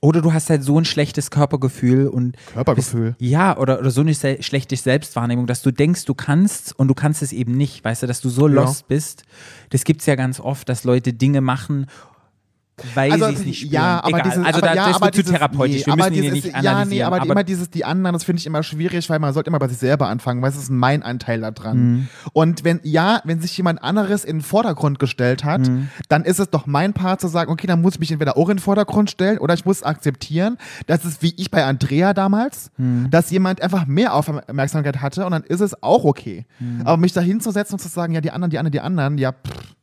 Oder 0.00 0.22
du 0.22 0.32
hast 0.32 0.48
halt 0.48 0.62
so 0.62 0.78
ein 0.78 0.84
schlechtes 0.84 1.30
Körpergefühl 1.30 2.08
und 2.08 2.36
Körpergefühl. 2.52 3.14
Ja, 3.18 3.56
oder, 3.58 3.78
oder 3.78 3.90
so 3.90 4.00
eine 4.00 4.14
se 4.14 4.42
schlechte 4.42 4.76
Selbstwahrnehmung, 4.76 5.46
dass 5.46 5.62
du 5.62 5.70
denkst, 5.70 6.06
du 6.06 6.14
kannst 6.14 6.78
und 6.78 6.88
du 6.88 6.94
kannst 6.94 7.22
es 7.22 7.32
eben 7.32 7.56
nicht, 7.56 7.84
weißt 7.84 8.02
du, 8.02 8.06
dass 8.06 8.20
du 8.20 8.30
so 8.30 8.46
lost 8.46 8.88
bist. 8.88 9.24
Das 9.70 9.84
gibt's 9.84 10.06
ja 10.06 10.14
ganz 10.14 10.40
oft, 10.40 10.68
dass 10.68 10.84
Leute 10.84 11.12
Dinge 11.12 11.40
machen, 11.40 11.86
weil 12.94 13.12
Also, 13.12 13.26
sie 13.28 13.32
es 13.34 13.44
nicht 13.44 13.58
spüren. 13.60 13.72
ja, 13.72 13.98
aber 14.04 14.08
Egal. 14.18 14.22
dieses, 14.22 14.38
also 14.44 14.58
aber 14.58 14.66
da, 14.66 14.74
ja, 14.74 14.86
das 14.86 14.96
aber 14.96 15.04
wird 15.06 15.14
zu 15.14 15.22
dieses, 15.22 15.32
therapeutisch. 15.36 15.74
nee, 15.80 15.86
Wir 15.86 15.92
aber 15.92 16.10
müssen 16.10 16.22
dieses, 16.22 16.32
nicht 16.44 16.62
Ja, 16.62 16.84
nee, 16.84 17.02
aber, 17.02 17.16
aber 17.20 17.26
immer 17.32 17.44
dieses, 17.44 17.70
die 17.70 17.84
anderen, 17.84 18.12
das 18.14 18.24
finde 18.24 18.40
ich 18.40 18.46
immer 18.46 18.62
schwierig, 18.62 19.08
weil 19.10 19.18
man 19.18 19.32
sollte 19.34 19.48
immer 19.48 19.58
bei 19.58 19.68
sich 19.68 19.78
selber 19.78 20.08
anfangen, 20.08 20.42
weil 20.42 20.50
es 20.50 20.56
ist 20.56 20.70
mein 20.70 21.02
Anteil 21.02 21.40
daran. 21.40 21.78
Mhm. 21.78 22.08
Und 22.32 22.64
wenn, 22.64 22.80
ja, 22.82 23.20
wenn 23.24 23.40
sich 23.40 23.56
jemand 23.56 23.82
anderes 23.82 24.24
in 24.24 24.36
den 24.38 24.42
Vordergrund 24.42 24.98
gestellt 24.98 25.44
hat, 25.44 25.60
Mhm. 25.68 25.88
dann 26.08 26.24
ist 26.24 26.40
es 26.40 26.50
doch 26.50 26.66
mein 26.66 26.92
Part 26.92 27.20
zu 27.20 27.28
sagen, 27.28 27.50
okay, 27.50 27.66
dann 27.66 27.80
muss 27.80 27.94
ich 27.94 28.00
mich 28.00 28.10
entweder 28.12 28.36
auch 28.36 28.48
in 28.48 28.56
den 28.56 28.62
Vordergrund 28.62 29.10
stellen 29.10 29.38
oder 29.38 29.54
ich 29.54 29.64
muss 29.64 29.82
akzeptieren, 29.82 30.58
dass 30.86 31.04
es 31.04 31.22
wie 31.22 31.34
ich 31.36 31.50
bei 31.50 31.64
Andrea 31.64 32.14
damals, 32.14 32.70
Mhm. 32.78 33.08
dass 33.10 33.30
jemand 33.30 33.62
einfach 33.62 33.86
mehr 33.86 34.14
Aufmerksamkeit 34.14 35.00
hatte 35.00 35.24
und 35.24 35.32
dann 35.32 35.42
ist 35.44 35.60
es 35.60 35.82
auch 35.82 36.04
okay. 36.04 36.44
Mhm. 36.58 36.82
Aber 36.84 36.96
mich 36.96 37.12
da 37.12 37.20
hinzusetzen 37.20 37.74
und 37.74 37.78
zu 37.80 37.88
sagen, 37.88 38.12
ja, 38.14 38.20
die 38.20 38.30
anderen, 38.30 38.50
die 38.50 38.58
anderen, 38.58 38.72
die 38.72 38.80
anderen, 38.80 39.18
ja, 39.18 39.32
pff, 39.32 39.74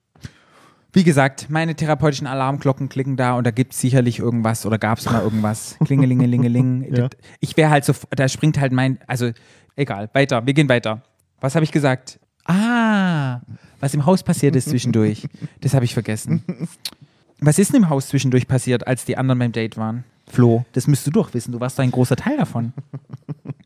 Wie 0.92 1.04
gesagt, 1.04 1.50
meine 1.50 1.76
therapeutischen 1.76 2.26
Alarmglocken 2.26 2.90
klicken 2.90 3.16
da 3.16 3.34
und 3.34 3.46
da 3.46 3.52
gibt 3.52 3.74
es 3.74 3.80
sicherlich 3.80 4.20
irgendwas 4.20 4.66
oder 4.66 4.78
gab 4.80 4.98
es 4.98 5.06
mal 5.06 5.22
irgendwas. 5.22 5.76
Klingelingelingeling. 5.86 6.96
Ja. 6.96 7.10
Ich 7.40 7.56
wäre 7.58 7.70
halt 7.70 7.86
so, 7.86 7.94
da 8.10 8.28
springt 8.28 8.60
halt 8.60 8.72
mein, 8.72 8.98
also 9.06 9.30
egal, 9.76 10.10
weiter, 10.14 10.46
wir 10.46 10.54
gehen 10.54 10.68
weiter. 10.70 11.04
Was 11.42 11.54
habe 11.56 11.64
ich 11.64 11.72
gesagt? 11.72 12.20
Ah, 12.46 13.42
was 13.80 13.94
im 13.94 14.06
Haus 14.08 14.24
passiert 14.24 14.56
ist 14.56 14.70
zwischendurch. 14.70 15.28
Das 15.62 15.76
habe 15.76 15.86
ich 15.86 15.94
vergessen. 15.94 16.44
Was 17.40 17.60
ist 17.60 17.72
denn 17.74 17.84
im 17.84 17.90
Haus 17.90 18.08
zwischendurch 18.08 18.48
passiert, 18.48 18.88
als 18.88 19.06
die 19.06 19.16
anderen 19.16 19.38
beim 19.40 19.52
Date 19.52 19.78
waren? 19.78 20.04
Flo, 20.28 20.66
das 20.74 20.88
müsstest 20.88 21.08
du 21.08 21.12
doch 21.22 21.34
wissen, 21.34 21.52
du 21.52 21.60
warst 21.60 21.78
doch 21.78 21.84
ein 21.84 21.92
großer 21.92 22.16
Teil 22.16 22.38
davon. 22.38 22.74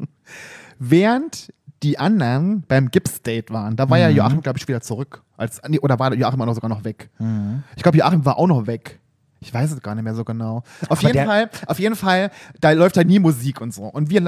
Während 0.79 1.53
die 1.81 1.97
anderen 1.99 2.63
beim 2.67 2.91
Gips-Date 2.91 3.51
waren, 3.51 3.75
da 3.75 3.89
war 3.89 3.97
ja 3.97 4.09
Mhm. 4.09 4.15
Joachim, 4.15 4.41
glaube 4.41 4.59
ich, 4.59 4.67
wieder 4.67 4.81
zurück. 4.81 5.21
Als, 5.43 5.61
nee, 5.67 5.79
oder 5.79 5.99
war 5.99 6.13
Joachim 6.13 6.41
auch 6.41 6.45
noch 6.45 6.55
sogar 6.55 6.69
noch 6.69 6.83
weg? 6.83 7.09
Mhm. 7.19 7.63
Ich 7.75 7.83
glaube, 7.83 7.97
Joachim 7.97 8.25
war 8.25 8.37
auch 8.37 8.47
noch 8.47 8.65
weg. 8.65 8.99
Ich 9.41 9.53
weiß 9.53 9.73
es 9.73 9.81
gar 9.81 9.93
nicht 9.93 10.05
mehr 10.05 10.15
so 10.15 10.23
genau. 10.23 10.63
Auf 10.87 10.99
Aber 10.99 11.01
jeden 11.01 11.25
Fall, 11.25 11.49
auf 11.67 11.77
jeden 11.77 11.95
Fall, 11.97 12.31
da 12.61 12.71
läuft 12.71 12.95
ja 12.95 13.03
nie 13.03 13.19
Musik 13.19 13.59
und 13.59 13.73
so. 13.73 13.83
Und 13.83 14.09
wir 14.09 14.21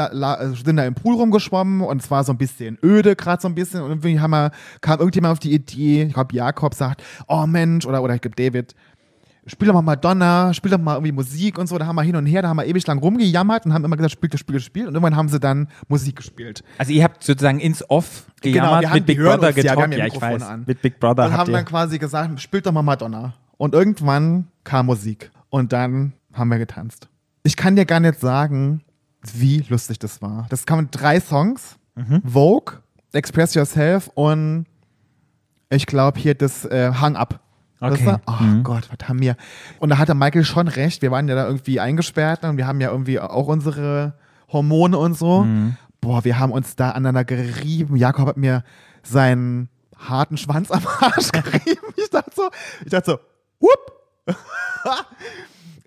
sind 0.61 0.75
da 0.75 0.85
im 0.85 0.93
Pool 0.93 1.15
rumgeschwommen 1.15 1.79
und 1.79 2.01
es 2.01 2.11
war 2.11 2.25
so 2.25 2.33
ein 2.33 2.37
bisschen 2.37 2.77
öde, 2.83 3.15
gerade 3.15 3.41
so 3.41 3.47
ein 3.47 3.55
bisschen. 3.55 3.81
Und 3.81 3.91
irgendwie 3.91 4.19
haben 4.19 4.31
wir, 4.31 4.51
kam 4.81 4.99
irgendjemand 4.99 5.31
auf 5.31 5.39
die 5.39 5.53
Idee, 5.53 6.03
ich 6.03 6.13
glaube, 6.13 6.35
Jakob 6.35 6.73
sagt, 6.73 7.01
oh 7.29 7.47
Mensch, 7.47 7.85
oder, 7.85 8.03
oder 8.03 8.13
ich 8.13 8.21
glaube, 8.21 8.35
David, 8.35 8.75
spiel 9.47 9.67
doch 9.67 9.73
mal 9.75 9.81
Madonna, 9.81 10.53
spiel 10.53 10.71
doch 10.71 10.77
mal 10.79 10.93
irgendwie 10.95 11.11
Musik 11.11 11.57
und 11.59 11.67
so. 11.67 11.77
Da 11.77 11.85
haben 11.85 11.95
wir 11.95 12.01
hin 12.03 12.15
und 12.15 12.25
her, 12.25 12.41
da 12.41 12.49
haben 12.49 12.57
wir 12.57 12.65
ewig 12.65 12.85
lang 12.87 12.97
rumgejammert 12.99 13.65
und 13.65 13.73
haben 13.73 13.83
immer 13.85 13.95
gesagt, 13.95 14.13
spielt, 14.13 14.37
spielt, 14.39 14.61
spielt. 14.63 14.87
Und 14.87 14.93
irgendwann 14.95 15.15
haben 15.15 15.29
sie 15.29 15.39
dann 15.39 15.67
Musik 15.87 16.15
gespielt. 16.17 16.63
Also 16.77 16.91
ihr 16.91 17.03
habt 17.03 17.23
sozusagen 17.23 17.59
ins 17.59 17.87
Off 17.89 18.25
gejammert, 18.41 18.69
Genau, 18.71 18.81
wir 18.81 18.89
haben- 18.89 18.95
mit 18.95 19.05
Big 19.05 19.17
Brother 19.19 19.47
uns 19.47 19.55
ja, 19.57 19.63
ja 19.79 19.87
Ja, 19.97 20.05
ich 20.07 20.19
weiß. 20.21 20.41
an. 20.43 20.63
Mit 20.65 20.81
Big 20.81 20.99
Brother 20.99 21.25
und 21.25 21.33
haben 21.33 21.51
dann 21.51 21.65
quasi 21.65 21.97
gesagt, 21.99 22.39
spielt 22.41 22.65
doch 22.65 22.71
mal 22.71 22.81
Madonna. 22.81 23.33
Und 23.57 23.73
irgendwann 23.73 24.47
kam 24.63 24.87
Musik. 24.87 25.31
Und 25.49 25.71
dann 25.73 26.13
haben 26.33 26.49
wir 26.49 26.57
getanzt. 26.57 27.07
Ich 27.43 27.55
kann 27.55 27.75
dir 27.75 27.85
gar 27.85 27.99
nicht 27.99 28.19
sagen, 28.19 28.81
wie 29.33 29.63
lustig 29.69 29.99
das 29.99 30.21
war. 30.21 30.45
Das 30.49 30.65
kamen 30.65 30.89
drei 30.91 31.19
Songs. 31.19 31.77
Mhm. 31.95 32.21
Vogue, 32.25 32.79
Express 33.13 33.53
Yourself 33.53 34.09
und 34.15 34.65
ich 35.69 35.85
glaube 35.85 36.19
hier 36.19 36.35
das 36.35 36.65
äh, 36.65 36.91
Hang 36.93 37.15
Up. 37.15 37.39
Okay. 37.81 38.05
war, 38.05 38.21
oh 38.27 38.43
Mhm. 38.43 38.63
Gott, 38.63 38.89
was 38.89 39.07
haben 39.09 39.19
wir? 39.19 39.35
Und 39.79 39.89
da 39.89 39.97
hatte 39.97 40.15
Michael 40.15 40.45
schon 40.45 40.67
recht. 40.67 41.01
Wir 41.01 41.11
waren 41.11 41.27
ja 41.27 41.35
da 41.35 41.45
irgendwie 41.45 41.79
eingesperrt 41.79 42.43
und 42.43 42.57
wir 42.57 42.67
haben 42.67 42.79
ja 42.81 42.89
irgendwie 42.91 43.19
auch 43.19 43.47
unsere 43.47 44.13
Hormone 44.51 44.97
und 44.97 45.17
so. 45.17 45.43
Mhm. 45.43 45.75
Boah, 46.01 46.23
wir 46.23 46.39
haben 46.39 46.51
uns 46.51 46.75
da 46.75 46.91
aneinander 46.91 47.25
gerieben. 47.25 47.95
Jakob 47.97 48.27
hat 48.27 48.37
mir 48.37 48.63
seinen 49.03 49.69
harten 49.97 50.37
Schwanz 50.37 50.71
am 50.71 50.83
Arsch 50.99 51.31
gerieben. 51.31 51.93
Ich 51.97 52.09
dachte 52.09 52.31
so, 52.35 52.49
ich 52.83 52.91
dachte 52.91 53.11
so, 53.11 53.19
whoop. 53.59 53.91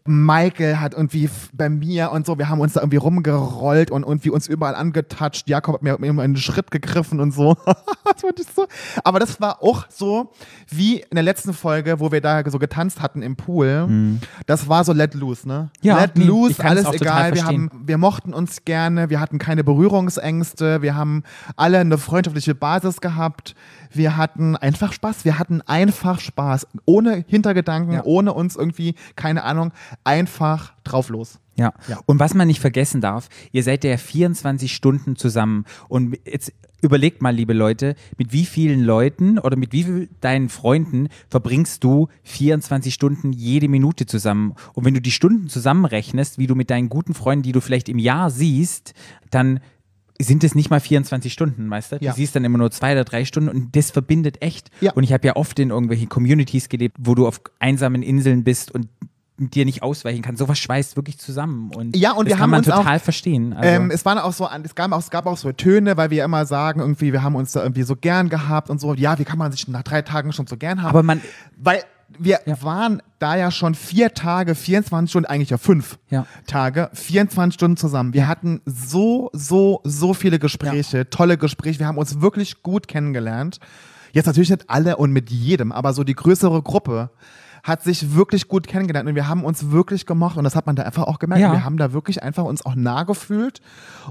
Michael 0.08 0.78
hat 0.78 0.94
irgendwie 0.94 1.28
bei 1.52 1.68
mir 1.68 2.10
und 2.10 2.26
so, 2.26 2.38
wir 2.38 2.48
haben 2.48 2.60
uns 2.60 2.72
da 2.72 2.80
irgendwie 2.80 2.96
rumgerollt 2.96 3.90
und 3.90 4.04
irgendwie 4.04 4.30
uns 4.30 4.48
überall 4.48 4.74
angetatscht. 4.74 5.48
Jakob 5.48 5.74
hat 5.74 5.82
mir 5.82 5.94
immer 5.94 6.22
einen 6.22 6.36
Schritt 6.36 6.70
gegriffen 6.70 7.20
und 7.20 7.32
so. 7.32 7.54
das 8.04 8.22
fand 8.22 8.40
ich 8.40 8.46
so. 8.54 8.66
Aber 9.04 9.18
das 9.20 9.40
war 9.40 9.62
auch 9.62 9.86
so 9.88 10.32
wie 10.68 11.00
in 11.00 11.14
der 11.14 11.22
letzten 11.22 11.52
Folge, 11.52 12.00
wo 12.00 12.10
wir 12.10 12.20
da 12.20 12.42
so 12.50 12.58
getanzt 12.58 13.00
hatten 13.02 13.22
im 13.22 13.36
Pool. 13.36 14.18
Das 14.46 14.68
war 14.68 14.84
so 14.84 14.92
let 14.92 15.14
loose, 15.14 15.46
ne? 15.46 15.70
Mhm. 15.82 15.86
Ja, 15.86 16.00
let 16.00 16.18
loose, 16.18 16.64
alles 16.64 16.92
egal. 16.92 17.34
Wir, 17.34 17.44
haben, 17.44 17.70
wir 17.84 17.98
mochten 17.98 18.32
uns 18.32 18.64
gerne, 18.64 19.10
wir 19.10 19.20
hatten 19.20 19.38
keine 19.38 19.64
Berührungsängste, 19.64 20.82
wir 20.82 20.96
haben 20.96 21.22
alle 21.56 21.78
eine 21.78 21.98
freundschaftliche 21.98 22.54
Basis 22.54 23.00
gehabt. 23.00 23.54
Wir 23.92 24.16
hatten 24.16 24.56
einfach 24.56 24.92
Spaß. 24.92 25.24
Wir 25.24 25.38
hatten 25.38 25.60
einfach 25.62 26.20
Spaß. 26.20 26.66
Ohne 26.84 27.24
Hintergedanken, 27.26 27.94
Ja. 27.94 28.04
ohne 28.04 28.32
uns 28.32 28.56
irgendwie, 28.56 28.94
keine 29.16 29.44
Ahnung, 29.44 29.72
einfach 30.04 30.74
drauf 30.84 31.08
los. 31.08 31.38
Ja. 31.56 31.72
Ja. 31.88 31.98
Und 32.06 32.20
was 32.20 32.34
man 32.34 32.46
nicht 32.46 32.60
vergessen 32.60 33.00
darf, 33.00 33.28
ihr 33.50 33.64
seid 33.64 33.82
ja 33.84 33.96
24 33.96 34.72
Stunden 34.72 35.16
zusammen. 35.16 35.64
Und 35.88 36.16
jetzt 36.24 36.52
überlegt 36.82 37.20
mal, 37.20 37.34
liebe 37.34 37.52
Leute, 37.52 37.96
mit 38.16 38.32
wie 38.32 38.44
vielen 38.46 38.84
Leuten 38.84 39.40
oder 39.40 39.56
mit 39.56 39.72
wie 39.72 39.82
vielen 39.82 40.08
deinen 40.20 40.48
Freunden 40.48 41.08
verbringst 41.28 41.82
du 41.82 42.06
24 42.22 42.94
Stunden 42.94 43.32
jede 43.32 43.66
Minute 43.68 44.06
zusammen? 44.06 44.54
Und 44.74 44.84
wenn 44.84 44.94
du 44.94 45.00
die 45.00 45.10
Stunden 45.10 45.48
zusammenrechnest, 45.48 46.38
wie 46.38 46.46
du 46.46 46.54
mit 46.54 46.70
deinen 46.70 46.88
guten 46.88 47.14
Freunden, 47.14 47.42
die 47.42 47.52
du 47.52 47.60
vielleicht 47.60 47.88
im 47.88 47.98
Jahr 47.98 48.30
siehst, 48.30 48.94
dann 49.32 49.58
sind 50.20 50.42
es 50.44 50.54
nicht 50.54 50.70
mal 50.70 50.80
24 50.80 51.32
Stunden, 51.32 51.70
weißt 51.70 51.92
du? 51.92 51.96
Ja. 52.00 52.10
Du 52.12 52.16
siehst 52.16 52.34
dann 52.34 52.44
immer 52.44 52.58
nur 52.58 52.70
zwei 52.70 52.92
oder 52.92 53.04
drei 53.04 53.24
Stunden 53.24 53.48
und 53.48 53.76
das 53.76 53.90
verbindet 53.90 54.42
echt. 54.42 54.70
Ja. 54.80 54.92
Und 54.92 55.04
ich 55.04 55.12
habe 55.12 55.26
ja 55.26 55.36
oft 55.36 55.58
in 55.58 55.70
irgendwelchen 55.70 56.08
Communities 56.08 56.68
gelebt, 56.68 56.96
wo 56.98 57.14
du 57.14 57.26
auf 57.26 57.40
einsamen 57.60 58.02
Inseln 58.02 58.42
bist 58.44 58.70
und 58.72 58.88
dir 59.40 59.64
nicht 59.64 59.84
ausweichen 59.84 60.20
kannst. 60.22 60.40
Sowas 60.40 60.58
schweißt 60.58 60.96
wirklich 60.96 61.18
zusammen. 61.18 61.70
Und 61.72 61.96
Ja, 61.96 62.10
und 62.10 62.24
das 62.24 62.30
wir 62.32 62.34
kann 62.34 62.42
haben 62.42 62.50
man 62.50 62.58
uns 62.60 62.70
auch- 62.70 62.78
total 62.78 62.98
verstehen. 62.98 63.52
Also, 63.52 63.68
Ähm, 63.70 63.90
es 63.92 64.04
waren 64.04 64.18
auch 64.18 64.32
so, 64.32 64.48
es 64.64 64.74
gab 64.74 64.90
auch, 64.90 64.98
es 64.98 65.10
gab 65.10 65.26
auch 65.26 65.36
so 65.36 65.52
Töne, 65.52 65.96
weil 65.96 66.10
wir 66.10 66.24
immer 66.24 66.44
sagen, 66.44 66.80
irgendwie, 66.80 67.12
wir 67.12 67.22
haben 67.22 67.36
uns 67.36 67.52
da 67.52 67.62
irgendwie 67.62 67.84
so 67.84 67.94
gern 67.94 68.28
gehabt 68.28 68.68
und 68.68 68.80
so. 68.80 68.94
Ja, 68.94 69.16
wie 69.20 69.24
kann 69.24 69.38
man 69.38 69.52
sich 69.52 69.68
nach 69.68 69.84
drei 69.84 70.02
Tagen 70.02 70.32
schon 70.32 70.48
so 70.48 70.56
gern 70.56 70.82
haben? 70.82 70.90
aber 70.90 71.04
man, 71.04 71.20
Weil 71.56 71.84
wir 72.18 72.40
Ja. 72.46 72.62
waren 72.62 73.02
da 73.18 73.36
ja 73.36 73.50
schon 73.50 73.74
vier 73.74 74.14
Tage, 74.14 74.54
24 74.54 75.10
Stunden, 75.10 75.26
eigentlich 75.28 75.50
ja 75.50 75.58
fünf 75.58 75.98
Ja. 76.10 76.26
Tage, 76.46 76.90
24 76.94 77.54
Stunden 77.54 77.76
zusammen. 77.76 78.14
Wir 78.14 78.28
hatten 78.28 78.60
so, 78.64 79.30
so, 79.32 79.80
so 79.84 80.14
viele 80.14 80.38
Gespräche, 80.38 81.10
tolle 81.10 81.36
Gespräche. 81.36 81.78
Wir 81.80 81.86
haben 81.86 81.98
uns 81.98 82.20
wirklich 82.20 82.62
gut 82.62 82.88
kennengelernt. 82.88 83.58
Jetzt 84.12 84.26
natürlich 84.26 84.50
nicht 84.50 84.70
alle 84.70 84.96
und 84.96 85.12
mit 85.12 85.30
jedem, 85.30 85.70
aber 85.70 85.92
so 85.92 86.02
die 86.02 86.14
größere 86.14 86.62
Gruppe 86.62 87.10
hat 87.62 87.82
sich 87.82 88.14
wirklich 88.14 88.48
gut 88.48 88.66
kennengelernt 88.66 89.08
und 89.08 89.14
wir 89.14 89.28
haben 89.28 89.44
uns 89.44 89.70
wirklich 89.70 90.06
gemocht 90.06 90.36
und 90.36 90.44
das 90.44 90.54
hat 90.56 90.66
man 90.66 90.76
da 90.76 90.82
einfach 90.84 91.04
auch 91.04 91.18
gemerkt. 91.18 91.42
Ja. 91.42 91.52
Wir 91.52 91.64
haben 91.64 91.76
da 91.76 91.92
wirklich 91.92 92.22
einfach 92.22 92.44
uns 92.44 92.64
auch 92.64 92.74
nah 92.74 93.02
gefühlt 93.04 93.60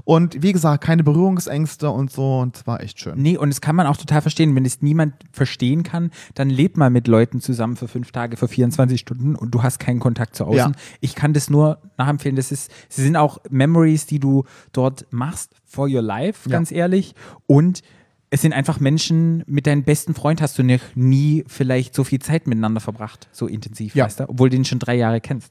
und 0.04 0.42
wie 0.42 0.52
gesagt, 0.52 0.84
keine 0.84 1.02
Berührungsängste 1.04 1.90
und 1.90 2.10
so 2.12 2.38
und 2.40 2.56
es 2.56 2.66
war 2.66 2.80
echt 2.82 3.00
schön. 3.00 3.20
nee, 3.20 3.36
und 3.36 3.48
das 3.50 3.60
kann 3.60 3.76
man 3.76 3.86
auch 3.86 3.96
total 3.96 4.22
verstehen. 4.22 4.54
Wenn 4.54 4.64
es 4.64 4.82
niemand 4.82 5.14
verstehen 5.32 5.82
kann, 5.82 6.10
dann 6.34 6.50
lebt 6.50 6.76
mal 6.76 6.90
mit 6.90 7.08
Leuten 7.08 7.40
zusammen 7.40 7.76
für 7.76 7.88
fünf 7.88 8.12
Tage, 8.12 8.36
für 8.36 8.48
24 8.48 9.00
Stunden 9.00 9.34
und 9.36 9.54
du 9.54 9.62
hast 9.62 9.78
keinen 9.78 10.00
Kontakt 10.00 10.36
zu 10.36 10.44
außen. 10.44 10.56
Ja. 10.58 10.72
Ich 11.00 11.14
kann 11.14 11.32
das 11.32 11.50
nur 11.50 11.78
nachempfehlen. 11.96 12.36
Das 12.36 12.52
ist, 12.52 12.70
sie 12.88 13.02
sind 13.02 13.16
auch 13.16 13.38
Memories, 13.50 14.06
die 14.06 14.18
du 14.20 14.44
dort 14.72 15.06
machst 15.10 15.54
for 15.64 15.86
your 15.88 16.02
life, 16.02 16.48
Ja. 16.48 16.56
ganz 16.56 16.70
ehrlich. 16.72 17.14
Und 17.46 17.82
es 18.30 18.42
sind 18.42 18.52
einfach 18.52 18.78
Menschen, 18.80 19.42
mit 19.46 19.66
deinem 19.66 19.84
besten 19.84 20.14
Freund 20.14 20.42
hast 20.42 20.58
du 20.58 20.62
noch 20.62 20.80
nie 20.94 21.44
vielleicht 21.46 21.94
so 21.94 22.04
viel 22.04 22.18
Zeit 22.18 22.46
miteinander 22.46 22.80
verbracht, 22.80 23.28
so 23.32 23.46
intensiv, 23.46 23.94
Ja. 23.94 24.04
weißt 24.04 24.20
du, 24.20 24.28
obwohl 24.28 24.50
du 24.50 24.56
den 24.56 24.64
schon 24.66 24.78
drei 24.78 24.96
Jahre 24.96 25.20
kennst. 25.20 25.50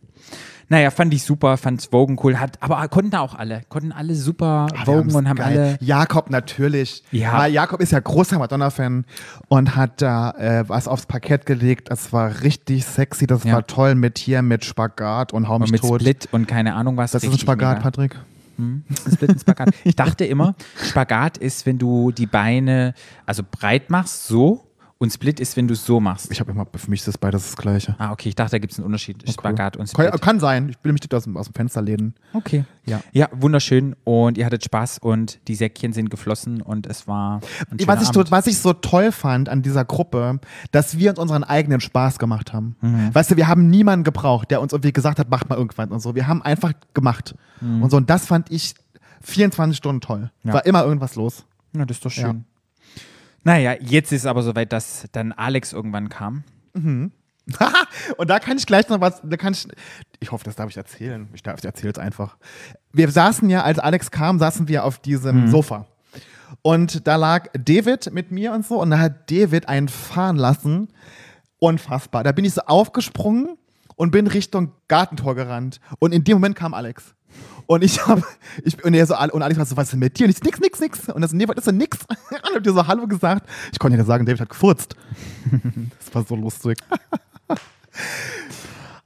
Naja, 0.70 0.92
fand 0.92 1.13
ich 1.13 1.24
super, 1.24 1.56
fand 1.56 1.88
Wogen 1.94 2.20
cool, 2.24 2.40
hat, 2.40 2.62
aber 2.62 2.86
konnten 2.90 3.16
auch 3.16 3.34
alle, 3.36 3.62
konnten 3.70 3.94
alle 3.94 4.13
super 4.16 4.68
Ah, 4.76 4.86
Wogen 4.86 5.16
und 5.16 5.30
haben 5.30 5.38
geil. 5.38 5.58
alle. 5.58 5.78
Jakob 5.80 6.30
natürlich. 6.30 7.04
Ja. 7.12 7.38
Weil 7.40 7.54
Jakob 7.54 7.80
ist 7.80 7.94
ja 7.94 8.00
großer 8.02 8.38
Madonna-Fan 8.38 9.06
und 9.48 9.76
hat 9.78 10.02
da 10.02 10.32
äh, 10.32 10.68
was 10.68 10.90
aufs 10.90 11.06
Parkett 11.06 11.46
gelegt. 11.46 11.90
Das 11.90 12.12
war 12.12 12.42
richtig 12.42 12.86
sexy, 12.86 13.26
das 13.28 13.46
Ja. 13.46 13.54
war 13.54 13.66
toll 13.66 13.96
mit 13.96 14.18
hier, 14.18 14.42
mit 14.42 14.66
Spagat 14.66 15.32
und 15.32 15.48
Hau 15.48 15.58
mich 15.58 15.72
mit 15.72 15.82
tot. 15.82 16.02
Split 16.02 16.28
und 16.34 16.50
keine 16.50 16.76
Ahnung 16.76 16.98
was. 16.98 17.12
Das 17.12 17.24
ist 17.24 17.32
ein 17.32 17.40
Spagat, 17.40 17.78
mega. 17.78 17.84
Patrick. 17.84 18.16
Hm, 18.58 18.84
ein 19.06 19.12
Split 19.12 19.30
und 19.32 19.41
Spagat. 19.41 19.70
Ich 19.84 19.96
dachte 19.96 20.26
immer, 20.26 20.56
Spagat 20.84 21.38
ist, 21.38 21.65
wenn 21.65 21.78
du 21.78 22.12
die 22.12 22.26
Beine 22.26 22.93
also 23.26 23.43
breit 23.50 23.89
machst, 23.89 24.28
so. 24.28 24.66
Und 24.99 25.13
Split 25.13 25.39
ist, 25.39 25.55
wenn 25.57 25.67
du 25.67 25.73
es 25.75 25.86
so 25.86 25.99
machst. 25.99 26.31
Ich 26.31 26.39
habe 26.39 26.51
immer, 26.51 26.65
für 26.73 26.89
mich 26.89 27.01
ist 27.01 27.07
das 27.07 27.19
beides 27.19 27.43
das 27.43 27.55
Gleiche. 27.55 27.95
Ah, 27.99 28.12
okay, 28.12 28.29
ich 28.29 28.36
dachte, 28.36 28.51
da 28.51 28.57
gibt 28.57 28.73
es 28.73 28.79
einen 28.79 28.86
Unterschied. 28.88 29.23
Spagat 29.29 29.77
und 29.77 29.93
Kann, 29.93 30.07
Split. 30.07 30.21
kann 30.21 30.39
sein. 30.39 30.69
Ich 30.69 30.77
will 30.81 30.91
mich 30.91 31.01
nicht 31.03 31.13
aus 31.13 31.25
dem, 31.25 31.38
aus 31.38 31.45
dem 31.45 31.53
Fenster 31.53 31.83
lehnen. 31.83 32.15
Okay. 32.33 32.65
Ja. 32.86 33.01
Ja, 33.12 33.29
wunderschön. 33.31 33.95
Und 34.05 34.39
ihr 34.39 34.45
hattet 34.45 34.63
Spaß 34.63 34.97
und 34.97 35.39
die 35.47 35.53
Säckchen 35.53 35.93
sind 35.93 36.10
geflossen 36.10 36.62
und 36.63 36.88
es 36.88 37.07
war 37.07 37.41
Was 37.86 38.01
ich, 38.01 38.07
so, 38.07 38.21
Abend. 38.21 38.31
was 38.31 38.47
ich 38.47 38.57
so 38.57 38.73
toll 38.73 39.12
fand 39.12 39.49
an 39.49 39.62
dieser 39.62 39.86
Gruppe, 39.86 40.39
dass 40.71 40.97
wir 40.97 41.12
uns 41.12 41.19
unseren 41.19 41.43
eigenen 41.43 41.79
Spaß 41.79 42.17
gemacht 42.17 42.51
haben. 42.53 42.75
Mhm. 42.81 43.13
Weißt 43.13 43.29
du, 43.29 43.38
wir 43.38 43.47
haben 43.47 43.69
niemanden 43.69 44.03
gebraucht, 44.03 44.49
der 44.49 44.62
uns 44.62 44.73
irgendwie 44.73 44.93
gesagt 44.93 45.19
hat, 45.19 45.29
macht 45.29 45.47
mal 45.49 45.57
irgendwas 45.57 45.89
und 45.89 45.99
so. 45.99 46.15
Wir 46.15 46.27
haben 46.27 46.41
einfach 46.41 46.73
gemacht. 46.95 47.36
Und 47.62 47.89
so, 47.91 47.97
und 47.97 48.10
das 48.10 48.25
fand 48.25 48.51
ich 48.51 48.73
24 49.21 49.77
Stunden 49.77 50.01
toll. 50.01 50.31
Mhm. 50.41 50.47
Ja. 50.49 50.53
War 50.55 50.65
immer 50.65 50.83
irgendwas 50.83 51.15
los. 51.15 51.45
Ja, 51.75 51.86
das 51.86 51.97
ist 51.97 52.05
doch 52.05 52.12
schön. 52.12 52.45
Naja, 53.43 53.76
jetzt 53.80 54.12
ist 54.12 54.26
aber 54.26 54.43
soweit, 54.43 54.73
dass 54.73 55.08
dann 55.12 55.32
Alex 55.32 55.73
irgendwann 55.73 56.10
kam. 56.10 56.43
und 58.17 58.30
da 58.30 58.39
kann 58.39 58.58
ich 58.58 58.65
gleich 58.65 58.89
noch 58.89 59.00
was, 59.00 59.21
da 59.23 59.38
kann 59.38 59.54
ich, 59.54 59.67
ich 60.19 60.32
hoffe, 60.32 60.43
das 60.43 60.56
darf 60.56 60.69
ich 60.69 60.78
erzählen. 60.78 61.30
Ich 61.34 61.43
darf, 61.43 61.60
ich 61.60 61.65
erzähle 61.65 61.93
es 61.93 62.00
einfach. 62.00 62.38
Wir 62.91 63.10
saßen 63.10 63.50
ja, 63.50 63.63
als 63.63 63.80
Alex 63.80 64.12
kam, 64.12 64.38
saßen 64.38 64.67
wir 64.67 64.84
auf 64.84 65.00
diesem 65.00 65.45
Mhm. 65.45 65.47
Sofa. 65.52 65.88
Und 66.62 67.08
da 67.08 67.15
lag 67.15 67.47
David 67.54 68.12
mit 68.13 68.32
mir 68.32 68.54
und 68.54 68.65
so 68.65 68.82
und 68.82 68.89
da 68.91 69.00
hat 69.00 69.30
David 69.32 69.67
einen 69.69 69.88
fahren 69.88 70.36
lassen. 70.38 70.89
Unfassbar. 71.60 72.23
Da 72.23 72.32
bin 72.32 72.45
ich 72.45 72.54
so 72.54 72.62
aufgesprungen 72.62 73.58
und 73.95 74.12
bin 74.12 74.28
Richtung 74.28 74.71
Gartentor 74.88 75.36
gerannt. 75.36 75.80
Und 76.00 76.13
in 76.13 76.23
dem 76.23 76.36
Moment 76.36 76.56
kam 76.56 76.73
Alex. 76.73 77.15
Und 77.67 77.84
ich 77.84 78.06
habe, 78.08 78.23
ich, 78.63 78.84
und 78.84 78.93
er 78.93 79.06
so, 79.06 79.15
und 79.17 79.41
Alex 79.43 79.60
war 79.60 79.65
so, 79.65 79.75
was 79.77 79.86
ist 79.86 79.91
denn 79.91 79.99
mit 79.99 80.17
dir? 80.17 80.23
Und 80.25 80.32
ich 80.32 80.38
so, 80.38 80.43
nix, 80.45 80.60
nix, 80.60 80.80
nix. 80.80 81.10
Und 81.10 81.21
das, 81.21 81.34
nee, 81.34 81.47
was 81.47 81.58
ist 81.58 81.67
denn 81.67 81.77
nix? 81.77 81.99
Und 82.32 82.56
hab 82.56 82.63
dir 82.63 82.73
so 82.73 82.88
Hallo 82.88 83.06
gesagt. 83.08 83.47
Ich 83.71 83.77
konnte 83.80 83.97
ja 83.97 84.03
sagen, 84.06 84.25
David 84.25 84.41
hat 84.41 84.49
gefurzt. 84.49 84.95
Das 85.99 86.15
war 86.15 86.23
so 86.23 86.36
lustig. 86.36 86.77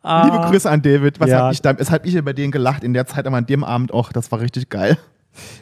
Liebe 0.03 0.37
Grüße 0.49 0.69
an 0.69 0.81
David. 0.81 1.19
Was 1.19 1.29
Ah. 1.29 1.33
Ja. 1.33 1.43
hab 1.45 1.53
ich 1.53 1.61
da, 1.61 1.77
weshalb 1.77 2.05
ich 2.05 2.15
über 2.15 2.33
den 2.33 2.51
gelacht 2.51 2.83
in 2.83 2.93
der 2.93 3.05
Zeit, 3.07 3.25
aber 3.27 3.37
an 3.37 3.45
dem 3.45 3.63
Abend 3.63 3.91
auch. 3.93 4.11
Das 4.11 4.31
war 4.31 4.39
richtig 4.39 4.69
geil. 4.69 4.97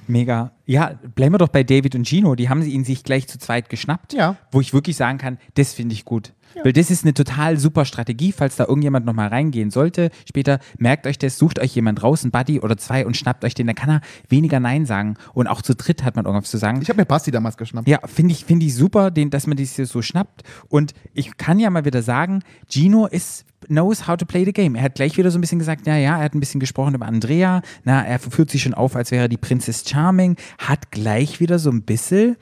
Mega. 0.07 0.51
Ja, 0.65 0.93
bleiben 1.15 1.33
wir 1.33 1.38
doch 1.38 1.49
bei 1.49 1.63
David 1.63 1.93
und 1.95 2.07
Gino. 2.07 2.35
Die 2.35 2.49
haben 2.49 2.62
sie 2.63 2.71
ihn 2.71 2.83
sich 2.83 3.03
gleich 3.03 3.27
zu 3.27 3.38
zweit 3.38 3.69
geschnappt. 3.69 4.13
Ja. 4.13 4.35
Wo 4.51 4.62
ich 4.62 4.73
wirklich 4.73 4.95
sagen 4.97 5.17
kann, 5.19 5.38
das 5.55 5.73
finde 5.73 5.93
ich 5.93 6.05
gut. 6.05 6.33
Weil 6.63 6.73
das 6.73 6.91
ist 6.91 7.03
eine 7.03 7.13
total 7.13 7.57
super 7.57 7.85
Strategie, 7.85 8.31
falls 8.31 8.55
da 8.55 8.65
irgendjemand 8.65 9.05
nochmal 9.05 9.27
reingehen 9.29 9.71
sollte. 9.71 10.09
Später 10.27 10.59
merkt 10.77 11.07
euch 11.07 11.17
das, 11.17 11.38
sucht 11.38 11.59
euch 11.59 11.75
jemand 11.75 12.03
raus, 12.03 12.23
ein 12.23 12.31
Buddy 12.31 12.59
oder 12.59 12.77
zwei 12.77 13.05
und 13.05 13.15
schnappt 13.15 13.45
euch 13.45 13.53
den. 13.53 13.67
Da 13.67 13.73
kann 13.73 13.89
er 13.89 14.01
weniger 14.27 14.59
Nein 14.59 14.85
sagen. 14.85 15.15
Und 15.33 15.47
auch 15.47 15.62
zu 15.62 15.75
dritt 15.75 16.03
hat 16.03 16.15
man 16.15 16.25
irgendwas 16.25 16.49
zu 16.49 16.57
sagen. 16.57 16.81
Ich 16.81 16.89
habe 16.89 16.99
mir 16.99 17.05
Basti 17.05 17.31
damals 17.31 17.57
geschnappt. 17.57 17.88
Ja, 17.88 17.99
finde 18.05 18.33
ich, 18.33 18.45
finde 18.45 18.65
ich 18.65 18.75
super, 18.75 19.12
den, 19.12 19.29
dass 19.29 19.47
man 19.47 19.57
das 19.57 19.75
hier 19.75 19.85
so 19.85 20.01
schnappt. 20.01 20.43
Und 20.67 20.93
ich 21.13 21.38
kann 21.38 21.59
ja 21.59 21.69
mal 21.69 21.85
wieder 21.85 22.01
sagen, 22.01 22.43
Gino 22.69 23.05
ist 23.05 23.45
knows 23.67 24.07
how 24.07 24.17
to 24.17 24.25
play 24.25 24.45
the 24.45 24.53
game. 24.53 24.75
Er 24.75 24.83
hat 24.83 24.95
gleich 24.95 25.17
wieder 25.17 25.31
so 25.31 25.38
ein 25.38 25.41
bisschen 25.41 25.59
gesagt, 25.59 25.85
ja, 25.88 25.95
ja, 25.95 26.17
er 26.17 26.23
hat 26.23 26.33
ein 26.33 26.39
bisschen 26.39 26.59
gesprochen 26.59 26.95
über 26.95 27.05
Andrea. 27.05 27.62
Na, 27.83 28.05
er 28.05 28.19
führt 28.19 28.49
sich 28.49 28.63
schon 28.63 28.73
auf, 28.73 28.95
als 28.95 29.12
wäre 29.12 29.25
er 29.25 29.29
die 29.29 29.38
Prinzess 29.38 29.83
Charming. 29.88 30.38
Hat 30.57 30.91
gleich 30.91 31.39
wieder 31.39 31.59
so 31.59 31.69
ein 31.69 31.83
bisschen, 31.83 32.38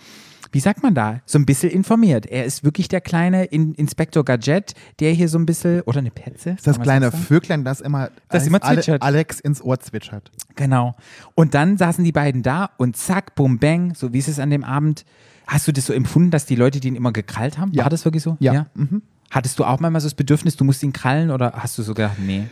wie 0.58 0.62
sagt 0.62 0.82
man 0.82 0.96
da, 0.96 1.22
so 1.28 1.38
ein 1.38 1.46
bisschen 1.46 1.70
informiert. 1.70 2.26
Er 2.26 2.44
ist 2.44 2.64
wirklich 2.64 2.88
der 2.88 3.00
kleine 3.00 3.46
In 3.46 3.76
Inspektor 3.76 4.26
Gadget, 4.26 4.74
der 5.00 5.12
hier 5.12 5.30
so 5.30 5.38
ein 5.38 5.46
bisschen, 5.46 5.82
oder 5.82 6.00
eine 6.00 6.10
Petze? 6.10 6.50
Das 6.50 6.58
ist 6.62 6.66
das 6.66 6.82
kleine 6.82 7.12
sagen? 7.12 7.24
Vöglein, 7.26 7.64
das 7.64 7.80
immer, 7.80 8.10
Das 8.30 8.48
immer 8.48 8.60
zwitschert. 8.60 9.04
Alex 9.04 9.40
ins 9.40 9.62
Ohr 9.62 9.80
zwitschert. 9.80 10.32
Genau. 10.56 10.96
Und 11.36 11.54
dann 11.54 11.78
saßen 11.78 12.04
die 12.04 12.12
beiden 12.12 12.42
da 12.42 12.72
und 12.78 12.98
zack, 12.98 13.36
bum, 13.36 13.60
bang, 13.60 13.94
so 13.94 14.14
wie 14.14 14.18
ist 14.18 14.28
es 14.28 14.40
an 14.40 14.50
dem 14.50 14.64
Abend. 14.64 15.06
Hast 15.46 15.68
du 15.68 15.72
das 15.72 15.86
so 15.86 15.94
empfunden, 15.94 16.32
dass 16.32 16.48
die 16.48 16.56
Leute 16.56 16.80
den 16.80 16.96
immer 16.96 17.12
gekrallt 17.12 17.60
haben? 17.60 17.72
Ja. 17.74 17.84
War 17.84 17.92
das 17.92 18.04
wirklich 18.04 18.24
so? 18.24 18.36
Ja. 18.40 18.66
Mhm. 18.74 19.04
Hattest 19.30 19.60
du 19.60 19.64
auch 19.64 19.80
manchmal 19.80 20.02
so 20.02 20.08
das 20.08 20.16
Bedürfnis, 20.16 20.56
du 20.56 20.64
musst 20.64 20.82
ihn 20.82 20.92
krallen 20.92 21.30
oder 21.30 21.54
hast 21.54 21.78
du 21.78 21.84
so 21.84 21.94
gedacht, 21.94 22.18
nee? 22.18 22.48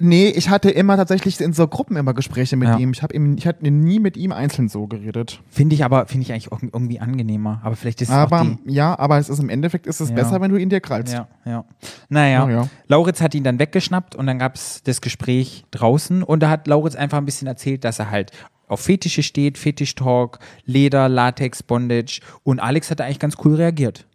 Nee, 0.00 0.28
ich 0.28 0.48
hatte 0.50 0.70
immer 0.70 0.96
tatsächlich 0.96 1.40
in 1.40 1.52
so 1.52 1.66
Gruppen 1.68 1.96
immer 1.96 2.14
Gespräche 2.14 2.56
mit 2.56 2.68
Ja. 2.68 2.78
ihm. 2.78 2.92
Ich, 2.92 3.02
hab 3.02 3.12
ihm. 3.12 3.36
ich 3.36 3.46
hatte 3.46 3.70
nie 3.70 3.98
mit 4.00 4.16
ihm 4.16 4.32
einzeln 4.32 4.68
so 4.68 4.86
geredet. 4.86 5.40
Finde 5.50 5.74
ich 5.74 5.84
aber, 5.84 6.06
finde 6.06 6.22
ich 6.22 6.32
eigentlich 6.32 6.52
auch 6.52 6.62
irgendwie 6.62 7.00
angenehmer. 7.00 7.60
Aber 7.64 7.76
vielleicht 7.76 8.00
ist 8.02 8.08
es 8.08 8.14
Aber 8.14 8.40
auch 8.40 8.44
die, 8.44 8.58
ja, 8.72 8.98
aber 8.98 9.18
es 9.18 9.28
ist 9.28 9.38
im 9.40 9.48
Endeffekt 9.48 9.86
ist 9.86 10.00
es 10.00 10.10
Ja. 10.10 10.14
besser, 10.14 10.40
wenn 10.40 10.50
du 10.50 10.56
ihn 10.56 10.68
dir 10.68 10.80
krallst. 10.80 11.12
Ja, 11.12 11.28
ja. 11.44 11.64
Naja, 12.08 12.48
Ja, 12.48 12.50
ja. 12.62 12.68
Lauritz 12.86 13.20
hat 13.20 13.34
ihn 13.34 13.44
dann 13.44 13.58
weggeschnappt 13.58 14.14
und 14.14 14.26
dann 14.26 14.38
gab 14.38 14.54
es 14.54 14.82
das 14.84 15.00
Gespräch 15.00 15.64
draußen 15.70 16.22
und 16.22 16.40
da 16.42 16.50
hat 16.50 16.66
Lauritz 16.66 16.94
einfach 16.94 17.18
ein 17.18 17.24
bisschen 17.24 17.48
erzählt, 17.48 17.84
dass 17.84 17.98
er 17.98 18.10
halt 18.10 18.32
auf 18.68 18.80
Fetische 18.80 19.22
steht, 19.22 19.56
Fetisch-Talk, 19.56 20.38
Leder, 20.64 21.08
Latex, 21.08 21.62
Bondage 21.62 22.20
und 22.42 22.60
Alex 22.60 22.90
hat 22.90 23.00
da 23.00 23.04
eigentlich 23.04 23.18
ganz 23.18 23.36
cool 23.44 23.54
reagiert. 23.54 24.06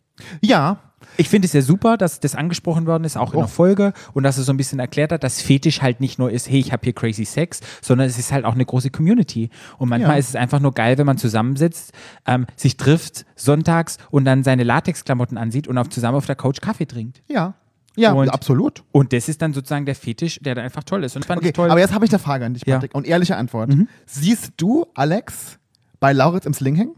ja 0.42 0.78
Ich 1.18 1.30
finde 1.30 1.46
es 1.46 1.54
ja 1.54 1.62
super, 1.62 1.98
dass 1.98 2.20
das 2.20 2.36
angesprochen 2.36 2.86
worden 2.88 3.04
ist, 3.04 3.18
auch 3.18 3.32
in 3.34 3.38
Oh. 3.38 3.42
der 3.42 3.48
Folge 3.48 3.94
und 4.14 4.24
dass 4.24 4.38
er 4.38 4.44
so 4.44 4.52
ein 4.54 4.58
bisschen 4.58 4.80
erklärt 4.80 5.12
hat, 5.12 5.24
dass 5.24 5.42
Fetisch 5.42 5.82
halt 5.82 6.00
nicht 6.02 6.20
nur 6.20 6.32
ist, 6.32 6.50
hey, 6.50 6.60
ich 6.60 6.72
habe 6.72 6.82
hier 6.84 6.94
crazy 6.94 7.26
Sex, 7.26 7.60
sondern 7.82 8.08
es 8.08 8.18
ist 8.18 8.32
halt 8.32 8.46
auch 8.46 8.54
eine 8.56 8.66
große 8.66 8.90
Community. 8.90 9.50
Und 9.78 9.90
manchmal 9.90 10.14
Ja. 10.14 10.18
ist 10.20 10.30
es 10.30 10.36
einfach 10.36 10.60
nur 10.60 10.74
geil, 10.74 10.98
wenn 10.98 11.06
man 11.06 11.18
zusammensitzt, 11.18 11.92
ähm, 12.26 12.46
sich 12.56 12.78
trifft 12.78 13.26
sonntags 13.36 13.98
und 14.12 14.26
dann 14.26 14.44
seine 14.44 14.64
Latexklamotten 14.64 15.38
ansieht 15.38 15.68
und 15.68 15.78
auf, 15.78 15.90
zusammen 15.90 16.18
auf 16.18 16.26
der 16.26 16.36
Couch 16.36 16.62
Kaffee 16.62 16.86
trinkt. 16.86 17.22
Ja. 17.28 17.56
Ja, 17.96 18.14
Und- 18.14 18.30
absolut. 18.30 18.84
Und 18.92 19.14
das 19.14 19.30
ist 19.30 19.42
dann 19.44 19.54
sozusagen 19.54 19.86
der 19.86 19.94
Fetisch, 19.94 20.40
der 20.42 20.56
dann 20.56 20.66
einfach 20.66 20.84
toll 20.84 21.04
ist. 21.04 21.16
Und 21.16 21.26
fand 21.26 21.38
Okay, 21.38 21.50
ich 21.50 21.54
toll. 21.54 21.70
aber 21.70 21.80
jetzt 21.80 21.94
habe 21.94 22.06
ich 22.06 22.12
eine 22.12 22.18
Frage 22.18 22.44
an 22.46 22.56
dich, 22.56 22.66
Ja. 22.66 22.76
Patrick. 22.78 22.96
Und 22.96 23.06
ehrliche 23.06 23.38
Antwort. 23.38 23.70
Mhm. 23.70 23.88
Siehst 24.08 24.54
du 24.58 24.88
Alex 24.96 25.60
bei 26.00 26.12
Lauritz 26.12 26.46
im 26.48 26.54
Sling 26.56 26.76
hängen? 26.76 26.96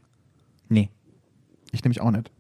nee, 0.70 0.90
Ich 1.74 1.84
nämlich 1.84 2.00
auch 2.00 2.12
nicht. 2.12 2.32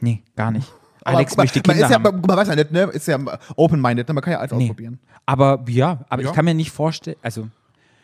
nee, 0.00 0.24
gar 0.34 0.50
nicht. 0.50 0.66
Aber 1.06 1.16
Alex 1.18 1.36
mal, 1.36 1.42
möchte 1.44 1.58
man 1.60 1.62
Kinder 1.76 1.86
ist 1.86 1.90
ja, 1.92 2.02
haben. 2.04 2.20
man 2.26 2.36
weiß 2.36 2.48
ja 2.48 2.54
nicht, 2.56 2.72
ne? 2.72 2.82
Ist 2.92 3.06
ja 3.08 3.18
open-minded, 3.56 4.08
ne? 4.08 4.14
Man 4.14 4.22
kann 4.22 4.32
ja 4.32 4.38
alles 4.40 4.52
Nee. 4.52 4.64
ausprobieren. 4.64 4.98
Aber 5.24 5.64
ja, 5.68 6.04
aber 6.08 6.22
Ja. 6.22 6.28
ich 6.30 6.34
kann 6.34 6.44
mir 6.44 6.54
nicht 6.54 6.70
vorstellen, 6.70 7.16
also 7.22 7.48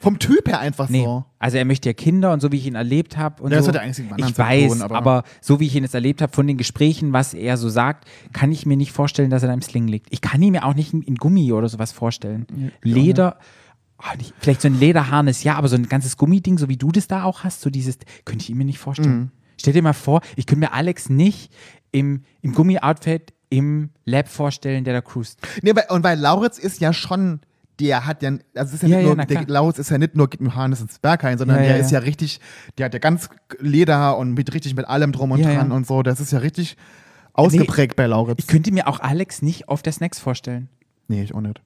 Vom 0.00 0.18
Typ 0.18 0.48
her 0.48 0.58
einfach 0.58 0.88
Nee. 0.88 1.04
so. 1.04 1.24
Also 1.38 1.58
er 1.58 1.64
möchte 1.64 1.88
ja 1.88 1.92
Kinder 1.92 2.32
und 2.32 2.40
so 2.40 2.50
wie 2.50 2.56
ich 2.56 2.66
ihn 2.66 2.74
erlebt 2.74 3.16
habe 3.16 3.40
und 3.40 3.52
Ja, 3.52 3.58
das 3.58 3.66
so. 3.66 3.68
hat 3.68 3.76
er 3.76 3.82
eigentlich 3.82 4.04
ich 4.16 4.36
weiß, 4.36 4.72
tun, 4.72 4.82
aber- 4.82 4.96
aber, 4.96 5.22
so 5.40 5.60
wie 5.60 5.66
ich 5.66 5.76
ihn 5.76 5.84
jetzt 5.84 5.94
erlebt 5.94 6.20
habe 6.22 6.32
von 6.32 6.44
den 6.46 6.56
Gesprächen, 6.56 7.12
was 7.12 7.34
er 7.34 7.56
so 7.56 7.68
sagt, 7.68 8.08
kann 8.32 8.50
ich 8.50 8.66
mir 8.66 8.76
nicht 8.76 8.90
vorstellen, 8.90 9.30
dass 9.30 9.42
er 9.42 9.46
da 9.48 9.54
im 9.54 9.62
Sling 9.62 9.86
liegt. 9.86 10.08
Ich 10.10 10.20
kann 10.20 10.42
ihn 10.42 10.50
mir 10.52 10.64
auch 10.64 10.74
nicht 10.74 10.92
in, 10.92 11.02
in 11.02 11.14
Gummi 11.14 11.52
oder 11.52 11.68
sowas 11.68 11.92
vorstellen. 11.92 12.46
Leder, 12.82 13.38
ah, 13.98 14.16
nicht, 14.16 14.34
vielleicht 14.40 14.62
so 14.62 14.66
ein 14.68 14.80
Lederharnis, 14.80 15.44
ja, 15.44 15.54
aber 15.54 15.68
so 15.68 15.76
ein 15.76 15.88
ganzes 15.88 16.16
Gummiding, 16.16 16.58
so 16.58 16.68
wie 16.68 16.76
du 16.76 16.90
das 16.90 17.06
da 17.06 17.22
auch 17.22 17.44
hast, 17.44 17.60
so 17.60 17.70
dieses, 17.70 17.98
könnte 18.24 18.42
ich 18.42 18.50
ihm 18.50 18.58
mir 18.58 18.64
nicht 18.64 18.78
vorstellen. 18.80 19.16
Mhm. 19.16 19.30
Stell 19.60 19.72
dir 19.74 19.82
mal 19.82 19.92
vor, 19.92 20.20
ich 20.34 20.46
könnte 20.46 20.60
mir 20.66 20.72
Alex 20.72 21.10
nicht 21.10 21.52
im, 21.92 22.24
im 22.40 22.54
Gummi-Outfit 22.54 23.32
im 23.50 23.90
Lab 24.04 24.28
vorstellen, 24.28 24.84
der 24.84 24.94
da 24.94 25.00
cruist. 25.02 25.40
Nee, 25.62 25.76
weil, 25.76 25.84
und 25.90 26.02
weil 26.02 26.18
Lauritz 26.18 26.58
ist 26.58 26.80
ja 26.80 26.92
schon, 26.92 27.40
der 27.78 28.06
hat 28.06 28.22
ja, 28.22 28.32
also 28.54 28.74
ist 28.74 28.82
ja, 28.82 28.88
Ja, 28.88 29.14
nicht 29.14 29.16
nur, 29.16 29.26
der. 29.26 29.46
Lauritz 29.46 29.78
ist 29.78 29.90
ja 29.90 29.98
nicht 29.98 30.16
nur 30.16 30.28
mit 30.38 30.54
Harnis 30.54 30.80
ins 30.80 30.98
Berghain, 30.98 31.36
sondern 31.38 31.58
Ja, 31.58 31.64
der 31.64 31.78
ist 31.78 31.90
ja 31.90 31.98
richtig, 32.00 32.40
der 32.78 32.86
hat 32.86 32.94
ja 32.94 32.98
ganz 32.98 33.28
Leder 33.60 34.16
und 34.16 34.32
mit 34.34 34.54
richtig 34.54 34.74
mit 34.74 34.88
allem 34.88 35.12
drum 35.12 35.30
und 35.32 35.44
dran 35.44 35.70
und 35.70 35.86
so. 35.86 36.02
Das 36.02 36.18
ist 36.18 36.32
ja 36.32 36.38
richtig 36.38 36.76
ausgeprägt 37.34 37.96
bei 37.96 38.06
Lauritz. 38.06 38.38
Ich 38.40 38.46
könnte 38.46 38.72
mir 38.72 38.88
auch 38.88 39.00
Alex 39.00 39.42
nicht 39.42 39.68
auf 39.68 39.82
der 39.82 39.92
Snacks 39.92 40.18
vorstellen. 40.18 40.68
nee, 41.08 41.22
ich 41.22 41.34
auch 41.34 41.40
nicht. 41.40 41.60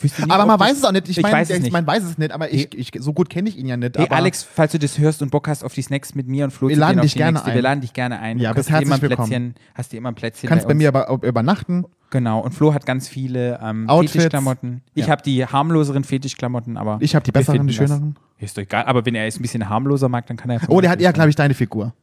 Nicht, 0.00 0.20
Aber 0.30 0.46
man 0.46 0.58
das- 0.58 0.68
weiß 0.68 0.78
es 0.78 0.84
auch 0.84 0.92
nicht. 0.92 1.08
Ich, 1.08 1.18
Ich 1.18 1.22
meine, 1.22 1.34
weiß 1.36 1.50
es 1.50 1.56
ich 1.56 1.62
nicht. 1.64 1.72
mein, 1.72 1.86
weiß 1.86 2.02
es 2.04 2.16
nicht, 2.18 2.32
aber 2.32 2.52
ich, 2.52 2.74
ich, 2.76 2.90
so 2.98 3.12
gut 3.12 3.28
kenne 3.28 3.48
ich 3.50 3.58
ihn 3.58 3.66
ja 3.66 3.76
nicht. 3.76 3.98
Hey 3.98 4.06
Alex, 4.08 4.42
falls 4.42 4.72
du 4.72 4.78
das 4.78 4.98
hörst 4.98 5.20
und 5.20 5.30
Bock 5.30 5.48
hast 5.48 5.62
auf 5.64 5.74
die 5.74 5.82
Snacks 5.82 6.14
mit 6.14 6.26
mir 6.28 6.44
und 6.44 6.50
Flo 6.50 6.68
Wir 6.68 6.76
laden 6.76 7.02
dich 7.02 7.14
gerne 7.14 7.32
nächste, 7.32 7.50
ein. 7.50 7.54
wir 7.54 7.62
laden 7.62 7.80
dich 7.82 7.92
gerne 7.92 8.18
ein. 8.18 8.38
Ja, 8.38 8.50
Du 8.50 8.56
bist 8.56 8.70
dir 8.70 8.80
immer 8.80 8.92
herzlich 8.98 9.10
Plätzchen, 9.16 9.54
hast 9.74 9.92
dir 9.92 9.98
immer 9.98 10.08
ein 10.10 10.14
Plätzchen 10.14 10.48
kannst 10.48 10.66
bei 10.66 10.72
uns. 10.72 10.78
mir 10.82 10.88
aber 10.88 11.08
übernachten. 11.22 11.84
Genau, 12.10 12.40
und 12.40 12.52
Flo 12.52 12.72
hat 12.74 12.84
ganz 12.86 13.06
viele 13.08 13.58
ähm. 13.62 13.86
Fetischklamotten. 13.88 14.82
Ich 14.94 15.06
Ja. 15.06 15.12
habe 15.12 15.22
die 15.22 15.44
harmloseren 15.46 16.04
Fetischklamotten, 16.04 16.76
aber 16.76 16.98
Ich 17.00 17.14
habe 17.14 17.24
die 17.24 17.32
besseren, 17.32 17.66
die 17.66 17.74
schöneren. 17.74 18.16
Ist 18.38 18.56
doch 18.56 18.62
egal, 18.62 18.84
aber 18.86 19.04
wenn 19.06 19.14
er 19.14 19.26
es 19.26 19.38
ein 19.38 19.42
bisschen 19.42 19.68
harmloser 19.68 20.08
mag, 20.08 20.26
dann 20.26 20.36
kann 20.36 20.50
er 20.50 20.60
Oh, 20.68 20.80
der 20.80 20.90
hat 20.90 21.00
eher, 21.00 21.12
glaube 21.12 21.30
ich, 21.30 21.36
deine 21.36 21.54
Figur. 21.54 21.94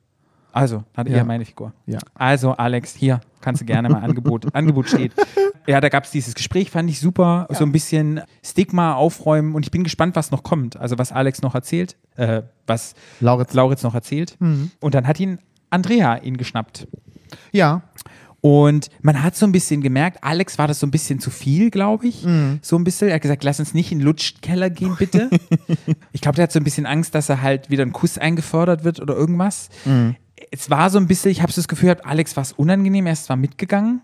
Also, 0.52 0.84
hat 0.96 1.08
Ja. 1.08 1.18
eher 1.18 1.26
meine 1.26 1.46
Figur. 1.46 1.74
Ja. 1.86 2.00
Also, 2.16 2.52
Alex, 2.54 2.96
hier 2.96 3.22
kannst 3.42 3.62
du 3.62 3.66
gerne 3.66 3.89
mal 3.89 4.02
Angebot. 4.04 4.45
Angebot 4.56 4.89
steht. 4.89 5.14
Ja, 5.68 5.80
da 5.82 5.89
gab 5.89 6.06
es 6.06 6.12
dieses 6.12 6.34
Gespräch, 6.34 6.72
fand 6.72 6.89
ich 6.89 7.00
super. 7.00 7.47
So 7.52 7.64
ein 7.64 7.72
bisschen 7.72 8.22
Stigma 8.43 8.93
aufräumen 8.95 9.54
und 9.56 9.66
ich 9.66 9.72
bin 9.72 9.84
gespannt, 9.84 10.16
was 10.16 10.32
noch 10.32 10.43
kommt. 10.43 10.78
Also, 10.78 10.97
was 10.97 11.12
Alex 11.12 11.41
noch 11.41 11.54
erzählt, 11.56 11.95
äh, 12.16 12.41
was 12.66 12.95
Lauritz. 13.20 13.54
Lauritz 13.54 13.84
noch 13.84 13.93
erzählt. 13.93 14.36
Mhm. 14.39 14.72
Und 14.80 14.95
dann 14.95 15.06
hat 15.08 15.20
ihn 15.20 15.38
Andrea 15.70 16.18
ihn 16.18 16.38
geschnappt. 16.38 16.88
Ja. 17.52 17.84
Und 18.41 18.88
man 19.02 19.22
hat 19.22 19.36
so 19.36 19.45
ein 19.45 19.52
bisschen 19.52 19.82
gemerkt, 19.82 20.24
Alex 20.24 20.58
war 20.58 20.66
das 20.68 20.80
so 20.80 20.88
ein 20.88 20.91
bisschen 20.91 21.20
zu 21.20 21.30
viel, 21.30 21.70
glaube 21.70 22.08
ich. 22.08 22.24
Mhm. 22.26 22.60
So 22.62 22.78
ein 22.78 22.86
bisschen. 22.86 23.10
Er 23.10 23.16
hat 23.16 23.22
gesagt, 23.22 23.43
lass 23.43 23.60
uns 23.60 23.74
nicht 23.74 23.91
in 23.91 24.00
den 24.00 24.06
Lutschkeller 24.06 24.70
gehen, 24.70 24.95
bitte. 24.97 25.30
ich 26.14 26.22
glaube, 26.22 26.38
der 26.38 26.43
hat 26.43 26.52
so 26.54 26.60
ein 26.60 26.64
bisschen 26.64 26.86
Angst, 26.86 27.14
dass 27.16 27.28
er 27.30 27.41
halt 27.41 27.70
wieder 27.70 27.84
ein 27.84 27.91
Kuss 27.91 28.18
eingefordert 28.18 28.84
wird 28.86 29.02
oder 29.02 29.14
irgendwas. 29.14 29.70
Mhm. 29.86 30.16
Es 30.52 30.70
war 30.70 30.90
so 30.90 30.98
ein 30.98 31.08
bisschen, 31.08 31.32
ich 31.32 31.42
habe 31.42 31.52
so 31.52 31.62
das 31.62 31.68
Gefühl 31.68 31.88
gehabt, 31.88 32.06
Alex 32.06 32.36
war 32.36 32.44
es 32.44 32.52
unangenehm, 32.52 33.06
er 33.06 33.14
ist 33.14 33.26
zwar 33.26 33.38
mitgegangen. 33.38 34.02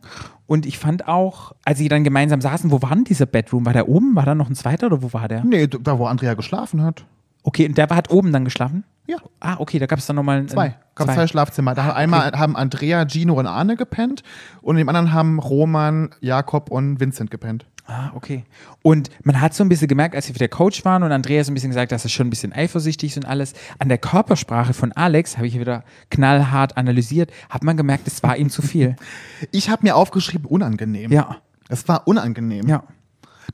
Und 0.48 0.66
ich 0.66 0.78
fand 0.78 1.08
auch, 1.08 1.54
als 1.64 1.80
sie 1.80 1.88
dann 1.88 2.04
gemeinsam 2.04 2.42
saßen, 2.42 2.72
wo 2.72 2.82
war 2.82 2.92
denn 2.92 3.04
dieser 3.04 3.26
Bedroom? 3.26 3.66
War 3.66 3.74
der 3.74 3.90
oben? 3.90 4.16
War 4.16 4.26
da 4.26 4.36
noch 4.36 4.50
ein 4.50 4.56
zweiter 4.56 4.88
oder 4.88 5.02
wo 5.02 5.12
war 5.14 5.28
der? 5.28 5.44
Nee, 5.44 5.68
da 5.68 5.98
wo 5.98 6.06
Andrea 6.06 6.36
geschlafen 6.36 6.84
hat. 6.84 7.06
Okay, 7.44 7.68
und 7.68 7.78
der 7.78 7.88
hat 7.90 8.12
oben 8.12 8.32
dann 8.32 8.46
geschlafen? 8.46 8.84
Ja. 9.08 9.18
Ah, 9.40 9.58
okay, 9.60 9.80
da 9.80 9.86
gab 9.86 10.00
es 10.00 10.06
dann 10.06 10.16
nochmal 10.16 10.46
Zwei. 10.48 10.76
Gab 10.96 11.08
zwei. 11.08 11.16
zwei 11.16 11.28
Schlafzimmer. 11.28 11.76
Da 11.76 11.94
einmal 11.94 12.32
haben 12.32 12.56
Andrea, 12.56 13.06
Gino 13.08 13.36
und 13.36 13.48
Arne 13.48 13.76
gepennt 13.76 14.24
und 14.62 14.78
im 14.78 14.90
anderen 14.90 15.14
haben 15.14 15.40
Roman, 15.40 16.10
Jakob 16.22 16.72
und 16.72 17.00
Vincent 17.00 17.30
gepennt. 17.32 17.66
Ah, 17.88 18.12
okay. 18.16 18.46
Und 18.82 19.12
man 19.24 19.40
hat 19.40 19.54
so 19.54 19.64
ein 19.64 19.70
bisschen 19.70 19.88
gemerkt, 19.88 20.16
als 20.16 20.28
wir 20.28 20.34
der 20.34 20.50
Coach 20.50 20.84
waren 20.86 21.04
und 21.04 21.12
Andreas 21.12 21.46
so 21.46 21.52
ein 21.52 21.54
bisschen 21.54 21.70
gesagt, 21.70 21.92
dass 21.92 22.04
er 22.04 22.10
schon 22.10 22.28
ein 22.28 22.30
bisschen 22.32 22.52
eifersüchtig 22.52 23.12
ist 23.12 23.18
und 23.18 23.26
alles. 23.26 23.54
An 23.78 23.90
der 23.90 24.00
Körpersprache 24.00 24.74
von 24.74 24.92
Alex, 24.94 25.38
habe 25.38 25.46
ich 25.46 25.60
wieder 25.60 25.84
knallhart 26.10 26.78
analysiert, 26.78 27.32
hat 27.50 27.64
man 27.64 27.78
gemerkt, 27.78 28.08
es 28.08 28.24
war 28.24 28.38
ihm 28.38 28.50
zu 28.50 28.62
viel. 28.62 28.96
Ich 29.52 29.70
habe 29.70 29.84
mir 29.84 29.96
aufgeschrieben, 29.96 30.46
unangenehm. 30.48 31.12
Ja. 31.12 31.38
Es 31.70 31.88
war 31.88 32.08
unangenehm. 32.08 32.68
Ja. 32.68 32.84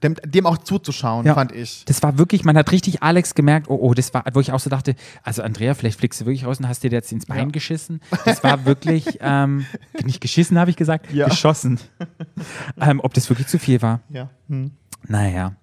Dem, 0.03 0.15
dem 0.25 0.45
auch 0.45 0.57
zuzuschauen, 0.57 1.25
Ja. 1.25 1.33
fand 1.33 1.51
ich. 1.51 1.83
Das 1.85 2.01
war 2.03 2.17
wirklich, 2.17 2.43
man 2.45 2.57
hat 2.57 2.71
richtig 2.71 3.03
Alex 3.03 3.35
gemerkt, 3.35 3.69
oh, 3.69 3.77
oh, 3.81 3.93
das 3.93 4.13
war, 4.13 4.23
wo 4.33 4.39
ich 4.39 4.51
auch 4.51 4.59
so 4.59 4.69
dachte, 4.69 4.95
also 5.23 5.41
Andrea, 5.43 5.73
vielleicht 5.73 5.99
fliegst 5.99 6.21
du 6.21 6.25
wirklich 6.25 6.45
raus 6.45 6.59
und 6.59 6.67
hast 6.67 6.83
dir 6.83 6.91
jetzt 6.91 7.11
ins 7.11 7.25
Bein 7.25 7.51
geschissen. 7.51 8.01
Das 8.25 8.43
war 8.43 8.65
wirklich, 8.65 9.17
ähm, 9.21 9.65
nicht 10.03 10.21
geschissen, 10.21 10.57
habe 10.59 10.69
ich 10.69 10.77
gesagt, 10.77 11.11
Ja. 11.11 11.27
geschossen. 11.27 11.79
ähm, 12.81 12.99
ob 13.01 13.13
das 13.13 13.29
wirklich 13.29 13.47
zu 13.47 13.59
viel 13.59 13.81
war. 13.81 13.99
Ja. 14.09 14.29
Hm. 14.49 14.71
Naja. 15.07 15.53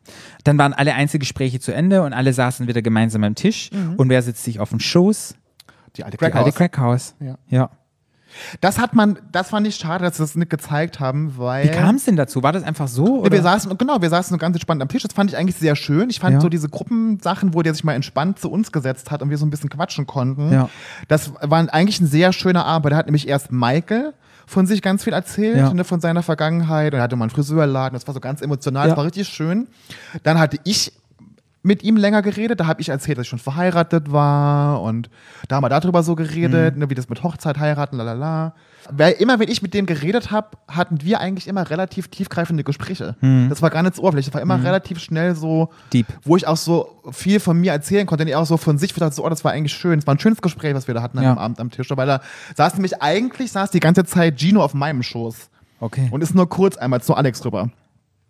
Dann 0.44 0.58
waren 0.58 0.72
alle 0.72 0.94
Einzelgespräche 0.94 1.60
zu 1.60 1.72
Ende 1.72 2.02
und 2.02 2.12
alle 2.12 2.32
saßen 2.32 2.66
wieder 2.66 2.82
gemeinsam 2.82 3.22
am 3.24 3.34
Tisch. 3.36 3.70
Und 3.96 4.08
wer 4.08 4.20
sitzt 4.22 4.42
sich 4.42 4.58
auf 4.58 4.70
dem 4.70 4.80
Schoß? 4.80 5.36
Die 5.96 6.02
alte 6.04 6.16
Die 6.16 6.24
alte 6.24 6.52
Crackhaus. 6.52 6.54
Crackhaus. 6.56 7.14
Ja. 7.20 7.38
ja. 7.48 7.70
Das 8.60 8.78
hat 8.78 8.94
man, 8.94 9.18
das 9.32 9.50
fand 9.50 9.66
ich 9.66 9.76
schade, 9.76 10.04
dass 10.04 10.16
sie 10.16 10.22
das 10.22 10.34
nicht 10.34 10.50
gezeigt 10.50 11.00
haben, 11.00 11.34
weil. 11.38 11.64
Wie 11.64 11.70
kam 11.70 11.96
es 11.96 12.04
denn 12.04 12.16
dazu? 12.16 12.42
War 12.42 12.52
das 12.52 12.62
einfach 12.62 12.88
so? 12.88 13.20
Oder? 13.20 13.32
wir 13.32 13.42
saßen, 13.42 13.76
genau, 13.78 14.00
wir 14.02 14.10
saßen 14.10 14.34
so 14.34 14.38
ganz 14.38 14.54
entspannt 14.56 14.82
am 14.82 14.88
Tisch. 14.88 15.02
Das 15.02 15.12
fand 15.12 15.30
ich 15.30 15.36
eigentlich 15.36 15.56
sehr 15.56 15.76
schön. 15.76 16.10
Ich 16.10 16.20
fand 16.20 16.34
Ja. 16.34 16.40
so 16.40 16.48
diese 16.48 16.68
Gruppensachen, 16.68 17.54
wo 17.54 17.62
der 17.62 17.74
sich 17.74 17.84
mal 17.84 17.94
entspannt 17.94 18.38
zu 18.38 18.50
uns 18.50 18.72
gesetzt 18.72 19.10
hat 19.10 19.22
und 19.22 19.30
wir 19.30 19.38
so 19.38 19.46
ein 19.46 19.50
bisschen 19.50 19.70
quatschen 19.70 20.06
konnten. 20.06 20.52
Ja. 20.52 20.68
Das 21.08 21.32
war 21.40 21.72
eigentlich 21.72 22.00
ein 22.00 22.06
sehr 22.06 22.32
schöner 22.32 22.64
Abend. 22.64 22.92
Da 22.92 22.96
hat 22.96 23.06
nämlich 23.06 23.28
erst 23.28 23.50
Michael 23.52 24.12
von 24.46 24.66
sich 24.66 24.80
ganz 24.82 25.04
viel 25.04 25.12
erzählt, 25.12 25.56
Ja. 25.58 25.72
ne, 25.74 25.84
von 25.84 26.00
seiner 26.00 26.22
Vergangenheit. 26.22 26.94
Und 26.94 27.00
er 27.00 27.02
hatte 27.02 27.16
mal 27.16 27.24
einen 27.24 27.30
Friseurladen. 27.30 27.94
Das 27.94 28.06
war 28.06 28.14
so 28.14 28.20
ganz 28.20 28.40
emotional. 28.40 28.88
Das 28.88 28.96
war 28.96 29.04
richtig 29.04 29.28
schön. 29.28 29.68
Dann 30.22 30.38
hatte 30.38 30.58
ich 30.64 30.92
mit 31.62 31.82
ihm 31.82 31.96
länger 31.96 32.22
geredet. 32.22 32.60
Da 32.60 32.66
habe 32.66 32.80
ich 32.80 32.88
erzählt, 32.88 33.18
dass 33.18 33.24
ich 33.24 33.28
schon 33.28 33.38
verheiratet 33.38 34.12
war 34.12 34.80
und 34.82 35.10
da 35.48 35.56
haben 35.56 35.64
wir 35.64 35.68
darüber 35.68 36.02
so 36.02 36.14
geredet, 36.14 36.74
Mhm. 36.74 36.80
ne, 36.80 36.90
wie 36.90 36.94
das 36.94 37.08
mit 37.08 37.22
Hochzeit, 37.22 37.58
heiraten, 37.58 37.96
lalala. 37.96 38.54
Weil 38.90 39.12
immer, 39.14 39.38
wenn 39.38 39.48
ich 39.50 39.60
mit 39.60 39.74
dem 39.74 39.84
geredet 39.84 40.30
habe, 40.30 40.56
hatten 40.68 41.02
wir 41.02 41.20
eigentlich 41.20 41.46
immer 41.48 41.68
relativ 41.68 42.08
tiefgreifende 42.08 42.64
Gespräche. 42.64 43.16
Das 43.50 43.60
war 43.60 43.68
gar 43.70 43.82
nicht 43.82 43.96
so 43.96 44.02
oberflächlich. 44.02 44.26
Das 44.32 44.34
war 44.34 44.40
immer 44.40 44.62
relativ 44.64 44.98
schnell 45.00 45.34
so, 45.34 45.64
Mhm. 45.64 45.90
Deep. 45.92 46.06
wo 46.22 46.36
ich 46.36 46.46
auch 46.46 46.56
so 46.56 46.88
viel 47.10 47.38
von 47.40 47.58
mir 47.60 47.72
erzählen 47.72 48.06
konnte. 48.06 48.22
Und 48.22 48.28
ich 48.28 48.36
auch 48.36 48.46
so 48.46 48.56
von 48.56 48.78
sich 48.78 48.94
dachte, 48.94 49.14
so, 49.14 49.26
oh, 49.26 49.28
das 49.28 49.44
war 49.44 49.52
eigentlich 49.52 49.74
schön. 49.74 49.98
Es 49.98 50.06
war 50.06 50.14
ein 50.14 50.20
schönes 50.20 50.40
Gespräch, 50.40 50.74
was 50.74 50.86
wir 50.86 50.94
da 50.94 51.02
hatten 51.02 51.20
Ja. 51.20 51.32
am 51.32 51.38
Abend 51.38 51.60
am 51.60 51.70
Tisch. 51.70 51.90
Weil 51.90 52.06
da 52.06 52.20
saß 52.56 52.74
nämlich 52.74 53.02
eigentlich, 53.02 53.52
saß 53.52 53.70
die 53.72 53.80
ganze 53.80 54.04
Zeit 54.04 54.38
Gino 54.40 54.62
auf 54.62 54.72
meinem 54.74 55.02
Schoß. 55.02 55.50
Okay. 55.80 56.08
Und 56.10 56.22
ist 56.22 56.34
nur 56.34 56.48
kurz 56.48 56.76
einmal 56.78 57.02
zu 57.02 57.14
Alex 57.14 57.44
rüber. 57.44 57.70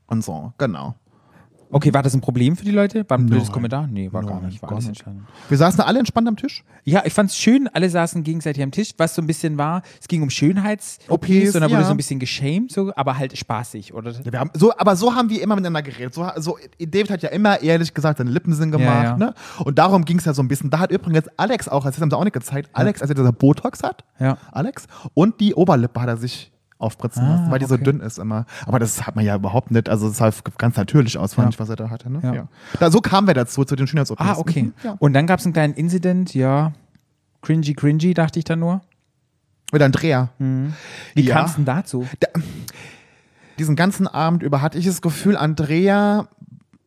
Und 0.07 0.25
so, 0.25 0.53
genau. 0.59 0.95
Okay, 1.71 1.93
war 1.95 2.03
das 2.03 2.15
ein 2.15 2.21
Problem 2.21 2.57
für 2.57 2.65
die 2.65 2.71
Leute? 2.71 3.05
War 3.09 3.19
ein 3.19 3.27
blödes 3.27 3.49
Nein. 3.49 3.53
Kommentar? 3.53 3.87
Nee, 3.87 4.13
war 4.13 4.23
gar 4.25 4.41
Nein, 4.41 4.47
nicht. 4.51 4.63
War 4.63 4.69
gar 4.69 4.77
alles 4.77 4.89
nicht. 4.89 5.01
entscheidend. 5.01 5.25
Wir 5.49 5.59
saßen 5.59 5.81
alle 5.81 5.99
entspannt 5.99 6.29
am 6.29 6.37
Tisch. 6.37 6.65
Ja, 6.85 7.03
ich 7.05 7.13
fand 7.13 7.31
es 7.31 7.37
schön, 7.37 7.69
alle 7.73 7.89
saßen 7.91 8.23
gegenseitig 8.25 8.63
am 8.63 8.71
Tisch, 8.71 8.93
was 8.97 9.15
so 9.15 9.23
ein 9.23 9.27
bisschen 9.27 9.59
war, 9.59 9.83
es 10.01 10.09
ging 10.09 10.23
um 10.23 10.31
Schönheits-OPs 10.31 11.11
OPs, 11.11 11.55
und 11.55 11.61
da 11.61 11.71
wurde 11.71 11.81
ja. 11.81 11.85
so 11.85 11.91
ein 11.93 11.97
bisschen 11.97 12.19
geschämt, 12.19 12.73
so, 12.73 12.93
aber 12.97 13.19
halt 13.19 13.37
spaßig, 13.37 13.95
oder? 13.95 14.11
Ja, 14.11 14.33
wir 14.33 14.41
haben, 14.41 14.51
so, 14.55 14.73
aber 14.77 14.97
so 14.97 15.15
haben 15.15 15.31
wir 15.31 15.43
immer 15.43 15.55
miteinander 15.57 15.83
geredet. 15.83 16.15
So, 16.15 16.27
so, 16.37 16.59
David 16.79 17.11
hat 17.11 17.23
ja 17.23 17.29
immer 17.31 17.61
ehrlich 17.61 17.93
gesagt 17.93 18.19
seine 18.19 18.31
Lippen 18.31 18.53
sind 18.55 18.71
gemacht. 18.71 19.05
ja. 19.05 19.17
Ne? 19.17 19.35
Und 19.65 19.79
darum 19.79 20.05
ging 20.05 20.19
es 20.19 20.25
ja 20.25 20.35
so 20.35 20.43
ein 20.43 20.49
bisschen. 20.49 20.71
Da 20.71 20.79
hat 20.79 20.91
übrigens 20.91 21.27
Alex 21.37 21.69
auch, 21.69 21.85
das 21.85 22.01
haben 22.01 22.11
sie 22.11 22.17
auch 22.17 22.25
nicht 22.25 22.33
gezeigt, 22.33 22.71
Alex, 22.73 23.03
als 23.03 23.11
er 23.11 23.15
dieser 23.15 23.33
Botox 23.33 23.83
hat, 23.83 24.05
Ja. 24.19 24.39
Alex, 24.53 24.87
und 25.15 25.41
die 25.41 25.55
Oberlippe 25.55 26.01
hat 26.01 26.09
er 26.09 26.17
sich 26.17 26.51
aufspritzen 26.79 27.25
Ah, 27.25 27.31
lassen, 27.37 27.51
weil 27.51 27.59
die 27.59 27.67
so 27.67 27.75
okay. 27.75 27.85
dünn 27.85 28.01
ist 28.01 28.19
immer. 28.19 28.47
Aber 28.67 28.79
das 28.79 29.07
hat 29.07 29.17
man 29.17 29.25
ja 29.25 29.35
überhaupt 29.35 29.71
nicht. 29.71 29.89
Also 29.89 30.09
es 30.09 30.19
sah 30.19 30.31
ganz 30.59 30.77
natürlich 30.77 31.19
aus, 31.19 31.35
fand 31.35 31.47
Ja. 31.47 31.51
ich, 31.51 31.59
was 31.61 31.69
er 31.69 31.77
da 31.77 31.91
hatte. 31.91 32.11
Ne? 32.11 32.21
Ja. 32.23 32.35
Ja. 32.35 32.49
Da, 32.79 32.91
so 32.91 33.01
kamen 33.01 33.27
wir 33.27 33.35
dazu, 33.35 33.65
zu 33.65 33.75
den 33.77 33.87
Schönheits-OPs. 33.87 34.21
Ah, 34.21 34.37
okay. 34.39 34.63
Mhm, 34.65 34.73
Ja. 34.85 34.97
Und 34.99 35.13
dann 35.13 35.27
gab 35.27 35.41
es 35.41 35.45
einen 35.47 35.53
kleinen 35.55 35.75
Incident, 35.75 36.35
ja, 36.35 36.73
cringy, 37.43 37.75
cringy, 37.75 38.15
dachte 38.15 38.39
ich 38.39 38.45
dann 38.45 38.61
nur. 38.61 38.81
Mit 39.73 39.83
Andrea. 39.83 40.31
Wie 40.39 41.23
Ja. 41.23 41.35
kam 41.35 41.47
es 41.47 41.55
denn 41.57 41.65
dazu? 41.65 42.07
diesen 43.59 43.75
ganzen 43.75 44.07
Abend 44.07 44.43
über 44.45 44.63
hatte 44.63 44.79
ich 44.79 44.87
das 44.87 45.03
Gefühl, 45.03 45.37
Andrea 45.37 46.29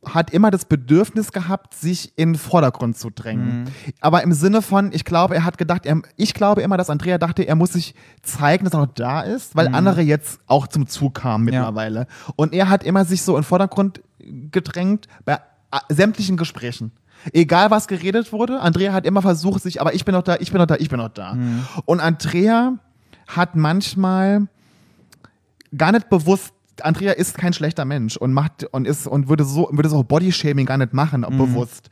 hat 0.03 0.31
immer 0.31 0.49
das 0.49 0.65
Bedürfnis 0.65 1.31
gehabt, 1.31 1.75
sich 1.75 2.13
in 2.17 2.33
den 2.33 2.39
Vordergrund 2.39 2.97
zu 2.97 3.11
drängen. 3.11 3.65
Aber 3.99 4.23
im 4.23 4.33
Sinne 4.33 4.63
von, 4.63 4.91
ich 4.93 5.05
glaube, 5.05 5.35
er 5.35 5.45
hat 5.45 5.59
gedacht, 5.59 5.85
er, 5.85 6.01
ich 6.15 6.33
glaube 6.33 6.61
immer, 6.61 6.75
dass 6.75 6.89
Andrea 6.89 7.19
dachte, 7.19 7.43
er 7.43 7.55
muss 7.55 7.73
sich 7.73 7.93
zeigen, 8.23 8.63
dass 8.65 8.73
er 8.73 8.79
noch 8.79 8.93
da 8.93 9.21
ist, 9.21 9.55
weil 9.55 9.67
andere 9.75 10.01
jetzt 10.01 10.39
auch 10.47 10.65
zum 10.67 10.87
Zug 10.87 11.15
kamen 11.15 11.45
mittlerweile. 11.45 12.07
Und 12.35 12.53
er 12.53 12.69
hat 12.69 12.83
immer 12.83 13.05
sich 13.05 13.21
so 13.21 13.33
in 13.33 13.41
den 13.41 13.47
Vordergrund 13.47 14.01
gedrängt 14.51 15.07
bei 15.23 15.39
sämtlichen 15.89 16.35
Gesprächen. 16.35 16.91
Egal 17.31 17.69
was 17.69 17.87
geredet 17.87 18.33
wurde, 18.33 18.59
Andrea 18.59 18.93
hat 18.93 19.05
immer 19.05 19.21
versucht, 19.21 19.61
sich, 19.61 19.79
aber 19.79 19.93
ich 19.93 20.03
bin 20.05 20.15
noch 20.15 20.23
da, 20.23 20.37
ich 20.39 20.51
bin 20.51 20.59
noch 20.59 20.65
da, 20.65 20.77
ich 20.77 20.89
bin 20.89 20.97
noch 20.97 21.09
da. 21.09 21.37
Und 21.85 21.99
Andrea 21.99 22.73
hat 23.27 23.55
manchmal 23.55 24.47
gar 25.77 25.91
nicht 25.91 26.09
bewusst, 26.09 26.53
Andrea 26.83 27.13
ist 27.13 27.37
kein 27.37 27.53
schlechter 27.53 27.85
Mensch 27.85 28.17
und 28.17 28.33
macht 28.33 28.63
und 28.71 28.87
ist 28.87 29.07
und 29.07 29.29
würde 29.29 29.43
so 29.43 29.69
würde 29.71 29.89
so 29.89 30.03
Bodyshaming 30.03 30.65
gar 30.65 30.77
nicht 30.77 30.93
machen, 30.93 31.21
bewusst. 31.21 31.89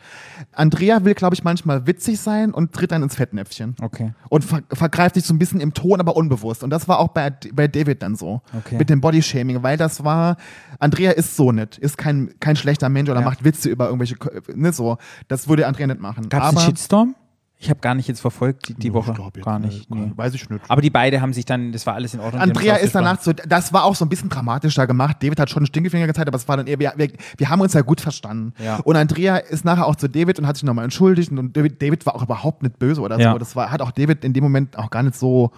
Andrea 0.54 1.04
will, 1.06 1.14
glaube 1.14 1.36
ich, 1.36 1.44
manchmal 1.44 1.88
witzig 1.88 2.20
sein 2.20 2.52
und 2.52 2.74
tritt 2.74 2.92
dann 2.92 3.04
ins 3.04 3.16
Fettnäpfchen. 3.16 3.76
Okay. 3.82 4.14
Und 4.30 4.44
ver 4.44 4.62
vergreift 4.72 5.16
sich 5.16 5.26
so 5.26 5.34
ein 5.34 5.40
bisschen 5.40 5.62
im 5.62 5.74
Ton, 5.74 6.00
aber 6.00 6.16
unbewusst. 6.16 6.64
Und 6.64 6.70
das 6.70 6.88
war 6.88 7.00
auch 7.00 7.10
bei, 7.10 7.32
bei 7.54 7.68
David 7.68 8.02
dann 8.04 8.16
so. 8.16 8.42
Okay. 8.58 8.78
Mit 8.78 8.90
dem 8.90 9.02
Bodyshaming, 9.02 9.64
weil 9.64 9.78
das 9.78 10.04
war, 10.04 10.38
Andrea 10.80 11.12
ist 11.12 11.36
so 11.36 11.52
nicht, 11.52 11.78
ist 11.78 11.98
kein, 11.98 12.34
kein 12.40 12.56
schlechter 12.56 12.90
Mensch 12.90 13.10
oder 13.10 13.20
Ja. 13.20 13.26
macht 13.26 13.44
Witze 13.44 13.70
über 13.70 13.86
irgendwelche, 13.86 14.16
ne, 14.56 14.72
so. 14.74 14.98
Das 15.28 15.48
würde 15.48 15.68
Andrea 15.68 15.88
nicht 15.88 16.00
machen. 16.00 16.30
Gab 16.30 16.44
es 16.44 16.58
einen 16.58 16.66
Shitstorm? 16.66 17.16
Ich 17.62 17.70
habe 17.70 17.82
gar 17.82 17.94
nicht 17.94 18.08
jetzt 18.08 18.22
verfolgt 18.22 18.70
die, 18.70 18.74
die 18.74 18.94
Woche. 18.94 19.12
Ich 19.12 19.18
glaub 19.18 19.36
jetzt 19.36 19.44
gar 19.44 19.60
nicht. 19.60 19.92
Nee. 19.92 20.14
Weiß 20.16 20.34
ich 20.34 20.50
nicht. 20.50 20.64
Aber 20.70 20.82
die 20.82 20.90
beiden 20.90 21.22
haben 21.22 21.34
sich 21.34 21.44
dann, 21.44 21.74
das 21.74 21.86
war 21.86 21.94
alles 21.94 22.14
in 22.14 22.22
Ordnung. 22.22 22.42
Andrea 22.42 22.76
ist 22.78 22.96
danach 22.96 23.20
so, 23.20 23.34
das 23.34 23.74
war 23.74 23.84
auch 23.84 23.96
so 23.96 24.06
ein 24.06 24.10
bisschen 24.10 24.30
dramatischer 24.30 24.88
gemacht. 24.88 25.18
David 25.20 25.42
hat 25.42 25.50
schon 25.50 25.60
einen 25.60 25.66
Stinkefinger 25.66 26.08
gezeigt, 26.08 26.30
aber 26.30 26.38
es 26.38 26.48
war 26.48 26.56
dann 26.56 26.68
eher, 26.68 26.80
wir, 26.80 26.94
wir, 26.96 27.10
wir 27.38 27.50
haben 27.50 27.60
uns 27.60 27.74
ja 27.74 27.82
gut 27.82 28.00
verstanden. 28.00 28.54
Ja. 28.64 28.78
Und 28.78 28.96
Andrea 28.96 29.36
ist 29.36 29.66
nachher 29.66 29.88
auch 29.88 29.98
zu 29.98 30.08
David 30.08 30.40
und 30.40 30.48
hat 30.48 30.56
sich 30.56 30.64
nochmal 30.64 30.86
entschuldigt 30.86 31.34
und 31.34 31.56
David, 31.58 31.82
David 31.82 32.06
war 32.06 32.16
auch 32.16 32.24
überhaupt 32.24 32.64
nicht 32.64 32.80
böse 32.80 33.02
oder 33.02 33.20
Ja. 33.20 33.34
so. 33.34 33.38
Das 33.38 33.58
war, 33.58 33.70
hat 33.72 33.82
auch 33.82 33.92
David 33.92 34.24
in 34.24 34.32
dem 34.32 34.44
Moment 34.46 34.78
auch 34.78 34.90
gar 34.90 35.04
nicht 35.04 35.16
so 35.18 35.52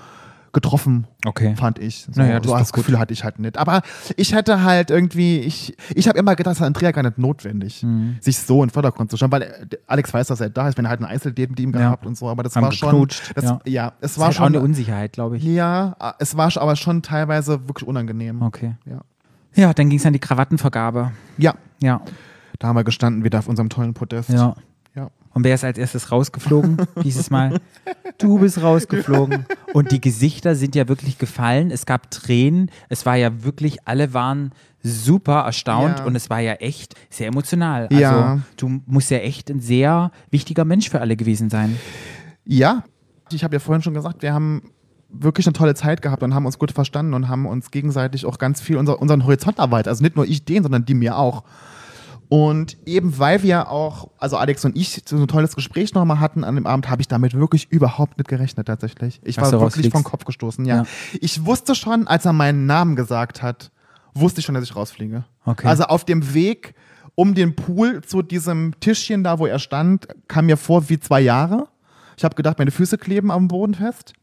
getroffen, 0.53 1.07
Okay. 1.25 1.55
fand 1.55 1.79
ich. 1.79 2.07
So, 2.11 2.19
Naja, 2.21 2.39
das 2.39 2.51
so 2.51 2.57
das 2.57 2.71
gut. 2.73 2.83
Gefühl 2.83 2.99
hatte 2.99 3.13
ich 3.13 3.23
halt 3.23 3.39
nicht. 3.39 3.57
Aber 3.57 3.81
ich 4.17 4.33
hätte 4.33 4.63
halt 4.63 4.89
irgendwie, 4.91 5.39
ich, 5.39 5.75
ich 5.95 6.07
habe 6.07 6.17
immer 6.19 6.35
gedacht, 6.35 6.51
das 6.53 6.59
ist 6.59 6.65
Andrea 6.65 6.91
gar 6.91 7.03
nicht 7.03 7.17
notwendig, 7.17 7.83
Mhm. 7.83 8.17
sich 8.19 8.37
so 8.37 8.61
in 8.63 8.67
den 8.67 8.73
Vordergrund 8.73 9.09
zu 9.11 9.17
stellen, 9.17 9.31
weil 9.31 9.43
äh, 9.43 9.65
Alex 9.87 10.13
weiß, 10.13 10.27
dass 10.27 10.41
er 10.41 10.49
da 10.49 10.67
ist, 10.67 10.77
wenn 10.77 10.85
er 10.85 10.89
halt 10.89 10.99
ein 11.01 11.05
Einzeldate 11.05 11.49
mit 11.49 11.59
ihm 11.59 11.71
Ja. 11.73 11.79
gehabt 11.79 12.05
und 12.05 12.17
so, 12.17 12.27
aber 12.29 12.43
das 12.43 12.55
Haben 12.55 12.63
war 12.65 12.71
schon, 12.71 13.07
das, 13.35 13.43
ja. 13.45 13.59
ja. 13.65 13.87
es 14.01 14.13
Das 14.13 14.17
war 14.19 14.25
war 14.27 14.31
schon 14.33 14.45
schon, 14.47 14.55
eine 14.55 14.63
Unsicherheit, 14.63 15.13
glaube 15.13 15.37
ich. 15.37 15.43
ja, 15.43 15.95
es 16.19 16.35
war 16.37 16.51
aber 16.57 16.75
schon 16.75 17.01
teilweise 17.01 17.67
wirklich 17.67 17.87
unangenehm. 17.87 18.41
Okay. 18.41 18.75
Ja. 18.85 19.01
Ja, 19.53 19.73
dann 19.73 19.89
ging 19.89 19.99
es 19.99 20.05
an 20.05 20.13
die 20.13 20.19
Krawattenvergabe. 20.19 21.11
ja, 21.37 21.55
Ja. 21.81 22.01
da 22.59 22.67
haben 22.67 22.75
wir 22.75 22.83
gestanden 22.83 23.23
wieder 23.23 23.39
auf 23.39 23.47
unserem 23.47 23.69
tollen 23.69 23.93
Podest. 23.93 24.29
Ja. 24.29 24.55
Und 25.33 25.43
wer 25.45 25.55
ist 25.55 25.63
als 25.63 25.77
erstes 25.77 26.11
rausgeflogen 26.11 26.77
dieses 27.03 27.29
Mal? 27.29 27.59
Du 28.17 28.39
bist 28.39 28.61
rausgeflogen. 28.61 29.45
Und 29.73 29.91
die 29.91 30.01
Gesichter 30.01 30.55
sind 30.55 30.75
ja 30.75 30.87
wirklich 30.89 31.17
gefallen. 31.17 31.71
Es 31.71 31.85
gab 31.85 32.11
Tränen. 32.11 32.69
Es 32.89 33.05
war 33.05 33.15
ja 33.15 33.43
wirklich, 33.43 33.77
alle 33.87 34.13
waren 34.13 34.51
super 34.83 35.41
erstaunt 35.41 35.99
Ja. 35.99 36.05
und 36.05 36.15
es 36.15 36.29
war 36.29 36.39
ja 36.39 36.53
echt 36.53 36.95
sehr 37.09 37.27
emotional. 37.27 37.83
Also 37.83 38.01
Ja. 38.01 38.39
du 38.57 38.81
musst 38.87 39.09
ja 39.11 39.19
echt 39.19 39.49
ein 39.49 39.59
sehr 39.59 40.11
wichtiger 40.31 40.65
Mensch 40.65 40.89
für 40.89 40.99
alle 40.99 41.15
gewesen 41.15 41.49
sein. 41.49 41.77
Ja, 42.43 42.83
ich 43.31 43.43
habe 43.43 43.55
ja 43.55 43.59
vorhin 43.59 43.81
schon 43.83 43.93
gesagt, 43.93 44.23
wir 44.23 44.33
haben 44.33 44.63
wirklich 45.13 45.45
eine 45.45 45.53
tolle 45.53 45.75
Zeit 45.75 46.01
gehabt 46.01 46.23
und 46.23 46.33
haben 46.33 46.45
uns 46.45 46.57
gut 46.57 46.71
verstanden 46.71 47.13
und 47.13 47.27
haben 47.29 47.45
uns 47.45 47.69
gegenseitig 47.71 48.25
auch 48.25 48.37
ganz 48.37 48.59
viel 48.61 48.77
unser, 48.77 49.01
unseren 49.01 49.23
Horizont 49.25 49.59
erweitert. 49.59 49.89
Also 49.89 50.03
nicht 50.03 50.15
nur 50.15 50.25
ich 50.25 50.43
den, 50.45 50.63
sondern 50.63 50.83
die 50.85 50.93
mir 50.93 51.17
auch. 51.17 51.43
Und 52.33 52.77
eben 52.85 53.19
weil 53.19 53.43
wir 53.43 53.69
auch, 53.69 54.07
also 54.17 54.37
Alex 54.37 54.63
und 54.63 54.77
ich, 54.77 55.01
so 55.05 55.17
ein 55.17 55.27
tolles 55.27 55.53
Gespräch 55.53 55.93
nochmal 55.93 56.21
hatten 56.21 56.45
an 56.45 56.55
dem 56.55 56.65
Abend, 56.65 56.89
habe 56.89 57.01
ich 57.01 57.09
damit 57.09 57.33
wirklich 57.33 57.69
überhaupt 57.73 58.17
nicht 58.17 58.29
gerechnet 58.29 58.67
tatsächlich. 58.67 59.19
Ich 59.25 59.35
war 59.35 59.51
wirklich 59.51 59.89
vom 59.89 60.05
Kopf 60.05 60.23
gestoßen, 60.23 60.63
ja. 60.63 60.77
Ja. 60.77 60.85
Ich 61.19 61.45
wusste 61.45 61.75
schon, 61.75 62.07
als 62.07 62.23
er 62.23 62.31
meinen 62.31 62.65
Namen 62.65 62.95
gesagt 62.95 63.43
hat, 63.43 63.69
wusste 64.13 64.39
ich 64.39 64.45
schon, 64.45 64.55
dass 64.55 64.63
ich 64.63 64.73
rausfliege. 64.73 65.25
Okay. 65.43 65.67
Also 65.67 65.83
auf 65.83 66.05
dem 66.05 66.33
Weg 66.33 66.73
um 67.15 67.35
den 67.35 67.53
Pool 67.53 68.01
zu 68.01 68.21
diesem 68.21 68.79
Tischchen 68.79 69.25
da, 69.25 69.37
wo 69.37 69.45
er 69.45 69.59
stand, 69.59 70.07
kam 70.29 70.45
mir 70.45 70.55
vor 70.55 70.87
wie 70.87 71.01
zwei 71.01 71.19
Jahre. 71.19 71.67
Ich 72.15 72.23
habe 72.23 72.35
gedacht, 72.35 72.59
meine 72.59 72.71
Füße 72.71 72.97
kleben 72.97 73.29
am 73.29 73.49
Boden 73.49 73.75
fest. 73.75 74.13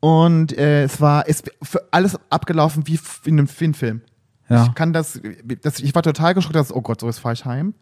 Und 0.00 0.58
äh, 0.58 0.82
es 0.82 1.00
war 1.00 1.28
ist 1.28 1.48
für 1.62 1.86
alles 1.92 2.18
abgelaufen 2.28 2.88
wie 2.88 2.98
in 3.24 3.38
einem, 3.38 3.48
wie 3.48 3.72
Film. 3.72 4.02
Ja. 4.48 4.64
Ich 4.64 4.74
kann 4.74 4.92
das, 4.92 5.20
das, 5.62 5.80
ich 5.80 5.94
war 5.94 6.02
total 6.02 6.34
geschockt, 6.34 6.56
dass, 6.56 6.72
oh 6.72 6.80
Gott, 6.80 7.00
so 7.00 7.06
jetzt 7.06 7.18
fahre 7.18 7.34
ich 7.34 7.44
heim. 7.44 7.74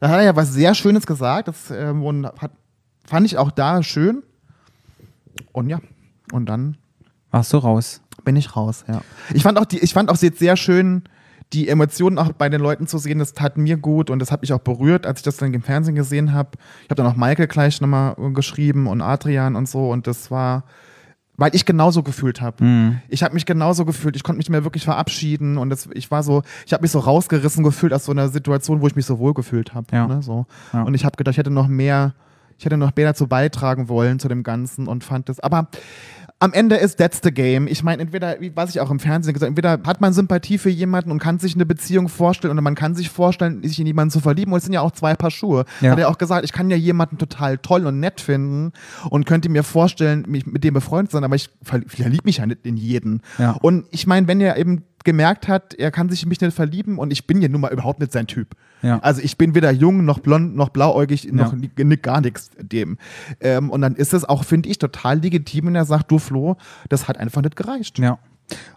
Da 0.00 0.08
hat 0.08 0.16
er 0.16 0.24
ja 0.24 0.36
was 0.36 0.52
sehr 0.52 0.74
Schönes 0.74 1.06
gesagt. 1.06 1.48
Das 1.48 1.70
und 1.70 2.26
hat, 2.26 2.52
fand 3.06 3.26
ich 3.26 3.38
auch 3.38 3.50
da 3.50 3.82
schön. 3.82 4.22
Und 5.52 5.68
ja, 5.68 5.80
und 6.32 6.46
dann 6.46 6.76
Warst 7.30 7.52
du 7.52 7.58
raus? 7.58 8.02
bin 8.24 8.36
ich 8.36 8.56
raus, 8.56 8.84
ja. 8.88 9.02
Ich 9.34 9.42
fand 9.42 9.58
auch, 9.58 9.64
die, 9.64 9.78
ich 9.78 9.94
fand 9.94 10.10
auch 10.10 10.16
jetzt 10.18 10.38
sehr 10.38 10.56
schön, 10.56 11.02
die 11.52 11.68
Emotionen 11.68 12.18
auch 12.18 12.32
bei 12.32 12.48
den 12.48 12.60
Leuten 12.60 12.86
zu 12.86 12.98
sehen. 12.98 13.18
Das 13.18 13.34
tat 13.34 13.58
mir 13.58 13.76
gut 13.76 14.10
und 14.10 14.18
das 14.18 14.30
hat 14.32 14.40
mich 14.42 14.52
auch 14.52 14.60
berührt, 14.60 15.06
als 15.06 15.20
ich 15.20 15.24
das 15.24 15.36
dann 15.36 15.52
im 15.52 15.62
Fernsehen 15.62 15.94
gesehen 15.94 16.32
habe. 16.32 16.50
Ich 16.84 16.90
habe 16.90 17.02
dann 17.02 17.06
auch 17.06 17.16
Michael 17.16 17.46
gleich 17.46 17.80
nochmal 17.80 18.14
geschrieben 18.32 18.86
und 18.86 19.02
Adrian 19.02 19.56
und 19.56 19.68
so 19.68 19.90
und 19.90 20.06
das 20.06 20.30
war, 20.30 20.64
weil 21.36 21.54
ich 21.54 21.64
genauso 21.64 22.02
gefühlt 22.02 22.40
habe. 22.40 22.62
Mhm. 22.64 23.00
Ich 23.08 23.22
habe 23.22 23.34
mich 23.34 23.46
genauso 23.46 23.84
gefühlt. 23.84 24.16
Ich 24.16 24.22
konnte 24.22 24.36
mich 24.36 24.46
nicht 24.46 24.50
mehr 24.50 24.64
wirklich 24.64 24.84
verabschieden 24.84 25.56
und 25.58 25.70
das, 25.70 25.88
ich 25.94 26.10
war 26.10 26.22
so, 26.22 26.42
ich 26.66 26.72
habe 26.72 26.82
mich 26.82 26.90
so 26.90 26.98
rausgerissen 26.98 27.64
gefühlt 27.64 27.92
aus 27.92 28.04
so 28.04 28.12
einer 28.12 28.28
Situation, 28.28 28.80
wo 28.80 28.86
ich 28.86 28.96
mich 28.96 29.06
so 29.06 29.18
wohl 29.18 29.34
gefühlt 29.34 29.74
habe. 29.74 29.86
Ja. 29.92 30.06
Ne, 30.06 30.22
so. 30.22 30.46
Ja. 30.72 30.82
Und 30.82 30.94
ich 30.94 31.04
habe 31.04 31.16
gedacht, 31.16 31.32
ich 31.32 31.38
hätte 31.38 31.50
noch 31.50 31.68
mehr, 31.68 32.14
ich 32.58 32.64
hätte 32.64 32.76
noch 32.76 32.94
mehr 32.94 33.06
dazu 33.06 33.26
beitragen 33.26 33.88
wollen 33.88 34.18
zu 34.18 34.28
dem 34.28 34.42
Ganzen 34.42 34.86
und 34.88 35.04
fand 35.04 35.28
das. 35.28 35.40
Aber 35.40 35.68
am 36.42 36.52
Ende 36.52 36.76
ist 36.76 36.98
that's 36.98 37.20
the 37.22 37.30
game. 37.30 37.66
Ich 37.68 37.82
meine, 37.82 38.02
entweder, 38.02 38.40
wie- 38.40 38.50
was 38.54 38.70
ich 38.70 38.80
auch 38.80 38.90
im 38.90 38.98
Fernsehen 38.98 39.32
gesagt 39.32 39.48
habe, 39.48 39.50
entweder 39.60 39.88
hat 39.88 40.00
man 40.00 40.12
Sympathie 40.12 40.58
für 40.58 40.70
jemanden 40.70 41.10
und 41.12 41.18
kann 41.20 41.38
sich 41.38 41.54
eine 41.54 41.64
Beziehung 41.64 42.08
vorstellen 42.08 42.50
oder 42.52 42.60
man 42.62 42.74
kann 42.74 42.94
sich 42.94 43.10
vorstellen, 43.10 43.62
sich 43.62 43.78
in 43.78 43.86
jemanden 43.86 44.10
zu 44.10 44.20
verlieben. 44.20 44.52
Und 44.52 44.58
es 44.58 44.64
sind 44.64 44.72
ja 44.72 44.80
auch 44.80 44.90
zwei 44.90 45.14
Paar 45.14 45.30
Schuhe. 45.30 45.64
Ja. 45.80 45.92
Hat 45.92 45.98
er 45.98 46.08
auch 46.08 46.18
gesagt, 46.18 46.44
ich 46.44 46.52
kann 46.52 46.68
ja 46.70 46.76
jemanden 46.76 47.16
total 47.18 47.58
toll 47.58 47.86
und 47.86 48.00
nett 48.00 48.20
finden 48.20 48.72
und 49.08 49.24
könnte 49.24 49.48
mir 49.48 49.62
vorstellen, 49.62 50.24
mich 50.28 50.44
mit 50.46 50.64
dem 50.64 50.74
befreundet 50.74 51.12
zu 51.12 51.16
sein, 51.16 51.24
aber 51.24 51.36
ich 51.36 51.48
verlie- 51.64 51.88
verlieb 51.88 52.24
mich 52.24 52.38
ja 52.38 52.46
nicht 52.46 52.66
in 52.66 52.76
jeden. 52.76 53.22
Ja. 53.38 53.52
Und 53.62 53.86
ich 53.90 54.06
meine, 54.06 54.26
wenn 54.26 54.40
er 54.40 54.56
eben 54.56 54.82
gemerkt 55.04 55.48
hat, 55.48 55.74
er 55.74 55.90
kann 55.90 56.08
sich 56.08 56.22
in 56.22 56.28
mich 56.28 56.40
nicht 56.40 56.54
verlieben 56.54 56.98
und 56.98 57.12
ich 57.12 57.26
bin 57.26 57.40
ja 57.42 57.48
nun 57.48 57.60
mal 57.60 57.72
überhaupt 57.72 58.00
nicht 58.00 58.12
sein 58.12 58.26
Typ. 58.26 58.54
Ja. 58.82 58.98
Also 59.00 59.20
ich 59.22 59.36
bin 59.38 59.54
weder 59.54 59.70
jung 59.70 60.04
noch 60.04 60.18
blond 60.20 60.56
noch 60.56 60.68
blauäugig, 60.70 61.32
noch 61.32 61.54
Ja. 61.54 61.96
gar 61.96 62.20
nichts 62.20 62.50
dem. 62.58 62.98
Ähm, 63.40 63.70
und 63.70 63.80
dann 63.82 63.94
ist 63.94 64.12
es 64.14 64.24
auch, 64.24 64.44
finde 64.44 64.68
ich, 64.68 64.78
total 64.78 65.20
legitim, 65.20 65.66
wenn 65.66 65.74
er 65.74 65.84
sagt, 65.84 66.10
du 66.10 66.18
Flo, 66.18 66.56
das 66.88 67.08
hat 67.08 67.18
einfach 67.18 67.42
nicht 67.42 67.56
gereicht. 67.56 67.98
Ja. 67.98 68.18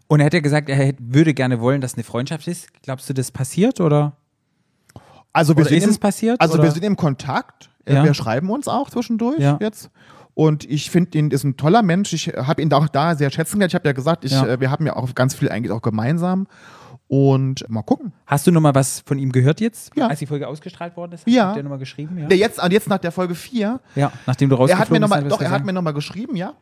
Und 0.08 0.20
er 0.20 0.28
hat 0.28 0.34
ja 0.34 0.40
gesagt, 0.42 0.70
er 0.70 0.76
hätte- 0.76 1.04
würde 1.06 1.34
gerne 1.34 1.60
wollen, 1.60 1.82
dass 1.82 1.96
eine 1.96 2.04
Freundschaft 2.04 2.48
ist. 2.48 2.68
Glaubst 2.84 3.10
du, 3.10 3.14
das 3.14 3.32
passiert 3.32 3.82
oder? 3.82 4.14
Also 5.34 5.54
wir 5.56 5.62
Oder 5.62 5.70
sind 5.70 5.78
ist 5.80 5.84
im, 5.86 5.90
es 5.90 5.98
passiert, 5.98 6.40
Also 6.40 6.54
oder? 6.54 6.64
wir 6.64 6.72
sind 6.72 6.84
im 6.86 6.96
Kontakt. 6.96 7.70
Ja. 7.88 8.04
Wir 8.04 8.14
schreiben 8.14 8.50
uns 8.50 8.68
auch 8.68 8.90
zwischendurch 8.90 9.40
jetzt. 9.60 9.90
Und 10.36 10.70
ich 10.70 10.92
finde 10.92 11.18
ihn 11.18 11.32
ist 11.32 11.44
ein 11.46 11.58
toller 11.58 11.82
Mensch. 11.82 12.14
Ich 12.14 12.28
habe 12.28 12.62
ihn 12.62 12.72
auch 12.74 12.88
da 12.90 13.16
sehr 13.16 13.32
schätzen 13.32 13.54
gelernt. 13.56 13.72
Ich 13.72 13.76
habe 13.76 13.88
ja 13.88 13.94
gesagt, 13.94 14.26
ich, 14.26 14.32
Ja. 14.34 14.46
äh, 14.46 14.60
wir 14.60 14.70
haben 14.70 14.86
ja 14.86 14.96
auch 14.96 15.16
ganz 15.16 15.34
viel 15.34 15.50
eigentlich 15.50 15.72
auch 15.72 15.82
gemeinsam. 15.82 16.48
Und 17.08 17.64
mal 17.70 17.84
gucken. 17.84 18.14
Hast 18.26 18.48
du 18.48 18.52
noch 18.52 18.62
mal 18.62 18.74
was 18.74 19.02
von 19.06 19.20
ihm 19.20 19.32
gehört 19.32 19.62
jetzt, 19.62 19.96
Ja. 19.96 20.08
als 20.08 20.20
die 20.20 20.26
Folge 20.26 20.48
ausgestrahlt 20.48 20.98
worden 20.98 21.12
ist? 21.14 21.28
Ja. 21.28 21.50
Hat 21.50 21.56
der 21.56 21.64
nochmal 21.64 21.78
geschrieben? 21.80 22.18
Ja. 22.18 22.26
Der 22.28 22.38
jetzt, 22.38 22.62
und 22.62 22.74
jetzt 22.74 22.90
nach 22.90 22.98
der 22.98 23.12
Folge 23.12 23.36
4, 23.36 23.80
ja. 23.96 24.12
Nachdem 24.26 24.50
du 24.50 24.56
er 24.56 24.60
rausgeflogen 24.60 24.82
hat 24.86 24.92
mir 24.92 25.00
noch 25.00 25.08
mal, 25.10 25.22
bist, 25.22 25.32
doch, 25.36 25.42
er 25.42 25.52
hat 25.52 25.64
mir 25.66 25.72
nochmal 25.74 25.94
geschrieben, 25.94 26.36
ja. 26.36 26.54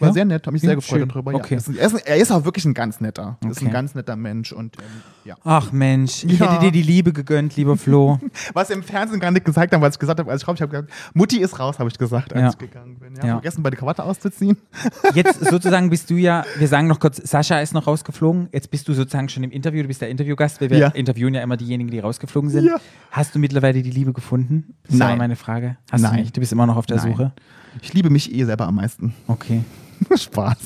War 0.00 0.08
Ja? 0.08 0.12
sehr 0.14 0.24
nett, 0.24 0.46
habe 0.46 0.54
mich 0.54 0.62
Ja, 0.62 0.68
sehr 0.70 0.76
gefreut 0.76 0.98
schön. 1.00 1.08
darüber. 1.08 1.34
Okay. 1.34 1.54
Er, 1.54 1.58
ist 1.58 1.68
er, 1.68 1.86
ist 1.86 1.94
er 2.06 2.16
ist 2.16 2.30
auch 2.32 2.44
wirklich 2.44 2.64
ein 2.64 2.74
ganz 2.74 3.00
netter. 3.00 3.36
Ist 3.48 3.58
Okay. 3.58 3.66
ein 3.66 3.72
ganz 3.72 3.94
netter 3.94 4.16
Mensch. 4.16 4.52
Und 4.52 4.76
ähm, 4.78 4.84
ja. 5.24 5.36
Ach 5.44 5.70
Mensch, 5.72 6.24
ich 6.24 6.40
hätte 6.40 6.58
dir 6.60 6.72
die 6.72 6.82
Liebe 6.82 7.12
gegönnt, 7.12 7.54
lieber 7.56 7.76
Flo. 7.76 8.18
Was 8.54 8.70
im 8.70 8.82
Fernsehen 8.82 9.20
gar 9.20 9.30
nicht 9.30 9.44
gesagt 9.44 9.72
haben, 9.74 9.82
was 9.82 9.94
ich 9.94 9.98
gesagt 10.00 10.18
habe, 10.18 10.30
als 10.30 10.40
ich 10.42 10.44
glaube, 10.46 10.56
ich 10.56 10.62
habe 10.62 10.70
gesagt, 10.70 10.90
Mutti 11.14 11.38
ist 11.38 11.58
raus, 11.58 11.78
habe 11.78 11.88
ich 11.90 11.98
gesagt, 11.98 12.32
als 12.34 12.54
ich 12.54 12.58
gegangen 12.58 12.96
bin. 12.98 13.14
Ja, 13.16 13.26
Ja. 13.26 13.32
Vergessen, 13.34 13.62
bei 13.62 13.70
der 13.70 13.78
Krawatte 13.78 14.02
auszuziehen. 14.02 14.56
Jetzt 15.14 15.40
sozusagen 15.50 15.90
bist 15.90 16.08
du 16.10 16.14
ja, 16.16 16.44
wir 16.58 16.66
sagen 16.68 16.86
noch 16.88 16.98
kurz, 17.00 17.16
Sascha 17.18 17.60
ist 17.60 17.74
noch 17.74 17.86
rausgeflogen. 17.86 18.48
Jetzt 18.52 18.70
bist 18.70 18.88
du 18.88 18.94
sozusagen 18.94 19.28
schon 19.28 19.44
im 19.44 19.50
Interview, 19.50 19.82
du 19.82 19.88
bist 19.88 20.00
der 20.00 20.08
Interviewgast, 20.08 20.60
weil 20.60 20.70
wir 20.70 20.94
interviewen 20.94 21.34
ja 21.34 21.42
immer 21.42 21.56
diejenigen, 21.56 21.90
die 21.90 21.98
rausgeflogen 21.98 22.48
sind. 22.50 22.70
Hast 23.10 23.34
du 23.34 23.38
mittlerweile 23.38 23.82
die 23.82 23.90
Liebe 23.90 24.12
gefunden? 24.12 24.74
Das 24.84 24.94
ist 24.94 24.98
Nein. 24.98 25.08
aber 25.10 25.18
meine 25.18 25.36
Frage. 25.36 25.76
Hast 25.92 26.02
du 26.04 26.08
Nein. 26.08 26.20
nicht? 26.20 26.36
Du 26.36 26.40
bist 26.40 26.52
immer 26.52 26.66
noch 26.66 26.76
auf 26.76 26.86
der 26.86 26.96
Nein. 26.96 27.10
Suche? 27.12 27.32
Ich 27.82 27.92
liebe 27.94 28.10
mich 28.10 28.34
eh 28.34 28.44
selber 28.44 28.66
am 28.66 28.76
meisten. 28.76 29.14
Okay. 29.28 29.62
Spaß. 30.16 30.58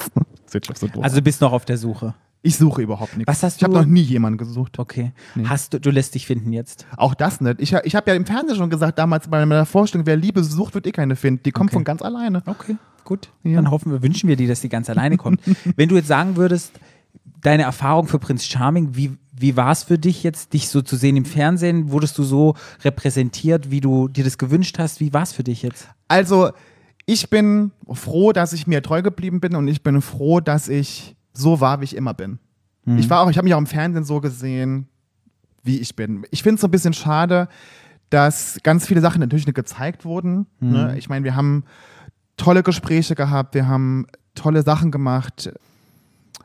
Also 1.03 1.17
du 1.17 1.23
bist 1.23 1.41
noch 1.41 1.53
auf 1.53 1.65
der 1.65 1.77
Suche. 1.79 2.15
ich 2.43 2.57
suche 2.57 2.83
überhaupt 2.83 3.17
nichts. 3.17 3.27
Was 3.29 3.43
hast 3.43 3.57
ich 3.57 3.65
habe 3.65 3.73
du- 3.75 3.81
noch 3.81 3.87
nie 3.87 4.03
jemanden 4.03 4.39
gesucht. 4.39 4.79
Okay. 4.79 5.13
Hast 5.47 5.75
du, 5.75 5.81
du 5.81 5.91
lässt 5.91 6.15
dich 6.15 6.27
finden 6.27 6.53
jetzt? 6.53 6.87
Auch 6.97 7.15
das 7.15 7.41
nicht. 7.41 7.61
Ich, 7.61 7.73
ich 7.73 7.95
habe 7.97 8.11
ja 8.11 8.17
im 8.17 8.25
Fernsehen 8.27 8.57
schon 8.57 8.71
gesagt, 8.71 8.99
damals 8.99 9.27
bei 9.29 9.45
meiner 9.45 9.67
Vorstellung, 9.67 10.07
wer 10.07 10.17
Liebe 10.17 10.45
sucht, 10.45 10.75
wird 10.75 10.87
eh 10.87 10.93
keine 10.93 11.17
finden. 11.17 11.43
Die 11.45 11.51
kommt 11.53 11.71
Okay. 11.71 11.77
von 11.77 11.85
ganz 11.85 12.03
alleine. 12.03 12.43
Okay, 12.47 12.77
gut. 13.05 13.31
Ja. 13.43 13.57
Dann 13.57 13.71
hoffen 13.71 13.91
wir, 13.91 14.03
wünschen 14.03 14.29
wir 14.29 14.37
dir, 14.37 14.47
dass 14.47 14.61
die 14.61 14.69
ganz 14.69 14.89
alleine 14.89 15.17
kommt. 15.17 15.41
Wenn 15.77 15.89
du 15.89 15.97
jetzt 15.97 16.09
sagen 16.09 16.37
würdest, 16.37 16.73
deine 17.41 17.65
Erfahrung 17.65 18.07
für 18.07 18.19
Prinz 18.21 18.45
Charming, 18.47 18.95
wie, 18.95 19.17
wie 19.37 19.57
war 19.57 19.73
es 19.73 19.83
für 19.83 19.99
dich 19.99 20.23
jetzt, 20.23 20.53
dich 20.53 20.69
so 20.69 20.83
zu 20.83 20.95
sehen 20.97 21.17
im 21.17 21.25
Fernsehen? 21.25 21.91
Wurdest 21.91 22.17
du 22.19 22.23
so 22.23 22.55
repräsentiert, 22.85 23.71
wie 23.73 23.81
du 23.81 24.07
dir 24.09 24.23
das 24.25 24.39
gewünscht 24.39 24.79
hast? 24.79 25.01
Wie 25.01 25.13
war 25.13 25.23
es 25.23 25.33
für 25.33 25.43
dich 25.45 25.63
jetzt? 25.63 25.89
Also, 26.09 26.51
ich 27.07 27.31
bin 27.31 27.71
froh, 27.93 28.33
dass 28.33 28.53
ich 28.53 28.67
mir 28.67 28.83
treu 28.83 29.03
geblieben 29.03 29.41
bin 29.41 29.55
und 29.57 29.69
ich 29.69 29.83
bin 29.83 30.01
froh, 30.01 30.41
dass 30.41 30.69
ich 30.69 31.17
so 31.33 31.61
war, 31.61 31.81
wie 31.81 31.85
ich 31.85 31.97
immer 31.97 32.15
bin. 32.15 32.39
Ich 32.99 33.09
war 33.11 33.21
auch, 33.23 33.31
ich 33.31 33.37
habe 33.37 33.45
mich 33.45 33.55
auch 33.55 33.59
im 33.59 33.67
Fernsehen 33.67 34.05
so 34.05 34.21
gesehen, 34.21 34.89
wie 35.63 35.79
ich 35.81 35.97
bin. 35.97 36.25
Ich 36.31 36.43
finde 36.43 36.57
es 36.57 36.61
so 36.61 36.69
ein 36.69 36.71
bisschen 36.71 36.93
schade, 36.95 37.49
dass 38.11 38.59
ganz 38.63 38.87
viele 38.87 39.01
Sachen 39.01 39.21
natürlich 39.21 39.47
nicht 39.47 39.55
gezeigt 39.57 40.05
wurden. 40.05 40.47
Ne? 40.73 40.99
Ich 40.99 41.09
meine, 41.09 41.25
wir 41.25 41.35
haben 41.35 41.65
tolle 42.37 42.63
Gespräche 42.63 43.15
gehabt, 43.15 43.55
wir 43.55 43.67
haben 43.67 44.07
tolle 44.35 44.63
Sachen 44.63 44.91
gemacht. 44.91 45.51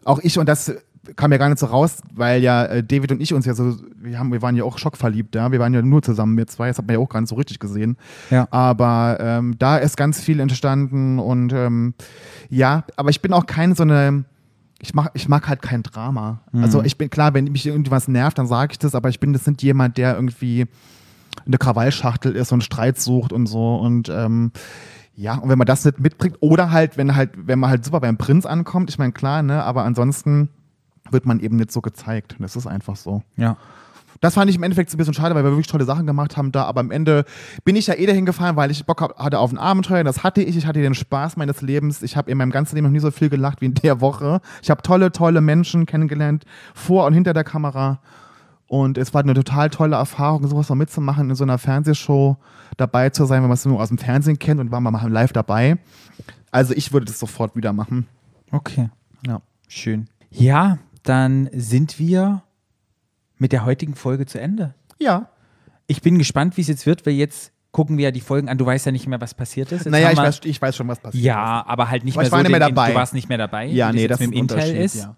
Auch 0.06 0.20
ich, 0.20 0.40
und 0.40 0.48
das 0.48 0.74
kam 1.16 1.32
ja 1.32 1.38
gar 1.38 1.50
nicht 1.50 1.60
so 1.60 1.66
raus, 1.66 2.02
weil 2.14 2.42
ja 2.42 2.66
äh, 2.66 2.84
David 2.84 3.12
und 3.12 3.22
ich 3.22 3.34
uns 3.34 3.46
ja 3.46 3.54
so, 3.54 3.76
wir, 4.10 4.20
haben, 4.20 4.32
wir 4.32 4.42
waren 4.42 4.56
ja 4.56 4.64
auch 4.64 4.78
schockverliebt, 4.78 5.36
ja. 5.36 5.52
Wir 5.52 5.60
waren 5.60 5.74
ja 5.74 5.82
nur 5.82 6.02
zusammen, 6.02 6.38
wir 6.38 6.48
zwei, 6.48 6.68
das 6.68 6.78
hat 6.78 6.88
man 6.88 6.96
ja 6.96 7.00
auch 7.00 7.10
gar 7.10 7.22
nicht 7.22 7.30
so 7.30 7.36
richtig 7.36 7.60
gesehen. 7.60 7.98
Ja. 8.30 8.48
Aber 8.52 9.18
ähm, 9.20 9.56
da 9.60 9.78
ist 9.78 9.98
ganz 9.98 10.20
viel 10.20 10.40
entstanden 10.40 11.20
und 11.20 11.54
ähm, 11.54 11.94
ja, 12.50 12.84
aber 12.96 13.10
ich 13.10 13.22
bin 13.22 13.34
auch 13.34 13.46
kein 13.46 13.76
so 13.76 13.84
eine, 13.84 14.26
ich 14.80 14.94
mag, 14.94 15.12
ich 15.14 15.28
mag 15.28 15.48
halt 15.48 15.62
kein 15.62 15.84
Drama. 15.84 16.42
Also 16.54 16.84
ich 16.84 16.98
bin 16.98 17.10
klar, 17.10 17.34
wenn 17.34 17.46
mich 17.46 17.66
irgendwas 17.66 18.08
nervt, 18.08 18.38
dann 18.38 18.48
sage 18.48 18.74
ich 18.74 18.80
das, 18.80 18.96
aber 18.96 19.10
ich 19.10 19.20
bin 19.20 19.34
das 19.34 19.46
nicht 19.46 19.62
jemand, 19.62 19.98
der 19.98 20.16
irgendwie 20.16 20.68
eine 21.46 21.58
Krawallschachtel 21.58 22.36
ist 22.36 22.52
und 22.52 22.64
Streit 22.64 23.00
sucht 23.00 23.34
und 23.34 23.46
so 23.46 23.76
und 23.76 24.10
ähm, 24.10 24.52
ja, 25.16 25.36
und 25.36 25.50
wenn 25.50 25.58
man 25.58 25.68
das 25.68 25.84
nicht 25.84 26.00
mitbringt, 26.00 26.38
oder 26.40 26.72
halt, 26.72 26.96
wenn 26.96 27.14
halt, 27.14 27.32
wenn 27.36 27.60
man 27.60 27.70
halt 27.70 27.84
super 27.84 28.00
beim 28.00 28.16
Prinz 28.16 28.46
ankommt, 28.46 28.90
ich 28.90 28.98
meine, 28.98 29.12
klar, 29.12 29.44
ne, 29.44 29.62
aber 29.66 29.84
ansonsten 29.84 30.48
wird 31.12 31.26
man 31.26 31.42
eben 31.42 31.58
nicht 31.58 31.72
so 31.72 31.82
gezeigt. 31.82 32.38
Das 32.40 32.56
ist 32.56 32.68
einfach 32.68 32.96
so. 32.96 33.24
Ja. 33.36 33.58
Das 34.22 34.34
fand 34.34 34.50
ich 34.50 34.58
im 34.58 34.64
Endeffekt 34.64 34.90
so 34.90 34.96
ein 34.96 34.98
bisschen 34.98 35.14
schade, 35.14 35.34
weil 35.36 35.44
wir 35.44 35.52
wirklich 35.52 35.68
tolle 35.68 35.86
Sachen 35.86 36.06
gemacht 36.06 36.36
haben 36.36 36.52
da. 36.52 36.66
Aber 36.66 36.82
am 36.82 36.92
Ende 36.92 37.26
bin 37.64 37.76
ich 37.76 37.88
ja 37.88 37.94
eh 37.94 38.06
dahin 38.06 38.26
gefahren, 38.26 38.56
weil 38.56 38.70
ich 38.72 38.86
Bock 38.86 39.02
hatte 39.02 39.40
auf 39.40 39.52
ein 39.52 39.58
Abenteuer. 39.58 40.04
Das 40.04 40.24
hatte 40.24 40.42
ich. 40.42 40.58
Ich 40.58 40.66
hatte 40.66 40.82
den 40.82 40.94
Spaß 40.94 41.38
meines 41.38 41.62
Lebens. 41.62 42.02
Ich 42.02 42.18
habe 42.18 42.30
in 42.30 42.38
meinem 42.38 42.52
ganzen 42.52 42.76
Leben 42.76 42.88
noch 42.88 42.92
nie 42.92 43.00
so 43.00 43.12
viel 43.12 43.30
gelacht 43.30 43.62
wie 43.62 43.66
in 43.66 43.76
der 43.76 44.02
Woche. 44.02 44.42
Ich 44.62 44.70
habe 44.70 44.82
tolle, 44.82 45.12
tolle 45.12 45.42
Menschen 45.42 45.86
kennengelernt, 45.86 46.46
vor 46.74 47.06
und 47.06 47.14
hinter 47.14 47.34
der 47.34 47.44
Kamera. 47.44 48.00
Und 48.68 49.00
es 49.00 49.14
war 49.14 49.24
eine 49.24 49.34
total 49.34 49.70
tolle 49.72 49.96
Erfahrung, 49.96 50.46
sowas 50.48 50.70
mal 50.70 50.76
mitzumachen, 50.76 51.30
in 51.32 51.36
so 51.36 51.44
einer 51.44 51.58
Fernsehshow 51.58 52.38
dabei 52.78 53.10
zu 53.10 53.26
sein, 53.26 53.42
wenn 53.42 53.50
man 53.50 53.56
es 53.56 53.66
nur 53.66 53.82
aus 53.82 53.88
dem 53.88 53.98
Fernsehen 53.98 54.38
kennt 54.38 54.60
und 54.60 54.70
war 54.72 54.80
mal 54.80 55.12
live 55.12 55.34
dabei. 55.34 55.78
Also 56.52 56.74
ich 56.76 56.94
würde 56.94 57.08
das 57.08 57.20
sofort 57.20 57.56
wieder 57.56 57.74
machen. 57.74 58.06
Okay. 58.52 58.90
Ja. 59.26 59.42
Schön. 59.68 60.08
Ja, 60.30 60.78
dann 61.04 61.50
sind 61.52 61.98
wir 61.98 62.44
mit 63.40 63.52
der 63.52 63.66
heutigen 63.66 63.96
Folge 63.96 64.26
zu 64.28 64.40
Ende. 64.40 64.76
Ja. 65.00 65.30
Ich 65.88 66.02
bin 66.04 66.18
gespannt, 66.20 66.56
wie 66.58 66.62
es 66.62 66.68
jetzt 66.68 66.86
wird, 66.86 67.06
weil 67.08 67.14
jetzt 67.14 67.52
gucken 67.72 67.98
wir 67.98 68.06
ja 68.06 68.12
die 68.12 68.22
Folgen 68.22 68.50
an. 68.50 68.58
Du 68.58 68.66
weißt 68.66 68.86
ja 68.86 68.92
nicht 68.92 69.08
mehr, 69.08 69.20
was 69.22 69.34
passiert 69.34 69.72
ist. 69.72 69.86
Jetzt 69.86 69.92
Naja, 69.92 70.12
ich 70.12 70.18
weiß, 70.18 70.42
ich 70.44 70.62
weiß 70.62 70.76
schon, 70.76 70.88
was 70.88 71.00
passiert. 71.00 71.24
Ja, 71.24 71.64
aber 71.68 71.90
halt 71.90 72.04
nicht 72.04 72.16
Aber 72.16 72.24
mehr 72.24 72.30
so. 72.30 72.38
nicht 72.38 72.50
mehr 72.50 72.60
den- 72.60 72.76
dabei. 72.76 72.90
Du 72.92 72.96
warst 72.96 73.14
nicht 73.14 73.30
mehr 73.30 73.38
dabei. 73.38 73.66
Ja, 73.66 73.92
nee, 73.92 74.08
das 74.08 74.20
mit 74.20 74.28
ist 74.30 74.34
dem 74.34 74.38
Intel 74.40 74.76
ist. 74.76 74.96
Ja. 74.96 75.16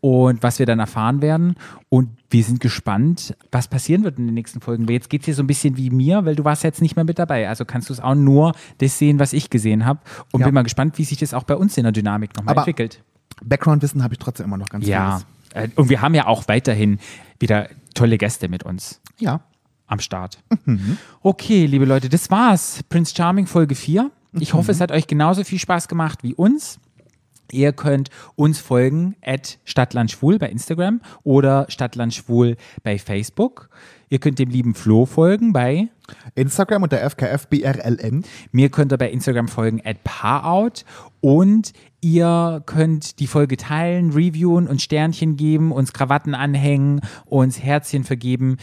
Und 0.00 0.42
was 0.42 0.58
wir 0.58 0.66
dann 0.66 0.80
erfahren 0.80 1.22
werden. 1.22 1.54
Und 1.88 2.10
wir 2.28 2.42
sind 2.42 2.58
gespannt, 2.58 3.36
was 3.52 3.68
passieren 3.68 4.02
wird 4.02 4.18
in 4.18 4.26
den 4.26 4.34
nächsten 4.34 4.60
Folgen. 4.60 4.88
Weil 4.88 4.94
jetzt 4.94 5.08
geht 5.10 5.20
es 5.22 5.26
dir 5.26 5.34
so 5.34 5.44
ein 5.44 5.46
bisschen 5.46 5.76
wie 5.76 5.90
mir, 5.90 6.24
weil 6.24 6.34
du 6.34 6.44
warst 6.44 6.64
jetzt 6.64 6.82
nicht 6.82 6.96
mehr 6.96 7.04
mit 7.04 7.20
dabei. 7.20 7.48
Also 7.48 7.64
kannst 7.64 7.88
du 7.88 7.92
es 7.92 8.00
auch 8.00 8.16
nur 8.16 8.52
das 8.78 8.98
sehen, 8.98 9.20
was 9.20 9.32
ich 9.32 9.48
gesehen 9.48 9.86
habe. 9.86 10.00
Und 10.32 10.40
Ja. 10.40 10.46
bin 10.46 10.54
mal 10.54 10.62
gespannt, 10.62 10.98
wie 10.98 11.04
sich 11.04 11.18
das 11.18 11.34
auch 11.34 11.44
bei 11.44 11.54
uns 11.54 11.76
in 11.76 11.84
der 11.84 11.92
Dynamik 11.92 12.36
nochmal 12.36 12.56
entwickelt. 12.58 13.04
Background-Wissen 13.44 14.02
habe 14.02 14.14
ich 14.14 14.18
trotzdem 14.18 14.46
immer 14.46 14.56
noch 14.58 14.68
ganz 14.70 14.86
Ja. 14.86 15.18
vieles. 15.18 15.26
Äh, 15.54 15.68
Und 15.76 15.88
wir 15.88 16.00
haben 16.02 16.14
ja 16.14 16.26
auch 16.26 16.48
weiterhin 16.48 16.98
wieder 17.38 17.68
tolle 17.94 18.18
Gäste 18.18 18.48
mit 18.48 18.62
uns 18.64 19.00
Ja. 19.18 19.40
am 19.86 19.98
Start. 20.00 20.42
Okay, 21.22 21.66
liebe 21.66 21.84
Leute, 21.84 22.08
das 22.08 22.30
war's. 22.30 22.80
Prince 22.88 23.14
Charming 23.14 23.46
Folge 23.46 23.74
4. 23.74 24.10
Ich 24.38 24.54
hoffe, 24.54 24.72
es 24.72 24.80
hat 24.80 24.90
euch 24.92 25.06
genauso 25.06 25.44
viel 25.44 25.58
Spaß 25.58 25.88
gemacht 25.88 26.20
wie 26.22 26.34
uns. 26.34 26.78
Ihr 27.50 27.74
könnt 27.74 28.08
uns 28.34 28.58
folgen 28.60 29.14
at 29.20 29.58
Stadtlandschwul 29.64 30.38
bei 30.38 30.48
Instagram 30.48 31.02
oder 31.22 31.66
Stadtlandschwul 31.68 32.56
bei 32.82 32.98
Facebook. 32.98 33.68
Ihr 34.08 34.20
könnt 34.20 34.38
dem 34.38 34.48
lieben 34.48 34.74
Flo 34.74 35.04
folgen 35.04 35.52
bei 35.52 35.88
Instagram 36.34 36.82
unter 36.84 36.98
FKFBRLN. 37.10 38.24
mir 38.52 38.70
könnt 38.70 38.92
ihr 38.92 38.96
bei 38.98 39.10
Instagram 39.10 39.48
folgen 39.48 39.82
at 39.84 40.02
Paarout 40.02 40.84
und 41.20 41.72
Ihr 42.04 42.64
könnt 42.66 43.20
die 43.20 43.28
Folge 43.28 43.56
teilen, 43.56 44.10
reviewen, 44.10 44.66
uns 44.66 44.82
Sternchen 44.82 45.36
geben, 45.36 45.70
uns 45.70 45.92
Krawatten 45.92 46.34
anhängen, 46.34 47.00
uns 47.26 47.62
Herzchen 47.62 48.02
vergeben. 48.02 48.56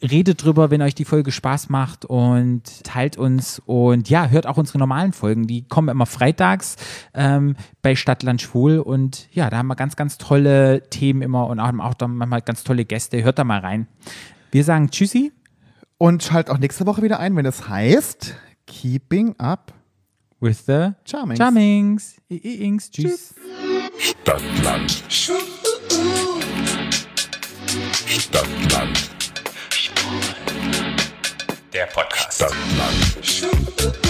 Redet 0.00 0.44
drüber, 0.44 0.70
wenn 0.70 0.80
euch 0.80 0.94
die 0.94 1.04
Folge 1.04 1.32
Spaß 1.32 1.70
macht 1.70 2.04
und 2.04 2.84
teilt 2.84 3.18
uns. 3.18 3.60
Und 3.66 4.08
ja, 4.10 4.28
hört 4.28 4.46
auch 4.46 4.58
unsere 4.58 4.78
normalen 4.78 5.12
Folgen. 5.12 5.48
Die 5.48 5.66
kommen 5.66 5.88
immer 5.88 6.06
freitags 6.06 6.76
ähm, 7.14 7.56
bei 7.82 7.96
Stadtland 7.96 8.40
Schwul. 8.40 8.78
Und 8.78 9.26
ja, 9.32 9.50
da 9.50 9.58
haben 9.58 9.66
wir 9.66 9.74
ganz, 9.74 9.96
ganz 9.96 10.16
tolle 10.16 10.88
Themen 10.88 11.20
immer 11.20 11.48
und 11.48 11.58
auch, 11.58 11.76
auch 11.80 11.94
da 11.94 12.06
manchmal 12.06 12.42
ganz 12.42 12.62
tolle 12.62 12.84
Gäste. 12.84 13.24
Hört 13.24 13.40
da 13.40 13.44
mal 13.44 13.58
rein. 13.58 13.88
Wir 14.52 14.62
sagen 14.62 14.88
Tschüssi. 14.90 15.32
Und 15.98 16.22
schalt 16.22 16.48
auch 16.48 16.58
nächste 16.58 16.86
Woche 16.86 17.02
wieder 17.02 17.18
ein, 17.18 17.34
wenn 17.34 17.46
es 17.46 17.68
heißt 17.68 18.36
Keeping 18.66 19.34
Up 19.38 19.73
with 20.44 20.66
the 20.66 20.94
Charmings. 21.06 21.38
Charmings. 21.38 22.02
I- 22.30 22.40
I- 22.44 22.64
Ings. 22.66 22.90
Tschüss. 22.90 23.32
Stadtland. 23.98 24.90
Stadtland. 28.06 28.98
Der 31.72 31.86
Podcast. 31.86 32.34
Stadtland. 32.34 34.03